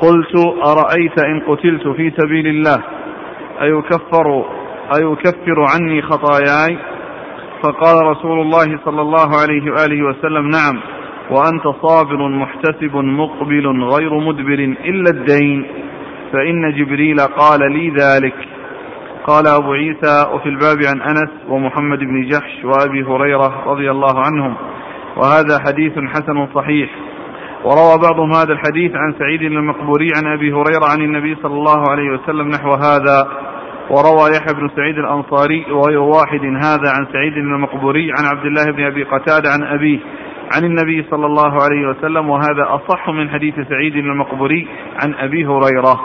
قلت 0.00 0.34
أرأيت 0.66 1.18
إن 1.18 1.40
قتلت 1.40 1.88
في 1.88 2.12
سبيل 2.18 2.46
الله 2.46 2.82
ايكفر 3.62 4.44
أيكفر 4.96 5.66
عني 5.74 6.02
خطاياي؟ 6.02 6.78
فقال 7.62 8.06
رسول 8.06 8.40
الله 8.40 8.78
صلى 8.84 9.00
الله 9.00 9.28
عليه 9.42 9.70
وآله 9.70 10.02
وسلم 10.02 10.48
نعم. 10.48 10.80
وأنت 11.30 11.68
صابر 11.82 12.28
محتسب 12.28 12.96
مقبل 12.96 13.82
غير 13.82 14.14
مدبر 14.14 14.76
إلا 14.84 15.10
الدين. 15.10 15.66
فإن 16.32 16.72
جبريل 16.72 17.20
قال 17.20 17.72
لي 17.72 17.90
ذلك. 17.90 18.34
قال 19.26 19.46
أبو 19.46 19.72
عيسى 19.72 20.26
وفي 20.32 20.48
الباب 20.48 20.78
عن 20.88 21.00
أنس 21.00 21.30
ومحمد 21.48 21.98
بن 21.98 22.28
جحش 22.28 22.64
وأبي 22.64 23.02
هريرة 23.02 23.64
رضي 23.66 23.90
الله 23.90 24.20
عنهم. 24.20 24.54
وهذا 25.16 25.58
حديث 25.66 25.92
حسن 25.98 26.46
صحيح. 26.54 26.90
وروى 27.64 27.98
بعضهم 28.02 28.32
هذا 28.32 28.52
الحديث 28.52 28.92
عن 28.94 29.14
سعيد 29.18 29.42
المقبوري 29.42 30.10
عن 30.16 30.32
أبي 30.32 30.52
هريرة 30.52 30.84
عن 30.92 31.00
النبي 31.00 31.36
صلى 31.42 31.54
الله 31.54 31.90
عليه 31.90 32.10
وسلم 32.10 32.48
نحو 32.48 32.70
هذا 32.70 33.28
وروى 33.90 34.30
يحيى 34.36 34.54
بن 34.54 34.70
سعيد 34.76 34.98
الأنصاري 34.98 35.64
وغير 35.70 36.00
واحد 36.00 36.40
هذا 36.40 36.90
عن 36.96 37.06
سعيد 37.12 37.32
المقبوري 37.32 38.10
عن 38.18 38.24
عبد 38.36 38.46
الله 38.46 38.64
بن 38.72 38.84
أبي 38.84 39.02
قتادة 39.02 39.50
عن 39.50 39.62
أبيه 39.62 39.98
عن 40.56 40.64
النبي 40.64 41.04
صلى 41.10 41.26
الله 41.26 41.62
عليه 41.62 41.88
وسلم 41.88 42.30
وهذا 42.30 42.64
أصح 42.68 43.10
من 43.10 43.28
حديث 43.28 43.54
سعيد 43.68 43.96
المقبوري 43.96 44.66
عن 45.02 45.14
أبي 45.14 45.46
هريرة. 45.46 46.00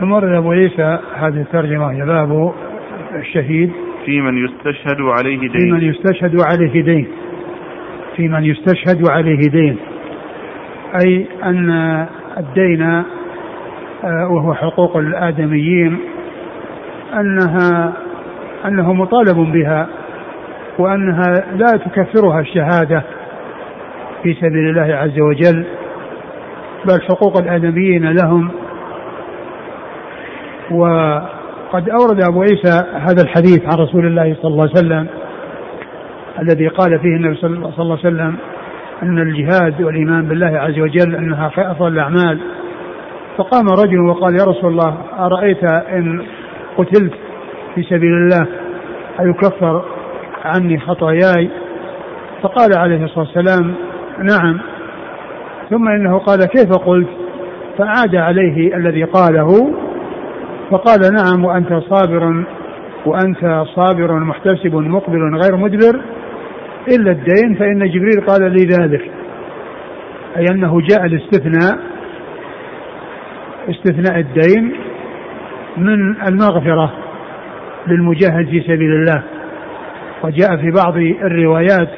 ثم 0.00 0.12
ورد 0.12 0.28
أبو 0.28 0.52
عيسى 0.52 0.98
هذه 1.14 1.40
الترجمة 1.40 1.92
هي 1.92 2.06
باب 2.06 2.54
الشهيد 3.14 3.72
في 4.06 4.20
من 4.20 4.44
يستشهد 4.44 5.00
عليه 5.00 5.38
دين 5.38 5.50
في 5.50 5.72
من 5.72 5.82
يستشهد 5.82 6.40
عليه 6.40 6.82
دين. 6.82 7.08
في 8.16 8.28
من 8.28 8.44
يستشهد 8.44 9.10
عليه 9.10 9.48
دين. 9.50 9.76
أي 11.04 11.26
أن 11.44 11.70
الدين 12.38 12.82
آه، 14.04 14.28
وهو 14.30 14.54
حقوق 14.54 14.96
الآدميين 14.96 15.98
أنها 17.14 17.92
أنه 18.64 18.92
مطالب 18.92 19.36
بها 19.52 19.88
وأنها 20.78 21.44
لا 21.56 21.76
تكفرها 21.76 22.40
الشهادة 22.40 23.02
في 24.22 24.34
سبيل 24.34 24.68
الله 24.68 24.96
عز 24.96 25.20
وجل 25.20 25.64
بل 26.84 27.02
حقوق 27.02 27.38
الآدميين 27.38 28.12
لهم. 28.12 28.50
وقد 30.70 31.88
أورد 31.88 32.22
أبو 32.22 32.42
عيسى 32.42 32.84
هذا 32.94 33.22
الحديث 33.22 33.62
عن 33.72 33.78
رسول 33.78 34.06
الله 34.06 34.36
صلى 34.42 34.50
الله 34.50 34.62
عليه 34.62 34.72
وسلم 34.72 35.06
الذي 36.42 36.68
قال 36.68 36.98
فيه 36.98 37.16
النبي 37.16 37.34
صلى 37.36 37.50
الله 37.56 37.72
عليه 37.78 37.92
وسلم 37.92 38.36
أن 39.02 39.18
الجهاد 39.18 39.82
والإيمان 39.82 40.28
بالله 40.28 40.58
عز 40.58 40.78
وجل 40.78 41.14
أنها 41.14 41.50
أفضل 41.58 41.92
الأعمال. 41.92 42.40
فقام 43.38 43.68
رجل 43.68 44.00
وقال 44.00 44.34
يا 44.34 44.44
رسول 44.44 44.70
الله 44.70 44.96
أرأيت 45.18 45.64
إن 45.64 46.22
قتلت 46.78 47.12
في 47.74 47.82
سبيل 47.82 48.12
الله 48.12 48.46
أيكفر 49.20 49.84
عني 50.44 50.80
خطاياي؟ 50.80 51.50
فقال 52.42 52.78
عليه 52.78 53.04
الصلاة 53.04 53.26
والسلام 53.26 53.74
نعم. 54.18 54.60
ثم 55.70 55.88
إنه 55.88 56.18
قال 56.18 56.44
كيف 56.44 56.72
قلت؟ 56.72 57.08
فعاد 57.78 58.16
عليه 58.16 58.76
الذي 58.76 59.04
قاله 59.04 59.74
فقال 60.70 61.00
نعم 61.14 61.44
وأنت 61.44 61.74
صابر 61.74 62.44
وأنت 63.06 63.64
صابر 63.74 64.14
محتسب 64.20 64.74
مقبل 64.74 65.36
غير 65.42 65.56
مدبر. 65.56 66.00
إلا 66.88 67.10
الدين 67.10 67.54
فإن 67.54 67.90
جبريل 67.90 68.20
قال 68.26 68.52
لي 68.52 68.64
ذلك. 68.64 69.10
أي 70.36 70.44
أنه 70.50 70.80
جاء 70.80 71.04
الاستثناء 71.04 71.78
استثناء 73.70 74.18
الدين 74.20 74.72
من 75.76 76.16
المغفرة 76.28 76.92
للمجاهد 77.86 78.46
في 78.46 78.60
سبيل 78.60 78.92
الله. 78.92 79.22
وجاء 80.22 80.56
في 80.56 80.70
بعض 80.70 80.96
الروايات 80.96 81.88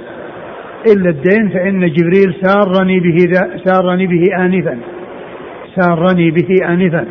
إلا 0.87 1.11
الدين 1.11 1.49
فإن 1.49 1.93
جبريل 1.93 2.35
سارني 2.43 3.01
به 3.01 3.17
سارني 3.65 4.07
به 4.07 4.45
آنفا. 4.45 4.79
سارني 5.77 6.31
به 6.31 6.49
آنفا. 6.69 7.07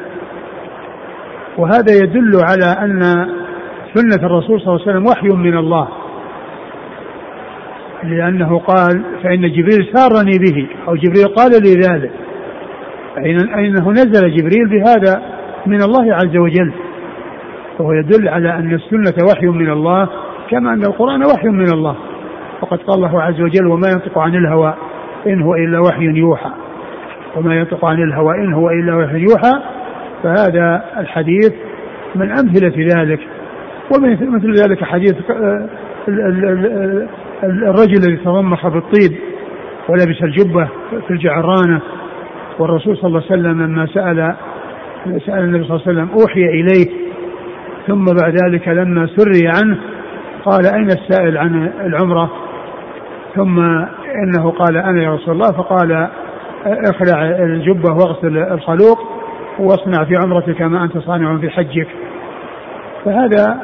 وهذا 1.57 1.93
يدل 2.03 2.31
على 2.43 2.85
أن 2.85 3.01
سنة 3.93 4.25
الرسول 4.27 4.61
صلى 4.61 4.67
الله 4.67 4.81
عليه 4.81 4.91
وسلم 4.91 5.05
وحي 5.05 5.27
من 5.27 5.57
الله. 5.57 6.04
لأنه 8.09 8.59
قال 8.59 9.03
فإن 9.23 9.41
جبريل 9.41 9.91
سارني 9.93 10.37
به 10.37 10.67
أو 10.87 10.95
جبريل 10.95 11.27
قال 11.27 11.51
لي 11.63 11.73
ذلك. 11.73 12.11
فإنه 13.15 13.91
نزل 13.91 14.35
جبريل 14.35 14.69
بهذا 14.69 15.21
من 15.65 15.81
الله 15.83 16.15
عز 16.15 16.37
وجل. 16.37 16.71
وهو 17.79 17.93
يدل 17.93 18.29
على 18.29 18.53
أن 18.53 18.73
السنة 18.73 19.25
وحي 19.31 19.45
من 19.45 19.69
الله 19.69 20.09
كما 20.49 20.73
أن 20.73 20.85
القرآن 20.85 21.23
وحي 21.25 21.47
من 21.47 21.73
الله. 21.73 21.95
وقد 22.61 22.77
قال 22.77 22.97
الله 22.97 23.21
عز 23.21 23.41
وجل 23.41 23.67
وما 23.67 23.87
ينطق 23.87 24.17
عن 24.17 24.35
الهوى 24.35 24.73
إن 25.27 25.41
هو 25.41 25.55
إلا 25.55 25.79
وحي 25.79 26.03
يوحى. 26.03 26.51
وما 27.35 27.55
ينطق 27.55 27.85
عن 27.85 28.03
الهوى 28.03 28.35
إن 28.35 28.53
هو 28.53 28.69
إلا 28.69 28.95
وحي 28.95 29.19
يوحى 29.19 29.61
فهذا 30.23 30.83
الحديث 30.97 31.53
من 32.15 32.31
أمثلة 32.31 32.73
ذلك. 32.95 33.19
ومثل 33.91 34.53
ذلك 34.53 34.83
حديث 34.83 35.15
آه، 35.31 35.69
الرجل 37.45 37.97
الذي 38.03 38.17
تضمخ 38.17 38.67
بالطيب 38.67 39.17
ولبس 39.89 40.23
الجبة 40.23 40.69
في 41.07 41.11
الجعرانة 41.11 41.81
والرسول 42.59 42.97
صلى 42.97 43.07
الله 43.07 43.23
عليه 43.31 43.41
وسلم 43.41 43.61
لما 43.61 43.85
سأل 43.85 44.35
سأل 45.25 45.39
النبي 45.39 45.63
صلى 45.63 45.75
الله 45.75 45.87
عليه 45.87 45.99
وسلم 45.99 46.09
أوحي 46.21 46.41
إليه 46.41 47.05
ثم 47.87 48.05
بعد 48.05 48.35
ذلك 48.45 48.67
لما 48.67 49.07
سري 49.07 49.47
عنه 49.47 49.77
قال 50.45 50.65
أين 50.65 50.87
السائل 50.87 51.37
عن 51.37 51.71
العمرة؟ 51.85 52.31
ثم 53.35 53.59
إنه 54.23 54.51
قال 54.51 54.77
أنا 54.77 55.03
يا 55.03 55.13
رسول 55.13 55.33
الله 55.33 55.51
فقال 55.51 56.07
اخلع 56.65 57.23
الجبة 57.23 57.93
واغسل 57.93 58.37
الخلوق 58.37 58.99
واصنع 59.59 60.03
في 60.03 60.15
عمرتك 60.23 60.61
ما 60.61 60.83
أنت 60.83 60.97
صانع 60.97 61.37
في 61.37 61.49
حجك. 61.49 61.87
فهذا 63.05 63.61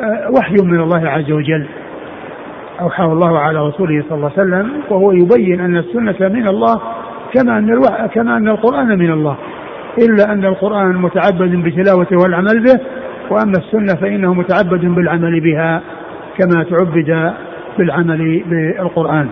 آه، 0.00 0.30
وحي 0.38 0.54
من 0.62 0.80
الله 0.80 1.08
عز 1.08 1.30
وجل. 1.32 1.66
أوحاه 2.80 3.12
الله 3.12 3.38
على 3.38 3.58
رسوله 3.68 4.04
صلى 4.08 4.16
الله 4.18 4.30
عليه 4.38 4.42
وسلم 4.42 4.72
وهو 4.90 5.12
يبين 5.12 5.60
أن 5.60 5.76
السنة 5.76 6.28
من 6.28 6.48
الله 6.48 6.80
كما 7.34 7.58
أن 7.58 7.80
كما 8.14 8.36
أن 8.36 8.48
القرآن 8.48 8.98
من 8.98 9.10
الله. 9.10 9.36
إلا 9.98 10.32
أن 10.32 10.44
القرآن 10.44 10.96
متعبد 10.96 11.56
بتلاوته 11.56 12.16
والعمل 12.16 12.64
به 12.64 12.80
وأما 13.30 13.58
السنة 13.58 14.00
فإنه 14.00 14.34
متعبد 14.34 14.84
بالعمل 14.84 15.40
بها 15.40 15.82
كما 16.38 16.64
تعبد 16.64 17.32
بالعمل 17.78 18.42
بالقرآن. 18.46 19.28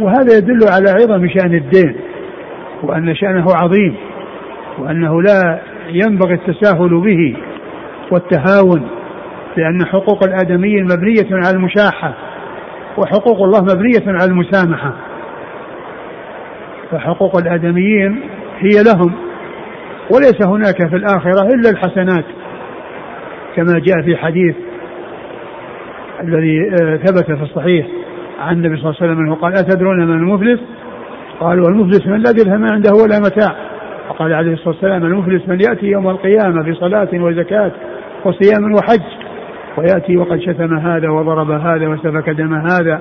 وهذا 0.00 0.36
يدل 0.38 0.60
على 0.68 0.90
عظم 0.90 1.28
شأن 1.28 1.54
الدين 1.54 1.96
وأن 2.82 3.14
شأنه 3.14 3.46
عظيم 3.54 3.94
وأنه 4.78 5.22
لا 5.22 5.58
ينبغي 5.88 6.34
التساهل 6.34 7.00
به 7.00 7.36
والتهاون 8.10 8.88
لأن 9.56 9.86
حقوق 9.86 10.24
الآدميين 10.24 10.84
مبنية 10.84 11.28
على 11.32 11.56
المشاحة 11.56 12.14
وحقوق 12.98 13.42
الله 13.42 13.60
مبنية 13.62 14.06
على 14.06 14.30
المسامحة. 14.30 14.92
فحقوق 16.90 17.36
الآدميين 17.36 18.20
هي 18.58 18.82
لهم 18.82 19.12
وليس 20.10 20.46
هناك 20.46 20.88
في 20.88 20.96
الآخرة 20.96 21.42
إلا 21.54 21.70
الحسنات 21.70 22.24
كما 23.56 23.78
جاء 23.78 24.02
في 24.02 24.16
حديث 24.16 24.54
الذي 26.22 26.70
آه، 26.70 26.96
ثبت 26.96 27.24
في 27.24 27.42
الصحيح 27.42 27.86
عن 28.40 28.56
النبي 28.56 28.76
صلى 28.76 28.90
الله 28.90 28.96
عليه 29.00 29.12
وسلم 29.12 29.26
أنه 29.26 29.34
قال 29.34 29.52
أتدرون 29.52 30.06
من 30.06 30.14
المفلس؟ 30.14 30.60
قالوا 31.40 31.68
المفلس 31.68 32.06
من 32.06 32.20
لا 32.20 32.32
درهم 32.32 32.64
عنده 32.72 32.92
ولا 33.02 33.18
متاع. 33.18 33.56
فقال 34.08 34.32
عليه 34.32 34.52
الصلاة 34.52 34.68
والسلام 34.68 35.04
المفلس 35.04 35.48
من 35.48 35.60
يأتي 35.60 35.86
يوم 35.86 36.08
القيامة 36.08 36.70
بصلاه 36.70 37.08
وزكاة 37.12 37.72
وصيام 38.24 38.74
وحج. 38.74 39.23
ويأتي 39.78 40.16
وقد 40.16 40.40
شتم 40.40 40.78
هذا 40.78 41.10
وضرب 41.10 41.50
هذا 41.50 41.88
وسفك 41.88 42.30
دم 42.30 42.54
هذا 42.54 43.00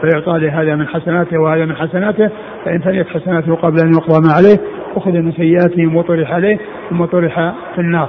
فيعطى 0.00 0.38
لهذا 0.38 0.76
من 0.76 0.88
حسناته 0.88 1.38
وهذا 1.38 1.64
من 1.64 1.76
حسناته 1.76 2.30
فإن 2.64 2.78
فنيت 2.78 3.08
حسناته 3.08 3.54
قبل 3.54 3.80
أن 3.80 3.92
يقضى 3.92 4.28
ما 4.28 4.32
عليه 4.32 4.58
أخذ 4.96 5.12
من 5.12 5.32
سيئاتهم 5.32 5.96
وطرح 5.96 6.32
عليه 6.32 6.58
ثم 6.90 7.04
طرح 7.04 7.54
في 7.74 7.80
النار. 7.80 8.08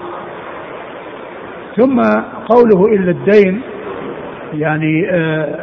ثم 1.77 2.01
قوله 2.49 2.93
إلا 2.95 3.11
الدين 3.11 3.61
يعني 4.53 5.09
آه 5.11 5.59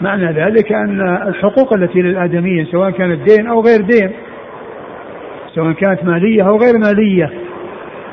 معنى 0.00 0.32
ذلك 0.32 0.72
أن 0.72 1.00
الحقوق 1.28 1.74
التي 1.74 2.02
للادميين 2.02 2.66
سواء 2.66 2.90
كانت 2.90 3.30
دين 3.30 3.46
أو 3.46 3.60
غير 3.60 3.80
دين 3.80 4.10
سواء 5.54 5.72
كانت 5.72 6.04
مالية 6.04 6.48
أو 6.48 6.56
غير 6.56 6.78
مالية 6.78 7.30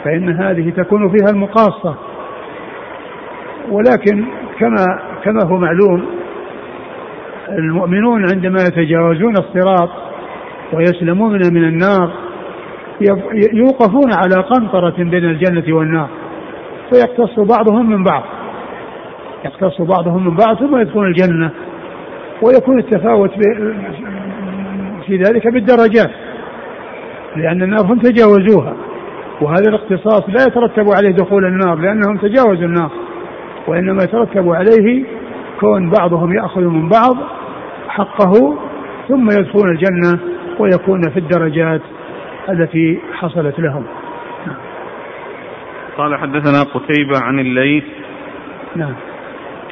فإن 0.04 0.30
هذه 0.30 0.70
تكون 0.70 1.10
فيها 1.10 1.30
المقاصة. 1.30 1.96
ولكن 3.72 4.26
كما 4.60 4.86
كما 5.24 5.44
هو 5.44 5.58
معلوم 5.58 6.06
المؤمنون 7.50 8.26
عندما 8.34 8.58
يتجاوزون 8.62 9.34
الصراط 9.38 9.90
ويسلمون 10.74 11.32
من 11.32 11.64
النار 11.64 12.12
يوقفون 13.54 14.14
على 14.14 14.36
قنطرة 14.36 15.04
بين 15.04 15.26
الجنة 15.26 15.76
والنار 15.76 16.10
فيقتص 16.90 17.40
بعضهم 17.40 17.90
من 17.90 18.04
بعض 18.04 18.24
يقتص 19.46 19.82
بعضهم 19.82 20.28
من 20.28 20.36
بعض 20.36 20.58
ثم 20.58 20.78
يدخلون 20.78 21.08
الجنة 21.08 21.52
ويكون 22.42 22.80
التفاوت 22.80 23.32
في 25.06 25.18
ذلك 25.18 25.48
بالدرجات 25.48 26.12
لأن 27.36 27.64
النار 27.64 27.86
هم 27.86 28.00
تجاوزوها 28.00 28.74
وهذا 29.42 29.70
الاقتصاص 29.70 30.24
لا 30.28 30.44
يترتب 30.48 30.86
عليه 30.96 31.12
دخول 31.12 31.46
النار 31.46 31.76
لأنهم 31.76 32.18
تجاوزوا 32.18 32.66
النار. 32.66 32.92
وإنما 33.68 34.04
يترتب 34.04 34.50
عليه 34.50 35.04
كون 35.60 35.90
بعضهم 35.90 36.34
يأخذ 36.34 36.62
من 36.62 36.90
بعض 36.90 37.18
حقه 37.88 38.58
ثم 39.08 39.30
يدخلون 39.30 39.70
الجنة 39.70 40.20
ويكون 40.60 41.02
في 41.14 41.20
الدرجات 41.20 41.82
التي 42.50 43.00
حصلت 43.14 43.60
لهم. 43.60 43.84
قال 45.98 46.16
حدثنا 46.16 46.64
قتيبة 46.64 47.20
عن 47.24 47.40
الليث 47.40 47.84
نعم. 48.76 48.94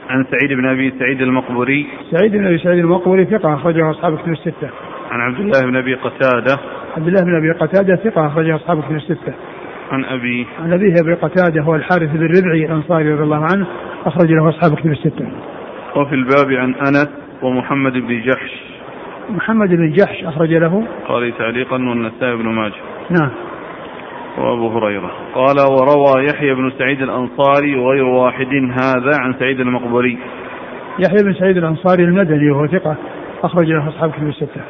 عن 0.09 0.25
سعيد 0.31 0.57
بن 0.57 0.65
أبي 0.65 0.93
سعيد 0.99 1.21
المقبوري. 1.21 1.87
سعيد 2.11 2.31
بن 2.31 2.47
أبي 2.47 2.57
سعيد 2.57 2.79
المقبوري 2.79 3.25
ثقة 3.25 3.53
أخرجه 3.53 3.91
أصحاب 3.91 4.17
كتب 4.17 4.31
الستة. 4.31 4.69
عن 5.11 5.21
عبد 5.21 5.39
الله 5.39 5.61
بن 5.61 5.75
أبي 5.75 5.95
قتادة. 5.95 6.59
عبد 6.97 7.07
الله 7.07 7.21
بن 7.21 7.35
أبي 7.35 7.51
قتادة 7.51 7.95
ثقة 7.95 8.27
أخرجه 8.27 8.55
أصحاب 8.55 8.81
كتب 8.83 8.95
الستة. 8.95 9.33
عن 9.91 10.05
أبي 10.05 10.47
عن 10.59 10.73
أبيه 10.73 10.93
أبي 11.03 11.13
قتادة 11.13 11.61
هو 11.61 11.75
الحارث 11.75 12.11
بن 12.11 12.37
ربعي 12.37 12.65
الأنصاري 12.65 13.13
رضي 13.13 13.23
الله 13.23 13.45
عنه. 13.45 13.67
أخرج 14.05 14.31
له 14.31 14.49
أصحاب 14.49 14.75
كتب 14.75 14.91
الستة. 14.91 15.27
وفي 15.95 16.15
الباب 16.15 16.51
عن 16.51 16.75
أنس 16.75 17.09
ومحمد 17.41 17.91
بن 17.91 18.21
جحش. 18.21 18.51
محمد 19.29 19.69
بن 19.69 19.91
جحش 19.91 20.23
أخرج 20.23 20.53
له. 20.53 20.87
قال 21.07 21.37
تعليقا 21.37 21.75
والنسائي 21.75 22.35
بن 22.35 22.45
ماجه. 22.45 22.73
نعم. 23.09 23.31
وأبو 24.37 24.77
هريرة. 24.77 25.11
قال 25.35 25.55
وروى 25.59 26.25
يحيى 26.25 26.53
بن 26.53 26.71
سعيد 26.79 27.01
الأنصاري 27.01 27.75
وغير 27.75 28.03
واحد 28.03 28.47
هذا 28.71 29.11
عن 29.19 29.33
سعيد 29.39 29.59
المقبري. 29.59 30.17
يحيى 30.99 31.23
بن 31.23 31.33
سعيد 31.33 31.57
الأنصاري 31.57 32.03
المدني 32.03 32.51
وهو 32.51 32.67
ثقة 32.67 32.95
أخرج 33.43 33.65
له 33.65 33.89
أصحاب 33.89 34.11
كتب 34.11 34.27
الستة. 34.27 34.61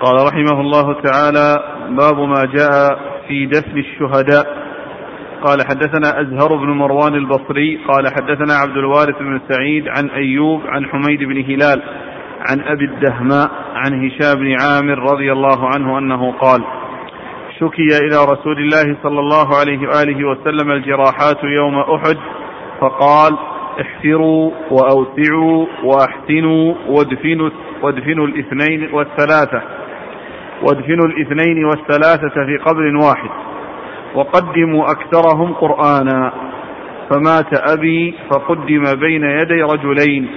قال 0.00 0.26
رحمه 0.26 0.60
الله 0.60 0.92
تعالى 0.92 1.56
باب 1.96 2.18
ما 2.18 2.44
جاء 2.56 2.98
في 3.28 3.46
دفن 3.46 3.78
الشهداء. 3.78 4.59
قال 5.44 5.58
حدثنا 5.68 6.20
أزهر 6.20 6.56
بن 6.56 6.70
مروان 6.70 7.14
البصري 7.14 7.80
قال 7.88 8.08
حدثنا 8.08 8.54
عبد 8.54 8.76
الوارث 8.76 9.18
بن 9.20 9.40
سعيد 9.48 9.88
عن 9.88 10.10
أيوب 10.10 10.60
عن 10.66 10.86
حميد 10.86 11.18
بن 11.18 11.44
هلال 11.44 11.82
عن 12.50 12.60
أبي 12.60 12.84
الدهماء 12.84 13.50
عن 13.74 14.06
هشام 14.06 14.34
بن 14.40 14.56
عامر 14.60 14.98
رضي 15.12 15.32
الله 15.32 15.66
عنه 15.66 15.98
أنه 15.98 16.32
قال 16.32 16.64
شكي 17.60 17.98
إلى 18.06 18.16
رسول 18.32 18.58
الله 18.58 18.96
صلى 19.02 19.20
الله 19.20 19.56
عليه 19.58 19.88
وآله 19.88 20.28
وسلم 20.28 20.70
الجراحات 20.70 21.44
يوم 21.44 21.78
أحد 21.78 22.16
فقال 22.80 23.36
احفروا 23.80 24.50
وأوسعوا 24.70 25.66
وأحسنوا 25.84 26.74
وادفنوا 26.88 27.50
وادفنوا 27.82 28.26
الاثنين 28.26 28.88
والثلاثة 28.92 29.62
وادفنوا 30.62 31.06
الاثنين 31.06 31.64
والثلاثة 31.64 32.46
في 32.46 32.56
قبر 32.56 32.96
واحد. 32.96 33.49
وقدموا 34.14 34.84
أكثرهم 34.90 35.52
قرآنا. 35.52 36.32
فمات 37.10 37.70
أبي 37.70 38.14
فقدم 38.30 38.82
بين 39.00 39.24
يدي 39.24 39.62
رجلين. 39.62 40.28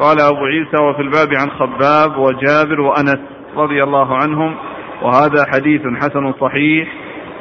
قال 0.00 0.20
أبو 0.20 0.44
عيسى 0.44 0.76
وفي 0.76 1.02
الباب 1.02 1.28
عن 1.34 1.50
خباب 1.50 2.18
وجابر 2.18 2.80
وأنس 2.80 3.20
رضي 3.56 3.82
الله 3.82 4.16
عنهم. 4.16 4.54
وهذا 5.02 5.44
حديث 5.54 5.82
حسن 6.00 6.32
صحيح. 6.40 6.88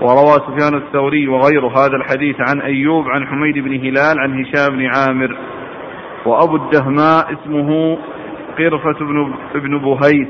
وروى 0.01 0.33
سفيان 0.33 0.77
الثوري 0.77 1.27
وغير 1.27 1.67
هذا 1.67 1.95
الحديث 1.95 2.35
عن 2.49 2.61
أيوب 2.61 3.09
عن 3.09 3.27
حميد 3.27 3.59
بن 3.59 3.73
هلال 3.73 4.19
عن 4.19 4.45
هشام 4.45 4.75
بن 4.75 4.85
عامر. 4.85 5.37
وأبو 6.25 6.55
الدهماء 6.55 7.33
اسمه 7.33 7.97
قرفة 8.57 9.05
بن, 9.05 9.33
بن 9.55 9.77
بهيس 9.77 10.27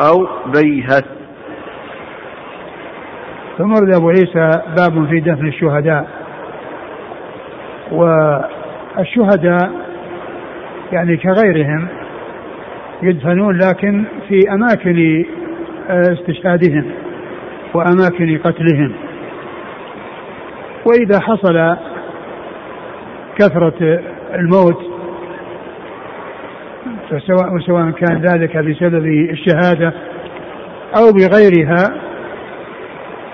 أو 0.00 0.26
بيهس 0.46 1.21
ثم 3.58 3.72
ورد 3.72 3.94
أبو 3.94 4.08
عيسى 4.08 4.50
باب 4.76 5.06
في 5.08 5.20
دفن 5.20 5.46
الشهداء. 5.46 6.08
والشهداء 7.92 9.70
يعني 10.92 11.16
كغيرهم 11.16 11.88
يدفنون 13.02 13.58
لكن 13.58 14.04
في 14.28 14.40
أماكن 14.52 15.24
استشهادهم 15.88 16.84
وأماكن 17.74 18.38
قتلهم. 18.38 18.92
وإذا 20.86 21.20
حصل 21.20 21.76
كثرة 23.38 24.00
الموت 24.34 24.92
فسواء 27.10 27.58
سواء 27.66 27.90
كان 27.90 28.20
ذلك 28.20 28.56
بسبب 28.56 29.06
الشهادة 29.06 29.92
أو 30.96 31.12
بغيرها 31.12 32.11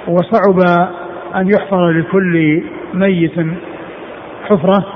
وصعب 0.08 0.88
أن 1.36 1.48
يحفر 1.48 1.90
لكل 1.90 2.62
ميت 2.94 3.32
حفرة 4.44 4.86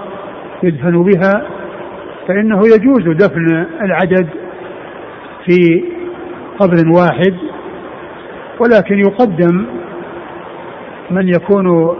يدفن 0.62 1.02
بها 1.02 1.46
فإنه 2.28 2.58
يجوز 2.58 3.16
دفن 3.16 3.66
العدد 3.82 4.28
في 5.44 5.84
قبر 6.58 6.88
واحد 6.96 7.34
ولكن 8.60 8.98
يقدم 8.98 9.66
من 11.10 11.28
يكون 11.28 11.96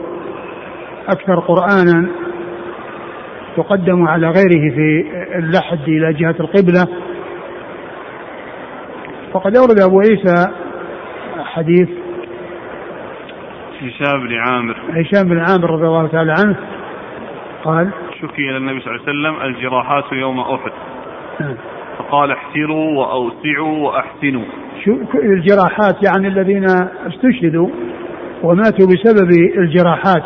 أكثر 1.08 1.40
قرآنا 1.40 2.08
يقدم 3.58 4.08
على 4.08 4.26
غيره 4.26 4.74
في 4.74 5.04
اللحد 5.38 5.78
إلى 5.88 6.12
جهة 6.12 6.34
القبلة. 6.40 6.88
وقد 9.34 9.56
أورد 9.56 9.80
أبو 9.80 10.00
عيسى 10.00 10.46
حديث 11.38 11.88
هشام 13.82 14.28
بن 14.28 14.34
عامر. 14.34 14.76
هشام 14.90 15.28
بن 15.28 15.38
عامر 15.38 15.70
رضي 15.70 15.86
الله 15.86 16.06
تعالى 16.06 16.32
عنه 16.32 16.56
قال 17.64 17.90
شكي 18.20 18.50
إلى 18.50 18.56
النبي 18.56 18.80
صلى 18.80 18.94
الله 18.94 19.02
عليه 19.08 19.12
وسلم 19.12 19.42
الجراحات 19.42 20.04
يوم 20.12 20.40
أحد. 20.40 20.72
نعم. 21.40 21.54
فقال 21.98 22.30
احسروا 22.30 22.98
وأوسعوا 22.98 23.78
وأحسنوا. 23.78 24.44
الجراحات 25.14 25.96
يعني 26.04 26.28
الذين 26.28 26.64
استشهدوا 27.06 27.68
وماتوا 28.42 28.86
بسبب 28.86 29.30
الجراحات 29.58 30.22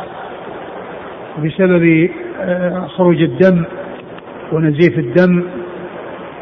بسبب 1.44 2.08
آه، 2.40 2.86
خروج 2.86 3.22
الدم 3.22 3.64
ونزيف 4.52 4.98
الدم 4.98 5.44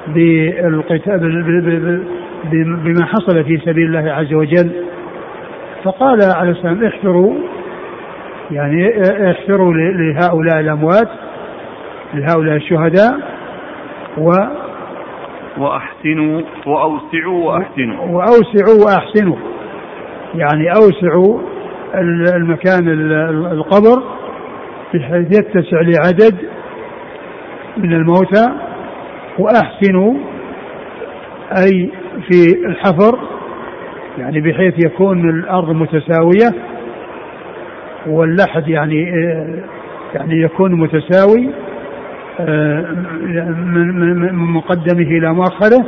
بالقتال 0.07 1.45
بما 2.85 3.05
حصل 3.05 3.45
في 3.45 3.59
سبيل 3.59 3.97
الله 3.97 4.13
عز 4.13 4.33
وجل. 4.35 4.71
فقال 5.85 6.19
عليه 6.23 6.51
السلام 6.51 6.85
احفروا 6.85 7.35
يعني 8.51 9.03
احفروا 9.31 9.75
لهؤلاء 9.75 10.61
الأموات 10.61 11.09
لهؤلاء 12.15 12.57
الشهداء 12.57 13.21
و 14.19 14.31
وأحسنوا 15.59 16.43
وأوسعوا 16.67 17.45
وأحسنوا. 17.45 18.05
وأوسعوا 18.07 18.85
وأحسنوا. 18.85 19.37
يعني 20.35 20.69
أوسعوا 20.71 21.41
المكان 22.37 22.89
القبر 23.53 24.03
بحيث 24.95 25.39
يتسع 25.39 25.81
لعدد 25.81 26.39
من 27.77 27.93
الموتى 27.93 28.53
وأحسنوا 29.39 30.15
أي 31.59 31.91
في 32.31 32.67
الحفر 32.67 33.19
يعني 34.19 34.41
بحيث 34.41 34.85
يكون 34.87 35.31
الأرض 35.31 35.71
متساوية 35.71 36.55
واللحد 38.07 38.69
يعني 38.69 39.03
يعني 40.15 40.43
يكون 40.43 40.75
متساوي 40.75 41.51
من 43.75 44.35
مقدمه 44.35 45.03
إلى 45.03 45.33
مؤخره 45.33 45.85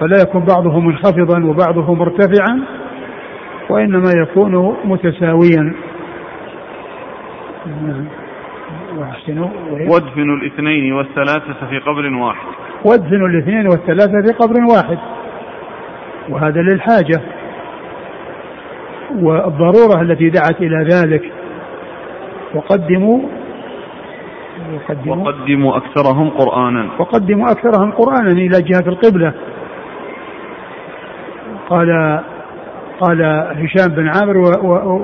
فلا 0.00 0.16
يكون 0.22 0.44
بعضه 0.44 0.80
منخفضا 0.80 1.44
وبعضه 1.44 1.94
مرتفعا 1.94 2.60
وإنما 3.70 4.10
يكون 4.16 4.76
متساويا. 4.84 5.74
وادفنوا 9.88 10.36
الاثنين 10.36 10.92
والثلاثة 10.92 11.66
في 11.70 11.78
قبر 11.78 12.14
واحد. 12.14 12.46
وادفنوا 12.84 13.28
الاثنين 13.28 13.66
والثلاثة 13.66 14.22
في 14.26 14.32
قبر 14.38 14.60
واحد 14.74 14.98
وهذا 16.28 16.60
للحاجة. 16.60 17.20
والضرورة 19.18 20.02
التي 20.02 20.30
دعت 20.30 20.60
إلى 20.60 20.86
ذلك. 20.92 21.32
وقدموا 22.54 23.20
وقدموا, 24.74 25.16
وقدموا 25.16 25.76
أكثرهم 25.76 26.30
قرآنا. 26.30 26.86
وقدموا 26.98 27.46
أكثرهم 27.50 27.90
قرآنا 27.90 28.32
إلى 28.32 28.62
جهة 28.62 28.88
القبلة. 28.88 29.32
قال 31.68 32.20
قال 33.00 33.22
هشام 33.56 33.94
بن 33.94 34.08
عامر 34.08 34.36
و 34.36 34.44
و 34.62 34.94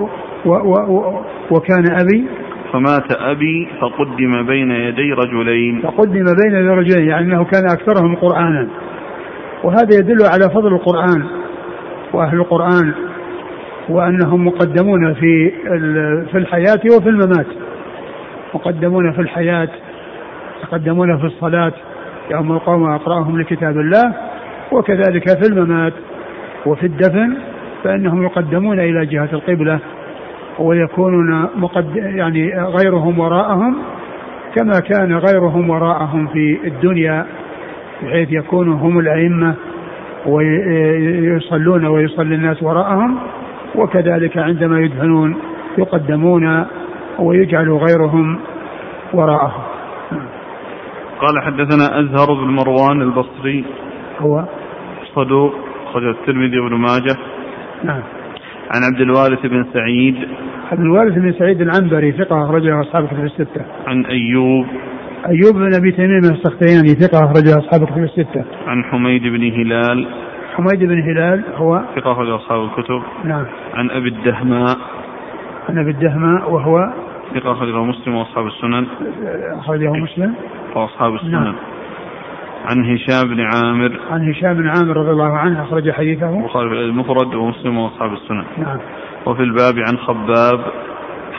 و 0.44 0.74
و 0.88 1.22
وكان 1.50 1.84
أبي 2.00 2.24
فمات 2.72 3.12
أبي 3.12 3.68
فقدم 3.80 4.46
بين 4.46 4.70
يدي 4.70 5.12
رجلين. 5.12 5.80
فقدم 5.80 6.24
بين 6.24 6.54
يدي 6.54 6.68
رجلين 6.68 7.08
يعني 7.08 7.24
أنه 7.24 7.44
كان 7.44 7.64
أكثرهم 7.64 8.14
قرآنا. 8.14 8.68
وهذا 9.64 9.98
يدل 9.98 10.18
على 10.24 10.54
فضل 10.54 10.74
القرآن 10.74 11.26
وأهل 12.12 12.36
القرآن. 12.36 12.94
وأنهم 13.88 14.46
مقدمون 14.46 15.14
في 15.14 15.50
في 16.32 16.38
الحياة 16.38 16.80
وفي 16.96 17.08
الممات. 17.08 17.46
مقدمون 18.54 19.12
في 19.12 19.20
الحياة 19.20 19.68
يقدمون 20.62 21.18
في 21.18 21.24
الصلاة 21.24 21.72
يوم 22.30 22.52
القوم 22.52 22.92
أقرأهم 22.92 23.40
لكتاب 23.40 23.76
الله 23.78 24.14
وكذلك 24.72 25.28
في 25.28 25.48
الممات 25.52 25.92
وفي 26.66 26.86
الدفن 26.86 27.36
فإنهم 27.84 28.22
يقدمون 28.22 28.80
إلى 28.80 29.06
جهة 29.06 29.28
القبلة 29.32 29.78
ويكونون 30.58 31.48
مقد 31.56 31.96
يعني 31.96 32.60
غيرهم 32.60 33.18
وراءهم 33.18 33.76
كما 34.54 34.80
كان 34.80 35.12
غيرهم 35.16 35.70
وراءهم 35.70 36.26
في 36.26 36.58
الدنيا 36.64 37.26
بحيث 38.02 38.32
يكونوا 38.32 38.76
هم 38.76 38.98
الأئمة 38.98 39.54
ويصلون 40.26 41.86
ويصلي 41.86 42.34
الناس 42.34 42.62
وراءهم 42.62 43.18
وكذلك 43.74 44.38
عندما 44.38 44.80
يدفنون 44.80 45.36
يقدمون 45.78 46.64
ويجعل 47.18 47.70
غيرهم 47.70 48.38
وراءهم. 49.12 49.62
قال 51.20 51.42
حدثنا 51.42 52.00
أزهر 52.00 52.34
بن 52.34 52.50
مروان 52.50 53.02
البصري. 53.02 53.64
هو؟ 54.18 54.44
صدوق 55.14 55.54
خرج 55.92 56.04
الترمذي 56.04 56.58
وابن 56.58 56.76
ماجه. 56.76 57.16
نعم. 57.84 58.02
عن 58.74 58.82
عبد 58.92 59.00
الوارث 59.00 59.46
بن 59.46 59.66
سعيد. 59.72 60.16
عبد 60.72 60.80
الوارث 60.80 61.12
بن 61.12 61.32
سعيد 61.32 61.60
العنبري 61.60 62.12
ثقة 62.12 62.44
أخرجه 62.44 62.80
أصحاب 62.80 63.04
الكتب 63.04 63.24
الستة. 63.24 63.64
عن 63.86 64.04
أيوب. 64.04 64.66
أيوب 65.28 65.54
بن 65.54 65.74
أبي 65.74 65.92
تميم 65.92 66.18
السختياني 66.18 66.88
ثقة 66.88 67.24
أخرجه 67.24 67.58
أصحاب 67.58 67.82
الكتب 67.82 68.02
الستة. 68.02 68.44
عن 68.66 68.84
حميد 68.84 69.22
بن 69.22 69.42
هلال. 69.42 70.08
حميد 70.56 70.78
بن 70.78 71.02
هلال 71.02 71.44
هو 71.54 71.82
ثقة 71.96 72.12
أخرج 72.12 72.28
أصحاب 72.28 72.64
الكتب. 72.64 73.02
نعم. 73.24 73.46
عن 73.74 73.90
أبي 73.90 74.08
الدهماء. 74.08 74.76
عن 75.68 75.78
أبي 75.78 75.90
الدهماء 75.90 76.52
وهو 76.52 76.92
ثقة 77.34 77.52
أخرجه 77.52 77.82
مسلم 77.82 78.14
وأصحاب 78.14 78.46
السنن. 78.46 78.86
أخرجه 79.58 79.92
مسلم. 79.92 80.34
وأصحاب 80.74 81.14
السنن. 81.14 81.30
نعم. 81.30 81.54
عن 82.64 82.94
هشام 82.94 83.28
بن 83.28 83.40
عامر. 83.40 84.00
عن 84.10 84.30
هشام 84.30 84.54
بن 84.54 84.68
عامر 84.68 84.96
رضي 84.96 85.10
الله 85.10 85.38
عنه 85.38 85.62
أخرج 85.62 85.90
حديثه. 85.90 86.38
البخاري 86.38 86.84
المفرد 86.84 87.34
ومسلم 87.34 87.78
وأصحاب 87.78 88.12
السنن. 88.12 88.44
نعم. 88.58 88.78
وفي 89.26 89.42
الباب 89.42 89.74
عن 89.78 89.98
خباب. 89.98 90.60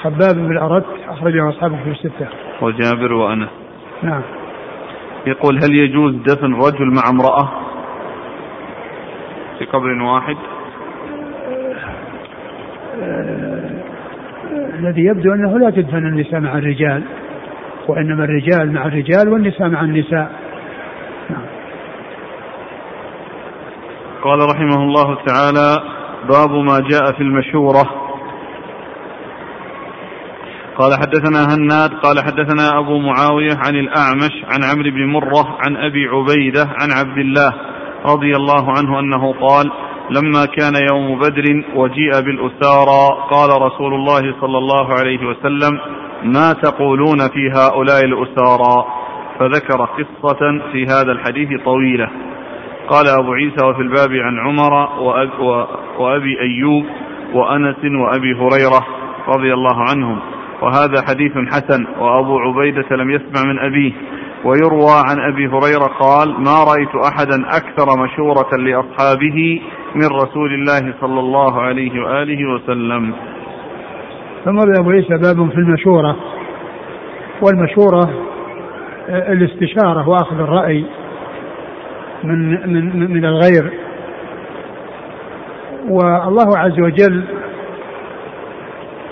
خباب 0.02 0.36
بن 0.36 0.52
الأرد 0.52 0.84
أخرجه 1.08 1.50
أصحابه 1.50 1.78
في 1.84 1.90
الستة. 1.90 2.28
وجابر 2.62 3.14
وأنس. 3.14 3.50
نعم. 4.04 4.22
يقول 5.28 5.58
هل 5.58 5.76
يجوز 5.76 6.16
دفن 6.16 6.54
رجل 6.54 6.94
مع 6.96 7.10
امرأة؟ 7.10 7.50
في 9.60 9.66
قبر 9.66 10.04
واحد؟ 10.04 10.36
آه، 13.02 13.70
الذي 14.80 15.02
يبدو 15.06 15.34
أنه 15.34 15.60
لا 15.60 15.70
تدفن 15.70 16.08
النساء 16.08 16.40
مع 16.40 16.58
الرجال 16.58 17.04
وإنما 17.88 18.24
الرجال 18.24 18.74
مع 18.74 18.86
الرجال 18.86 19.30
والنساء 19.30 19.70
مع 19.70 19.82
النساء. 19.82 20.32
نعم. 21.30 21.46
قال 24.24 24.40
رحمه 24.40 24.84
الله 24.84 25.18
تعالى 25.26 25.78
باب 26.30 26.52
ما 26.52 26.80
جاء 26.80 27.12
في 27.12 27.22
المشورة. 27.22 28.08
قال 30.78 30.94
حدثنا 30.94 31.56
هناد 31.56 31.94
قال 31.94 32.20
حدثنا 32.20 32.80
أبو 32.80 33.00
معاوية 33.00 33.56
عن 33.68 33.76
الأعمش 33.76 34.46
عن 34.46 34.64
عمرو 34.64 34.92
بن 34.92 35.06
مرة 35.06 35.58
عن 35.66 35.78
أبي 35.78 36.08
عبيدة 36.08 36.62
عن 36.62 36.92
عبد 36.92 37.18
الله 37.18 37.54
رضي 38.06 38.36
الله 38.36 38.72
عنه 38.78 39.00
أنه 39.00 39.34
قال 39.34 39.72
لما 40.10 40.46
كان 40.46 40.74
يوم 40.92 41.20
بدر 41.20 41.64
وجيء 41.76 42.12
بالأسارى 42.12 43.28
قال 43.32 43.62
رسول 43.62 43.94
الله 43.94 44.36
صلى 44.42 44.58
الله 44.58 44.94
عليه 44.94 45.26
وسلم 45.28 45.80
ما 46.24 46.54
تقولون 46.54 47.18
في 47.20 47.52
هؤلاء 47.56 48.06
الأسارى؟ 48.06 48.86
فذكر 49.40 49.86
قصة 49.86 50.62
في 50.72 50.86
هذا 50.86 51.12
الحديث 51.12 51.62
طويلة. 51.66 52.10
قال 52.90 53.08
أبو 53.08 53.34
عيسى 53.34 53.66
وفي 53.66 53.82
الباب 53.82 54.12
عن 54.12 54.40
عمر 54.40 54.74
وأبي 56.00 56.40
أيوب 56.40 56.86
وأنس 57.34 57.78
وأبي 58.02 58.34
هريرة 58.34 58.88
رضي 59.28 59.54
الله 59.54 59.82
عنهم. 59.90 60.20
وهذا 60.62 61.02
حديث 61.10 61.32
حسن 61.32 61.88
وأبو 62.00 62.40
عبيدة 62.40 62.96
لم 62.96 63.12
يسمع 63.12 63.44
من 63.46 63.60
أبيه. 63.60 63.92
ويروى 64.46 65.02
عن 65.10 65.20
أبي 65.34 65.48
هريرة 65.48 65.88
قال 66.00 66.30
ما 66.30 66.64
رأيت 66.64 66.96
أحدا 66.96 67.58
أكثر 67.58 68.04
مشورة 68.04 68.50
لأصحابه 68.58 69.62
من 69.96 70.08
رسول 70.08 70.54
الله 70.54 70.94
صلى 71.02 71.20
الله 71.20 71.62
عليه 71.62 72.04
وآله 72.04 72.54
وسلم. 72.54 73.14
ثم 74.46 74.60
أبو 74.80 74.90
عيسى 74.90 75.18
باب 75.18 75.50
في 75.50 75.58
المشورة. 75.58 76.16
والمشورة 77.42 78.10
الاستشارة 79.10 80.10
وأخذ 80.10 80.40
الرأي 80.40 80.86
من 82.24 82.50
من 82.74 83.12
من 83.12 83.26
الغير. 83.26 83.72
والله 85.90 86.58
عز 86.58 86.80
وجل 86.80 87.24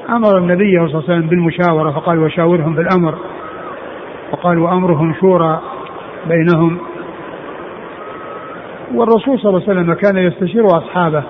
أمر 0.09 0.38
النبي 0.38 0.78
صلى 0.78 0.86
الله 0.86 1.03
عليه 1.03 1.13
وسلم 1.13 1.28
بالمشاورة 1.28 1.91
فقال 1.91 2.19
وشاورهم 2.19 2.76
في 2.76 2.82
الأمر. 2.82 3.15
وقال 4.36 4.59
وامرهم 4.59 5.13
شورى 5.21 5.61
بينهم. 6.27 6.77
والرسول 8.93 9.39
صلى 9.39 9.49
الله 9.49 9.61
عليه 9.69 9.79
وسلم 9.79 9.93
كان 9.93 10.17
يستشير 10.17 10.67
أصحابه 10.67 11.23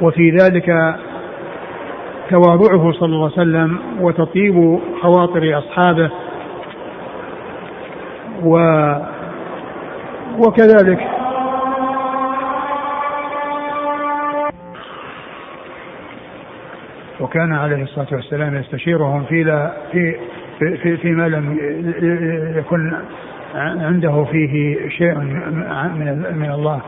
وفي 0.00 0.30
ذلك 0.30 0.96
تواضعه 2.30 2.92
صلى 2.92 3.14
الله 3.14 3.30
عليه 3.32 3.42
وسلم 3.42 3.78
وتطيب 4.00 4.80
خواطر 5.02 5.58
أصحابه 5.58 6.10
و 8.44 8.58
وكذلك. 10.38 11.08
وكان 17.20 17.52
عليه 17.52 17.82
الصلاة 17.82 18.08
والسلام 18.12 18.56
يستشيرهم 18.56 19.24
في 19.24 19.70
في 19.92 20.16
في, 20.58 20.76
في 20.76 20.96
فيما 20.96 21.28
لم 21.28 21.58
يكن 22.56 22.92
عنده 23.54 24.24
فيه 24.24 24.88
شيء 24.88 25.14
من 25.14 26.24
من 26.36 26.50
الله 26.50 26.80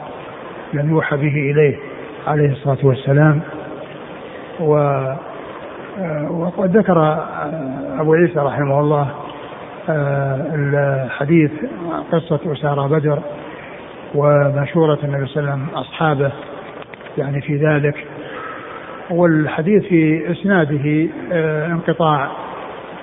لم 0.73 0.91
يوحى 0.91 1.17
به 1.17 1.51
إليه 1.51 1.77
عليه 2.27 2.53
الصلاة 2.53 2.79
والسلام. 2.83 3.41
و 4.61 4.75
وقد 6.31 6.77
ذكر 6.77 7.27
أبو 8.01 8.15
عيسى 8.15 8.39
رحمه 8.39 8.81
الله 8.81 9.09
الحديث 10.55 11.51
قصة 12.13 12.41
أسارى 12.53 12.89
بدر 12.89 13.19
ومشورة 14.15 14.99
النبي 15.05 15.27
صلى 15.27 15.41
الله 15.41 15.53
عليه 15.53 15.63
وسلم 15.63 15.69
أصحابه 15.75 16.33
يعني 17.19 17.41
في 17.41 17.57
ذلك. 17.57 17.95
والحديث 19.11 19.83
في 19.83 20.33
إسناده 20.33 21.09
آه، 21.33 21.67
انقطاع 21.67 22.31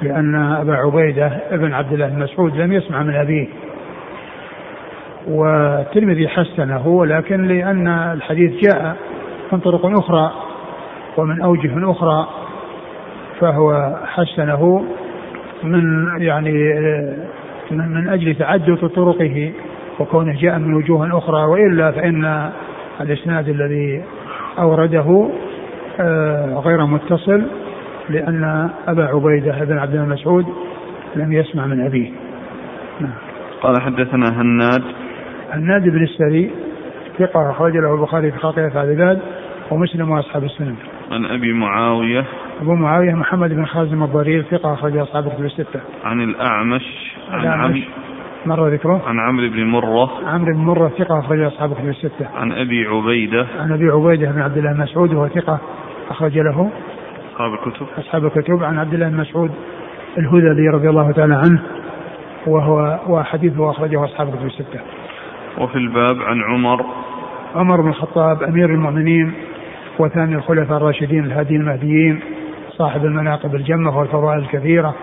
لأن 0.01 0.35
أبا 0.35 0.75
عبيدة 0.75 1.31
ابن 1.51 1.73
عبد 1.73 1.93
الله 1.93 2.07
بن 2.07 2.19
مسعود 2.19 2.57
لم 2.57 2.73
يسمع 2.73 3.03
من 3.03 3.15
أبيه. 3.15 3.47
والترمذي 5.27 6.27
حسنه 6.27 6.87
ولكن 6.87 7.47
لأن 7.47 7.87
الحديث 7.87 8.51
جاء 8.63 8.95
من 9.51 9.59
طرق 9.59 9.85
أخرى 9.85 10.31
ومن 11.17 11.41
أوجه 11.41 11.91
أخرى 11.91 12.27
فهو 13.39 13.95
حسنه 14.05 14.85
من 15.63 16.07
يعني 16.21 16.73
آه، 16.73 17.15
من 17.71 18.09
أجل 18.09 18.35
تعدد 18.35 18.89
طرقه 18.95 19.51
وكونه 19.99 20.35
جاء 20.41 20.59
من 20.59 20.73
وجوه 20.73 21.17
أخرى. 21.17 21.43
وإلا 21.43 21.91
فإن 21.91 22.51
الإسناد 23.01 23.49
الذي 23.49 24.03
أورده 24.59 25.29
آه، 25.99 26.61
غير 26.65 26.85
متصل. 26.85 27.43
لأن 28.09 28.69
أبا 28.87 29.05
عبيدة 29.05 29.65
بن 29.65 29.77
عبد 29.77 29.95
الله 29.95 30.05
مسعود 30.05 30.45
لم 31.15 31.33
يسمع 31.33 31.65
من 31.65 31.85
أبيه. 31.85 32.11
نعم. 32.99 33.13
قال 33.61 33.81
حدثنا 33.81 34.41
هناد. 34.41 34.83
هناد 35.51 35.83
بن 35.89 36.03
السري 36.03 36.51
ثقة 37.19 37.51
أخرج 37.51 37.77
له 37.77 37.95
البخاري 37.95 38.31
في 38.31 38.37
خاطئة 38.37 38.83
العباد 38.83 39.19
ومسلم 39.71 40.09
وأصحاب 40.09 40.43
السنن. 40.43 40.75
عن 41.11 41.25
أبي 41.25 41.53
معاوية. 41.53 42.25
أبو 42.61 42.75
معاوية 42.75 43.13
محمد 43.13 43.49
بن 43.49 43.65
خازم 43.65 44.03
الضرير 44.03 44.43
ثقة 44.51 44.73
أخرج 44.73 44.97
أصحاب 44.97 45.27
الكتب 45.27 45.45
الستة. 45.45 45.79
عن 46.03 46.21
الأعمش 46.21 47.15
عن 47.31 47.41
الأعمش. 47.41 47.83
مر 48.45 48.67
ذكره؟ 48.67 49.01
عن 49.07 49.19
عمرو 49.19 49.49
بن 49.49 49.63
مرة. 49.63 50.11
عمرو 50.27 50.53
بن 50.53 50.59
مرة 50.59 50.91
ثقة 50.97 51.19
أخرج 51.19 51.39
أصحاب 51.39 51.71
الكتب 51.71 51.89
الستة. 51.89 52.27
عن 52.35 52.51
أبي 52.51 52.85
عبيدة. 52.87 53.47
عن 53.59 53.71
أبي 53.71 53.89
عبيدة 53.89 54.31
بن 54.31 54.41
عبد 54.41 54.57
الله 54.57 54.73
مسعود 54.73 55.13
وهو 55.13 55.27
ثقة 55.27 55.59
أخرج 56.09 56.37
له. 56.37 56.71
أصحاب 57.35 57.53
الكتب. 57.53 57.87
أصحاب 57.97 58.25
الكتب 58.25 58.63
عن 58.63 58.79
عبد 58.79 58.93
الله 58.93 59.09
بن 59.09 59.17
مسعود 59.17 59.51
الهذلي 60.17 60.69
رضي 60.69 60.89
الله 60.89 61.11
تعالى 61.11 61.35
عنه 61.35 61.61
وهو 62.47 62.99
وحديثه 63.07 63.69
أخرجه 63.69 64.03
أصحاب 64.03 64.27
الكتب 64.27 64.45
الستة. 64.45 64.79
وفي 65.57 65.75
الباب 65.75 66.21
عن 66.21 66.41
عمر. 66.41 66.85
عمر 67.55 67.81
بن 67.81 67.89
الخطاب 67.89 68.43
أمير 68.43 68.69
المؤمنين 68.69 69.33
وثاني 69.99 70.35
الخلفاء 70.35 70.77
الراشدين 70.77 71.25
الهاديين 71.25 71.61
المهديين 71.61 72.19
صاحب 72.77 73.05
المناقب 73.05 73.55
الجمة 73.55 73.97
والفضائل 73.97 74.39
الكثيرة 74.39 74.95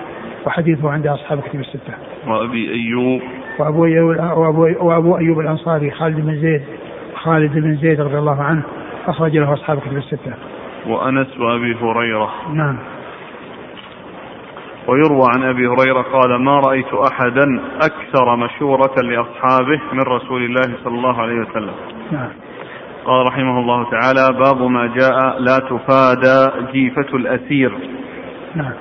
وحديثه 0.46 0.90
عند 0.90 1.06
أصحاب 1.06 1.38
الكتب 1.38 1.60
الستة. 1.60 1.94
وأبي 2.26 2.70
أيوب. 2.70 3.20
وأبو 3.58 3.84
أيوب, 3.84 4.08
وأبو, 4.16 4.62
وأبو 4.80 5.18
أيوب 5.18 5.40
الأنصاري 5.40 5.90
خالد 5.90 6.20
بن 6.20 6.40
زيد 6.40 6.62
خالد 7.14 7.52
بن 7.52 7.76
زيد 7.76 8.00
رضي 8.00 8.18
الله 8.18 8.42
عنه 8.42 8.62
أخرج 9.06 9.36
له 9.36 9.52
أصحاب 9.52 9.78
الكتب 9.78 9.96
الستة. 9.96 10.32
وأنس 10.86 11.40
وأبي 11.40 11.74
هريرة 11.74 12.32
نعم 12.54 12.78
ويروى 14.86 15.26
عن 15.34 15.42
أبي 15.42 15.66
هريرة 15.66 16.02
قال 16.02 16.42
ما 16.42 16.60
رأيت 16.60 16.94
احدا 16.94 17.60
أكثر 17.76 18.36
مشورة 18.36 18.94
لأصحابه 19.02 19.80
من 19.92 20.00
رسول 20.00 20.42
الله 20.44 20.76
صلى 20.84 20.94
الله 20.94 21.22
عليه 21.22 21.40
وسلم. 21.40 21.74
نعم. 22.12 22.30
قال 23.04 23.26
رحمه 23.26 23.60
الله 23.60 23.90
تعالى 23.90 24.38
باب 24.38 24.62
ما 24.70 24.86
جاء 24.86 25.38
لا 25.38 25.58
تفادى 25.58 26.70
جيفة 26.72 27.16
الأسير. 27.16 27.78
نعم. 28.54 28.72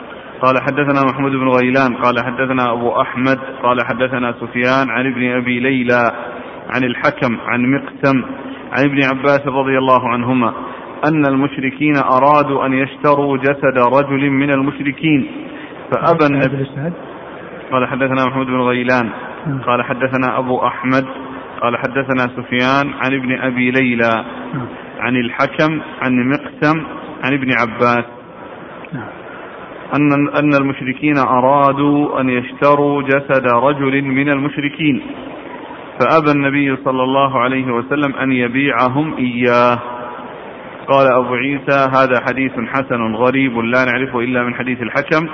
قال 0.42 0.56
حدثنا 0.62 1.02
محمود 1.12 1.32
بن 1.32 1.48
غيلان 1.48 1.96
قال 1.96 2.26
حدثنا 2.26 2.72
أبو 2.72 3.02
أحمد 3.02 3.40
قال 3.64 3.78
حدثنا 3.86 4.34
سفيان 4.34 4.90
عن 4.90 5.12
ابن 5.12 5.32
أبي 5.32 5.60
ليلى 5.60 6.12
عن 6.70 6.84
الحكم 6.84 7.38
عن 7.48 7.62
مقسم 7.72 8.24
عن 8.72 8.86
ابن 8.86 9.04
عباس 9.04 9.48
رضي 9.48 9.78
الله 9.78 10.10
عنهما 10.10 10.54
أن 11.06 11.26
المشركين 11.26 11.94
أرادوا 11.98 12.66
أن 12.66 12.74
يشتروا 12.74 13.38
جسد 13.38 13.78
رجل 13.78 14.30
من 14.30 14.52
المشركين. 14.52 15.28
فأبى 15.92 16.26
النبي 16.26 16.66
قال 17.72 17.88
حدثنا 17.88 18.26
محمود 18.26 18.48
بن 18.48 18.62
غيلان. 18.62 19.10
نعم. 19.48 19.62
قال 19.62 19.84
حدثنا 19.84 20.40
أبو 20.40 20.68
أحمد. 20.68 21.06
قال 21.62 21.78
حدثنا 21.78 22.28
سفيان 22.36 22.94
عن 22.94 23.14
ابن 23.14 23.40
أبي 23.42 23.72
ليلى. 23.72 24.26
نعم. 24.54 24.68
عن 25.00 25.16
الحكم 25.16 25.82
عن 26.02 26.30
مقسم 26.30 26.84
عن 27.24 27.34
ابن 27.34 27.52
عباس. 27.60 28.06
نعم. 28.94 29.10
أن 29.96 30.30
أن 30.40 30.54
المشركين 30.62 31.18
أرادوا 31.18 32.22
أن 32.22 32.30
يشتروا 32.30 33.02
جسد 33.02 33.48
رجل 33.48 34.02
من 34.02 34.30
المشركين. 34.30 35.02
فأبى 36.00 36.32
النبي 36.32 36.76
صلى 36.76 37.04
الله 37.04 37.40
عليه 37.40 37.66
وسلم 37.66 38.16
أن 38.16 38.32
يبيعهم 38.32 39.14
إياه. 39.18 39.80
قال 40.92 41.14
أبو 41.14 41.34
عيسى 41.34 41.90
هذا 41.98 42.26
حديث 42.28 42.52
حسن 42.52 43.16
غريب 43.16 43.58
لا 43.58 43.86
نعرفه 43.86 44.20
إلا 44.20 44.44
من 44.44 44.56
حديث 44.56 44.82
الحكم. 44.82 45.28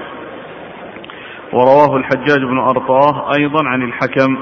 ورواه 1.53 1.97
الحجاج 1.97 2.39
بن 2.39 2.57
أرطاه 2.57 3.33
أيضا 3.39 3.67
عن 3.67 3.81
الحكم. 3.81 4.37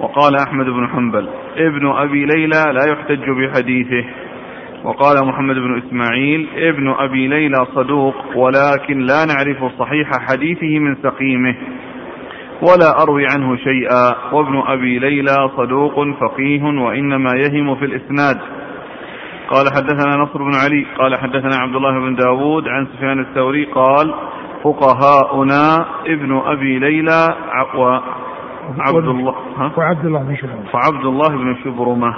وقال 0.00 0.36
أحمد 0.46 0.66
بن 0.66 0.88
حنبل 0.88 1.28
ابن 1.56 1.86
أبي 1.86 2.24
ليلى 2.24 2.64
لا 2.72 2.92
يحتج 2.92 3.30
بحديثه. 3.30 4.04
وقال 4.84 5.26
محمد 5.26 5.54
بن 5.54 5.82
إسماعيل 5.86 6.48
ابن 6.56 6.94
أبي 6.98 7.28
ليلى 7.28 7.66
صدوق 7.74 8.14
ولكن 8.36 8.98
لا 8.98 9.24
نعرف 9.24 9.78
صحيح 9.78 10.10
حديثه 10.30 10.78
من 10.78 10.96
سقيمه. 11.02 11.54
ولا 12.62 13.02
أروي 13.02 13.26
عنه 13.34 13.56
شيئا 13.56 14.32
وابن 14.32 14.62
أبي 14.66 14.98
ليلى 14.98 15.50
صدوق 15.56 15.94
فقيه 16.20 16.62
وإنما 16.62 17.30
يهم 17.34 17.74
في 17.74 17.84
الإسناد. 17.84 18.57
قال 19.48 19.66
حدثنا 19.76 20.16
نصر 20.16 20.38
بن 20.38 20.54
علي 20.54 20.86
قال 20.98 21.16
حدثنا 21.16 21.56
عبد 21.56 21.74
الله 21.74 22.00
بن 22.00 22.14
داود 22.14 22.68
عن 22.68 22.86
سفيان 22.86 23.20
الثوري 23.20 23.64
قال 23.64 24.14
فقهاؤنا 24.64 25.86
ابن 26.06 26.38
أبي 26.46 26.78
ليلى 26.78 27.34
وعبد 27.74 29.08
الله 29.08 29.34
ها؟ 29.56 29.72
وعبد 29.76 30.06
الله 30.06 30.22
بن 30.22 30.36
شبرمة. 30.36 30.64
وعبد 30.74 31.04
الله 31.04 31.28
بن 31.28 31.56
شبرمة. 31.64 32.14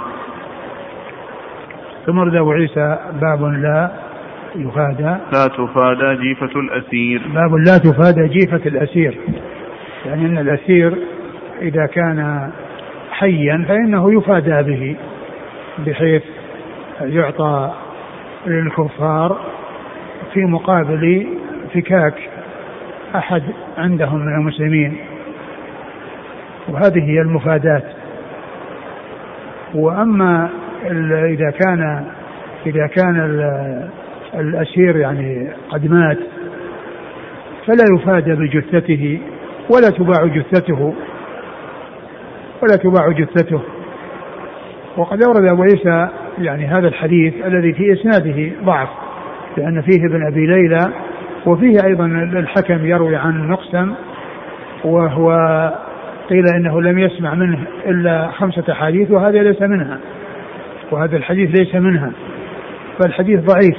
ثم 2.05 2.19
رد 2.19 2.35
أبو 2.35 2.51
عيسى 2.51 2.97
باب 3.21 3.43
لا 3.43 3.91
يفادى. 4.55 5.17
لا 5.33 5.47
تفادى 5.47 6.21
جيفة 6.21 6.59
الأسير. 6.59 7.21
باب 7.27 7.55
لا 7.55 7.77
تفادى 7.77 8.27
جيفة 8.27 8.69
الأسير. 8.69 9.19
يعني 10.05 10.25
أن 10.25 10.37
الأسير 10.37 10.97
إذا 11.61 11.85
كان 11.85 12.51
حيا 13.11 13.65
فإنه 13.67 14.13
يفادى 14.13 14.71
به 14.71 14.95
بحيث 15.85 16.23
يعطى 17.05 17.71
للكفار 18.45 19.37
في 20.33 20.45
مقابل 20.45 21.27
فكاك 21.73 22.13
أحد 23.15 23.43
عندهم 23.77 24.19
من 24.19 24.33
المسلمين 24.35 24.97
وهذه 26.69 27.03
هي 27.03 27.21
المفادات. 27.21 27.83
وأما 29.73 30.49
إذا 31.25 31.49
كان 31.49 32.05
إذا 32.65 32.87
كان 32.87 33.19
الأسير 34.33 34.97
يعني 34.97 35.49
قد 35.69 35.91
مات 35.91 36.17
فلا 37.67 37.85
يفادى 37.95 38.35
بجثته 38.35 39.19
ولا 39.69 39.89
تباع 39.89 40.25
جثته 40.25 40.93
ولا 42.63 42.75
تباع 42.75 43.11
جثته. 43.11 43.61
وقد 44.97 45.23
أورد 45.23 45.51
أبو 45.51 45.63
عيسى 45.63 46.07
يعني 46.45 46.67
هذا 46.67 46.87
الحديث 46.87 47.33
الذي 47.45 47.73
في 47.73 47.93
إسناده 47.93 48.51
ضعف 48.63 48.89
لأن 49.57 49.81
فيه 49.81 50.05
ابن 50.05 50.25
أبي 50.27 50.47
ليلى 50.47 50.91
وفيه 51.45 51.77
أيضا 51.85 52.05
الحكم 52.05 52.85
يروي 52.85 53.15
عن 53.15 53.47
مقسم 53.47 53.93
وهو 54.83 55.31
قيل 56.29 56.43
إنه 56.55 56.81
لم 56.81 56.99
يسمع 56.99 57.33
منه 57.33 57.59
إلا 57.85 58.31
خمسة 58.31 58.63
أحاديث 58.71 59.11
وهذا 59.11 59.43
ليس 59.43 59.61
منها 59.61 59.99
وهذا 60.91 61.17
الحديث 61.17 61.59
ليس 61.59 61.75
منها 61.75 62.11
فالحديث 62.99 63.39
ضعيف 63.39 63.77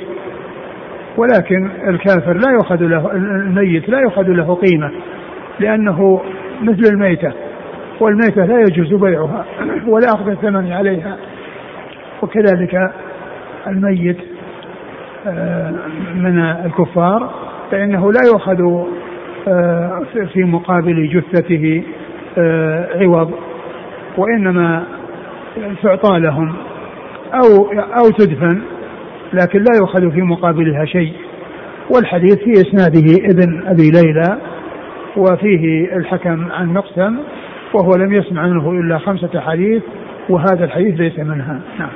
ولكن 1.17 1.71
الكافر 1.89 2.33
لا 2.33 2.51
يؤخذ 2.53 2.77
له 2.77 3.13
الميت 3.13 3.89
لا 3.89 4.01
يؤخذ 4.01 4.29
له 4.29 4.55
قيمة 4.55 4.91
لأنه 5.61 6.21
مثل 6.63 6.93
الميتة 6.93 7.33
والميتة 8.01 8.45
لا 8.45 8.61
يجوز 8.61 8.95
بيعها 8.95 9.45
ولا 9.87 10.07
أخذ 10.15 10.29
الثمن 10.29 10.73
عليها. 10.73 11.17
وكذلك 12.23 12.93
الميت 13.66 14.18
آه، 15.27 15.75
من 16.14 16.39
الكفار 16.39 17.31
فإنه 17.70 18.12
لا 18.12 18.20
يؤخذ 18.27 18.87
آه، 19.49 20.03
في 20.33 20.45
مقابل 20.45 21.09
جثته 21.09 21.83
آه، 22.39 22.89
عوض 23.01 23.31
وإنما 24.16 24.85
تعطى 25.83 26.18
لهم 26.18 26.55
أو 27.35 27.66
أو 27.73 28.11
تدفن 28.11 28.62
لكن 29.33 29.59
لا 29.59 29.79
يؤخذ 29.81 30.11
في 30.11 30.23
مقابلها 30.23 30.85
شيء. 30.85 31.12
والحديث 31.91 32.35
في 32.35 32.53
إسناده 32.53 33.14
ابن 33.31 33.62
أبي 33.66 33.91
ليلى 33.91 34.39
وفيه 35.16 35.97
الحكم 35.97 36.53
عن 36.53 36.73
مقسم 36.73 37.18
وهو 37.75 37.95
لم 37.97 38.12
يسمع 38.12 38.47
منه 38.47 38.70
إلا 38.70 38.99
خمسة 38.99 39.41
حديث 39.41 39.83
وهذا 40.29 40.64
الحديث 40.64 41.01
ليس 41.01 41.18
منها. 41.18 41.61
نعم. 41.79 41.91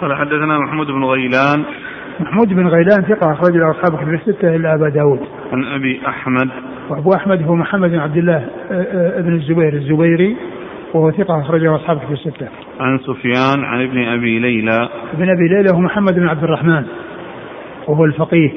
قال 0.00 0.16
حدثنا 0.16 0.58
محمود 0.58 0.86
بن 0.86 1.04
غيلان 1.04 1.64
محمود 2.20 2.48
بن 2.48 2.68
غيلان 2.68 3.02
ثقة 3.02 3.32
أخرج 3.32 3.56
له 3.56 3.70
أصحاب 3.70 3.96
كتب 3.96 4.14
الستة 4.14 4.56
إلا 4.56 4.74
أبا 4.74 4.88
داود 4.88 5.20
عن 5.52 5.64
أبي 5.64 6.00
أحمد 6.08 6.48
وأبو 6.90 7.14
أحمد 7.14 7.42
هو 7.42 7.54
محمد 7.54 7.90
بن 7.90 7.98
عبد 7.98 8.16
الله 8.16 8.48
آه، 8.70 9.18
آه، 9.18 9.20
بن 9.20 9.34
الزبير 9.34 9.72
الزبيري 9.72 10.36
وهو 10.94 11.10
ثقة 11.10 11.40
أخرجه 11.40 11.76
أصحاب 11.76 11.98
كتب 11.98 12.12
الستة. 12.12 12.48
عن 12.80 12.98
سفيان 12.98 13.64
عن 13.64 13.82
ابن 13.82 14.08
أبي 14.08 14.38
ليلى. 14.38 14.88
ابن 15.12 15.30
أبي 15.30 15.48
ليلى 15.48 15.70
هو 15.74 15.80
محمد 15.80 16.14
بن 16.14 16.28
عبد 16.28 16.44
الرحمن 16.44 16.84
وهو 17.88 18.04
الفقيه 18.04 18.50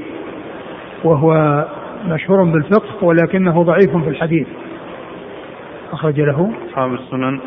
وهو 1.03 1.65
مشهور 2.07 2.43
بالفقه 2.43 3.03
ولكنه 3.05 3.63
ضعيف 3.63 3.97
في 3.97 4.09
الحديث. 4.09 4.47
أخرج 5.91 6.21
له 6.21 6.51
أصحاب 6.69 6.93
السنن. 6.93 7.39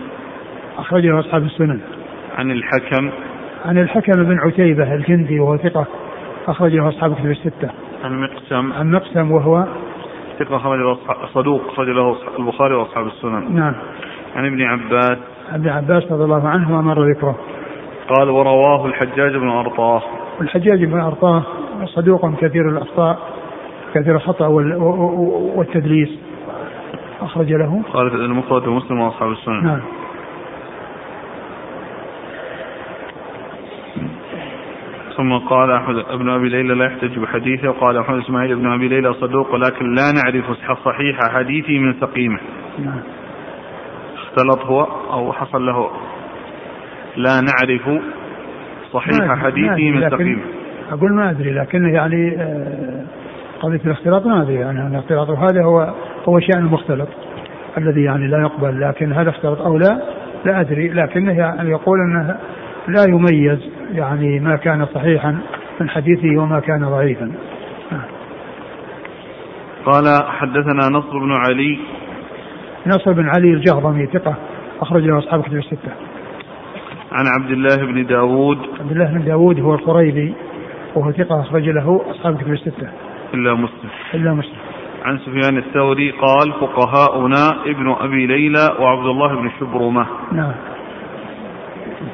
أخرج 0.78 1.06
له 1.06 1.20
أصحاب 1.20 1.42
السنن. 1.42 1.80
عن 2.38 2.50
الحكم. 2.50 3.10
عن 3.64 3.78
الحكم 3.78 4.12
بن 4.12 4.38
عتيبة 4.38 4.94
الكندي 4.94 5.40
وهو 5.40 5.56
ثقة 5.56 5.86
أخرج 6.48 6.74
له 6.74 6.88
أصحاب 6.88 7.14
كتب 7.14 7.30
الستة. 7.30 7.70
عن 8.04 8.20
مقسم. 8.20 8.72
عن 8.72 8.90
مقسم 8.90 9.30
وهو 9.30 9.66
ثقة 10.38 10.58
خرج 10.58 10.96
صدوق 11.34 11.70
خرج 11.76 11.88
له 11.88 12.16
البخاري 12.38 12.74
وأصحاب 12.74 13.06
السنن. 13.06 13.56
نعم. 13.56 13.74
عن 14.36 14.46
ابن 14.46 14.62
عباس. 14.62 15.18
ابن 15.52 15.68
عباس 15.68 16.12
رضي 16.12 16.24
الله 16.24 16.48
عنه 16.48 16.78
ومر 16.78 17.10
ذكره. 17.10 17.36
قال 18.08 18.30
ورواه 18.30 18.86
الحجاج 18.86 19.36
بن 19.36 19.48
أرطاه. 19.48 20.02
الحجاج 20.40 20.84
بن 20.84 21.00
أرطاه 21.00 21.42
صدوق 21.84 22.34
كثير 22.34 22.68
الأخطاء 22.68 23.18
كثير 23.94 24.16
الخطأ 24.16 24.46
والتدليس 25.56 26.18
أخرج 27.20 27.52
له. 27.52 27.82
قال 27.92 28.24
المفرد 28.24 28.68
ومسلم 28.68 29.00
وأصحاب 29.00 29.30
السنن. 29.30 29.64
نعم. 29.64 29.80
ثم 35.16 35.38
قال 35.38 35.70
أحمد 35.70 35.96
ابن 35.96 36.28
أبي 36.28 36.48
ليلى 36.48 36.74
لا 36.74 36.84
يحتج 36.84 37.18
بحديثه 37.18 37.68
وقال 37.68 37.98
أحمد 37.98 38.18
إسماعيل 38.18 38.56
بن 38.56 38.72
أبي 38.72 38.88
ليلى 38.88 39.14
صدوق 39.14 39.54
ولكن 39.54 39.94
لا 39.94 40.12
نعرف 40.12 40.44
صحيح 40.84 41.18
حديثه 41.28 41.78
من 41.78 41.94
سقيمه. 42.00 42.38
نعم. 42.78 43.00
اختلط 44.14 44.64
هو 44.64 44.82
أو 45.12 45.32
حصل 45.32 45.66
له 45.66 45.90
لا 47.16 47.40
نعرف 47.40 48.02
صحيح 48.92 49.38
حديثه 49.38 49.90
من 49.90 50.10
سقيمه. 50.10 50.42
أقول 50.92 51.12
ما 51.12 51.30
أدري 51.30 51.52
لكن 51.52 51.88
يعني 51.88 52.36
آه، 52.38 53.04
قضية 53.60 53.80
الاختلاط 53.84 54.26
ما 54.26 54.42
أدري 54.42 54.54
يعني 54.54 54.86
الاختلاط 54.86 55.30
هذا 55.30 55.64
هو 55.64 55.94
هو 56.28 56.40
شأن 56.40 56.64
مختلط 56.64 57.08
الذي 57.78 58.02
يعني 58.02 58.26
لا 58.26 58.38
يقبل 58.38 58.80
لكن 58.80 59.12
هذا 59.12 59.30
اختلط 59.30 59.60
أو 59.60 59.78
لا 59.78 60.02
لا 60.44 60.60
أدري 60.60 60.88
لكنه 60.88 61.32
يعني 61.32 61.70
يقول 61.70 61.98
إنه 62.00 62.36
لا 62.88 63.04
يميز 63.08 63.58
يعني 63.92 64.40
ما 64.40 64.56
كان 64.56 64.86
صحيحا 64.94 65.38
من 65.80 65.88
حديثه 65.88 66.42
وما 66.42 66.60
كان 66.60 66.88
ضعيفا. 66.88 67.32
قال 69.86 70.04
حدثنا 70.28 70.88
نصر 70.88 71.18
بن 71.18 71.32
علي. 71.32 71.78
نصر 72.86 73.12
بن 73.12 73.28
علي 73.28 73.50
الجهضمي 73.50 74.06
ثقة 74.06 74.34
أخرج 74.80 75.02
له 75.02 75.18
أصحاب 75.18 75.42
كتب 75.42 75.56
الستة. 75.56 75.92
عن 77.12 77.26
عبد 77.26 77.50
الله 77.50 77.76
بن 77.76 78.06
داود. 78.06 78.58
عبد 78.80 78.92
الله 78.92 79.04
بن 79.04 79.24
داود 79.24 79.60
هو 79.60 79.74
القريبي 79.74 80.34
وهو 80.94 81.12
ثقة 81.12 81.40
أخرج 81.40 81.68
له 81.68 82.04
أصحاب 82.10 82.36
كتب 82.36 82.52
الستة. 82.52 82.88
إلا 83.34 83.54
مسلم. 83.54 83.90
إلا 84.14 84.34
مسلم. 84.34 84.56
عن 85.04 85.18
سفيان 85.18 85.58
الثوري 85.58 86.10
قال 86.10 86.52
فقهاؤنا 86.52 87.64
ابن 87.66 87.94
أبي 88.00 88.26
ليلى 88.26 88.76
وعبد 88.80 89.06
الله 89.06 89.34
بن 89.34 89.50
شبرمة. 89.60 90.06
نعم. 90.32 90.52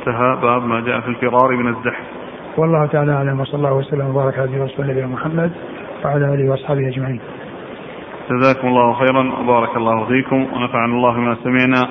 انتهى 0.09 0.37
باب 0.43 0.65
ما 0.65 0.81
جاء 0.81 1.01
في 1.01 1.09
الفرار 1.09 1.57
من 1.57 1.69
الزحف 1.69 2.05
والله 2.57 2.87
تعالى 2.87 3.13
أعلم 3.13 3.41
وصلى 3.41 3.55
الله 3.55 3.75
وسلم 3.75 4.07
وبارك 4.07 4.39
على 4.39 4.65
رسول 4.65 4.87
نبينا 4.87 5.07
محمد 5.07 5.53
وعلى 6.05 6.35
آله 6.35 6.51
وأصحابه 6.51 6.89
أجمعين. 6.89 7.21
جزاكم 8.31 8.69
الله 8.69 8.93
خيرا 8.93 9.33
وبارك 9.41 9.77
الله 9.77 10.07
فيكم 10.07 10.37
ونفعنا 10.37 10.93
الله 10.93 11.15
بما 11.15 11.37
سمعنا 11.45 11.89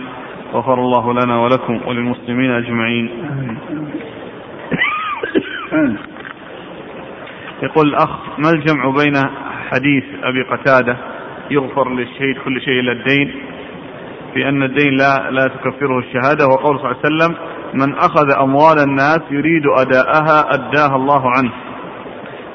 وغفر 0.54 0.74
الله 0.74 1.14
لنا 1.14 1.40
ولكم 1.40 1.82
وللمسلمين 1.88 2.52
أجمعين. 2.52 3.10
يقول 7.64 7.88
الأخ 7.88 8.10
ما 8.40 8.50
الجمع 8.50 8.90
بين 8.90 9.16
حديث 9.72 10.04
أبي 10.24 10.42
قتادة 10.42 10.98
يغفر 11.52 11.90
للشهيد 11.90 12.38
كل 12.46 12.62
شيء 12.62 12.80
إلا 12.80 12.92
الدين 12.92 13.36
في 14.34 14.50
ان 14.50 14.64
الدين 14.64 14.98
لا 14.98 15.32
لا 15.32 15.48
تكفره 15.48 16.00
الشهادة 16.00 16.46
وقول 16.48 16.80
صلى 16.80 16.92
الله 16.92 17.02
عليه 17.04 17.16
وسلم 17.16 17.57
من 17.74 17.96
أخذ 17.96 18.42
أموال 18.42 18.80
الناس 18.80 19.20
يريد 19.32 19.64
أداءها 19.78 20.54
أداها 20.54 20.96
الله 20.96 21.22
عنه. 21.38 21.52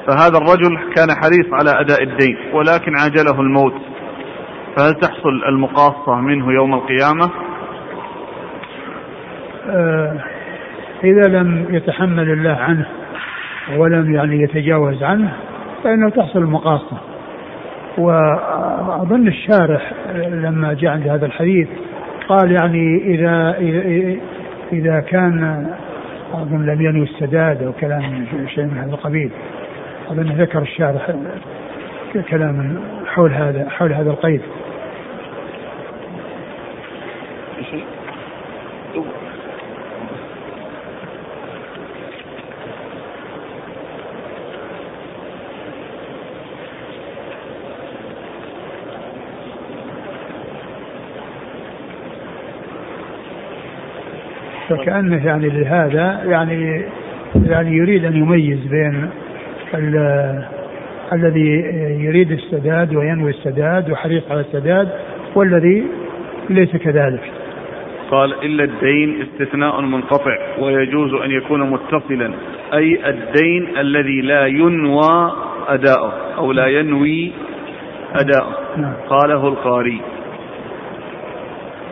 فهذا 0.07 0.37
الرجل 0.37 0.93
كان 0.95 1.07
حريص 1.23 1.53
على 1.53 1.79
أداء 1.79 2.03
الدين 2.03 2.37
ولكن 2.53 2.91
عجله 2.99 3.41
الموت. 3.41 3.73
فهل 4.77 4.93
تحصل 4.93 5.43
المقاصة 5.49 6.15
منه 6.15 6.51
يوم 6.51 6.73
القيامة؟ 6.73 7.29
آه 9.69 10.23
إذا 11.03 11.27
لم 11.27 11.67
يتحمل 11.69 12.31
الله 12.31 12.57
عنه 12.59 12.85
ولم 13.77 14.13
يعني 14.15 14.41
يتجاوز 14.41 15.03
عنه 15.03 15.33
فإنه 15.83 16.09
تحصل 16.09 16.39
المقاصة. 16.39 16.97
وأظن 17.97 19.27
الشارح 19.27 19.93
لما 20.15 20.73
جاء 20.73 20.91
عند 20.91 21.07
هذا 21.07 21.25
الحديث 21.25 21.67
قال 22.29 22.51
يعني 22.51 22.97
إذا, 23.15 23.55
إذا 24.73 24.99
كان 24.99 25.67
أظن 26.33 26.65
لم 26.65 26.81
ينوي 26.81 27.03
السداد 27.03 27.63
أو 27.63 27.71
كلام 27.73 28.25
شيء 28.47 28.63
من 28.63 28.77
هذا 28.77 28.91
القبيل 28.91 29.29
أظن 30.09 30.23
ذكر 30.23 30.61
الشارح 30.61 31.11
كلاما 32.29 32.75
حول 33.05 33.31
هذا 33.33 33.69
حول 33.69 33.93
هذا 33.93 34.09
القيد. 34.09 34.41
فكأنه 54.77 55.25
يعني 55.25 55.49
لهذا 55.49 56.21
يعني 56.25 56.85
يعني 57.45 57.77
يريد 57.77 58.05
أن 58.05 58.15
يميز 58.15 58.67
بين 58.67 59.09
الذي 61.13 61.49
يريد 61.99 62.31
السداد 62.31 62.95
وينوي 62.95 63.31
السداد 63.31 63.91
وحريص 63.91 64.23
على 64.31 64.39
السداد 64.39 64.89
والذي 65.35 65.83
ليس 66.49 66.75
كذلك. 66.75 67.31
قال 68.11 68.33
إلا 68.45 68.63
الدين 68.63 69.21
استثناء 69.21 69.81
منقطع 69.81 70.37
ويجوز 70.59 71.13
أن 71.13 71.31
يكون 71.31 71.71
متصلا 71.71 72.33
أي 72.73 73.09
الدين 73.09 73.77
الذي 73.77 74.21
لا 74.21 74.45
ينوى 74.45 75.31
أداؤه 75.67 76.13
أو 76.37 76.51
لا 76.51 76.67
ينوي 76.67 77.31
أداؤه. 78.15 78.53
نعم. 78.77 78.93
قاله 79.09 79.47
القاري. 79.47 80.01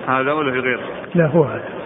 هذا 0.07 0.31
ولا 0.31 0.51
في 0.51 0.59
غيره؟ 0.59 0.81
لا 1.15 1.27
هو 1.27 1.43
هذا. 1.43 1.80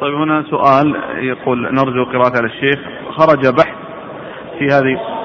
طيب 0.00 0.14
هنا 0.14 0.44
سؤال 0.50 0.96
يقول 1.16 1.74
نرجو 1.74 2.04
قراءة 2.04 2.36
على 2.36 2.46
الشيخ. 2.46 2.78
خرج 3.10 3.46
بحث 3.48 3.76
في 4.58 4.66
هذه 4.66 5.15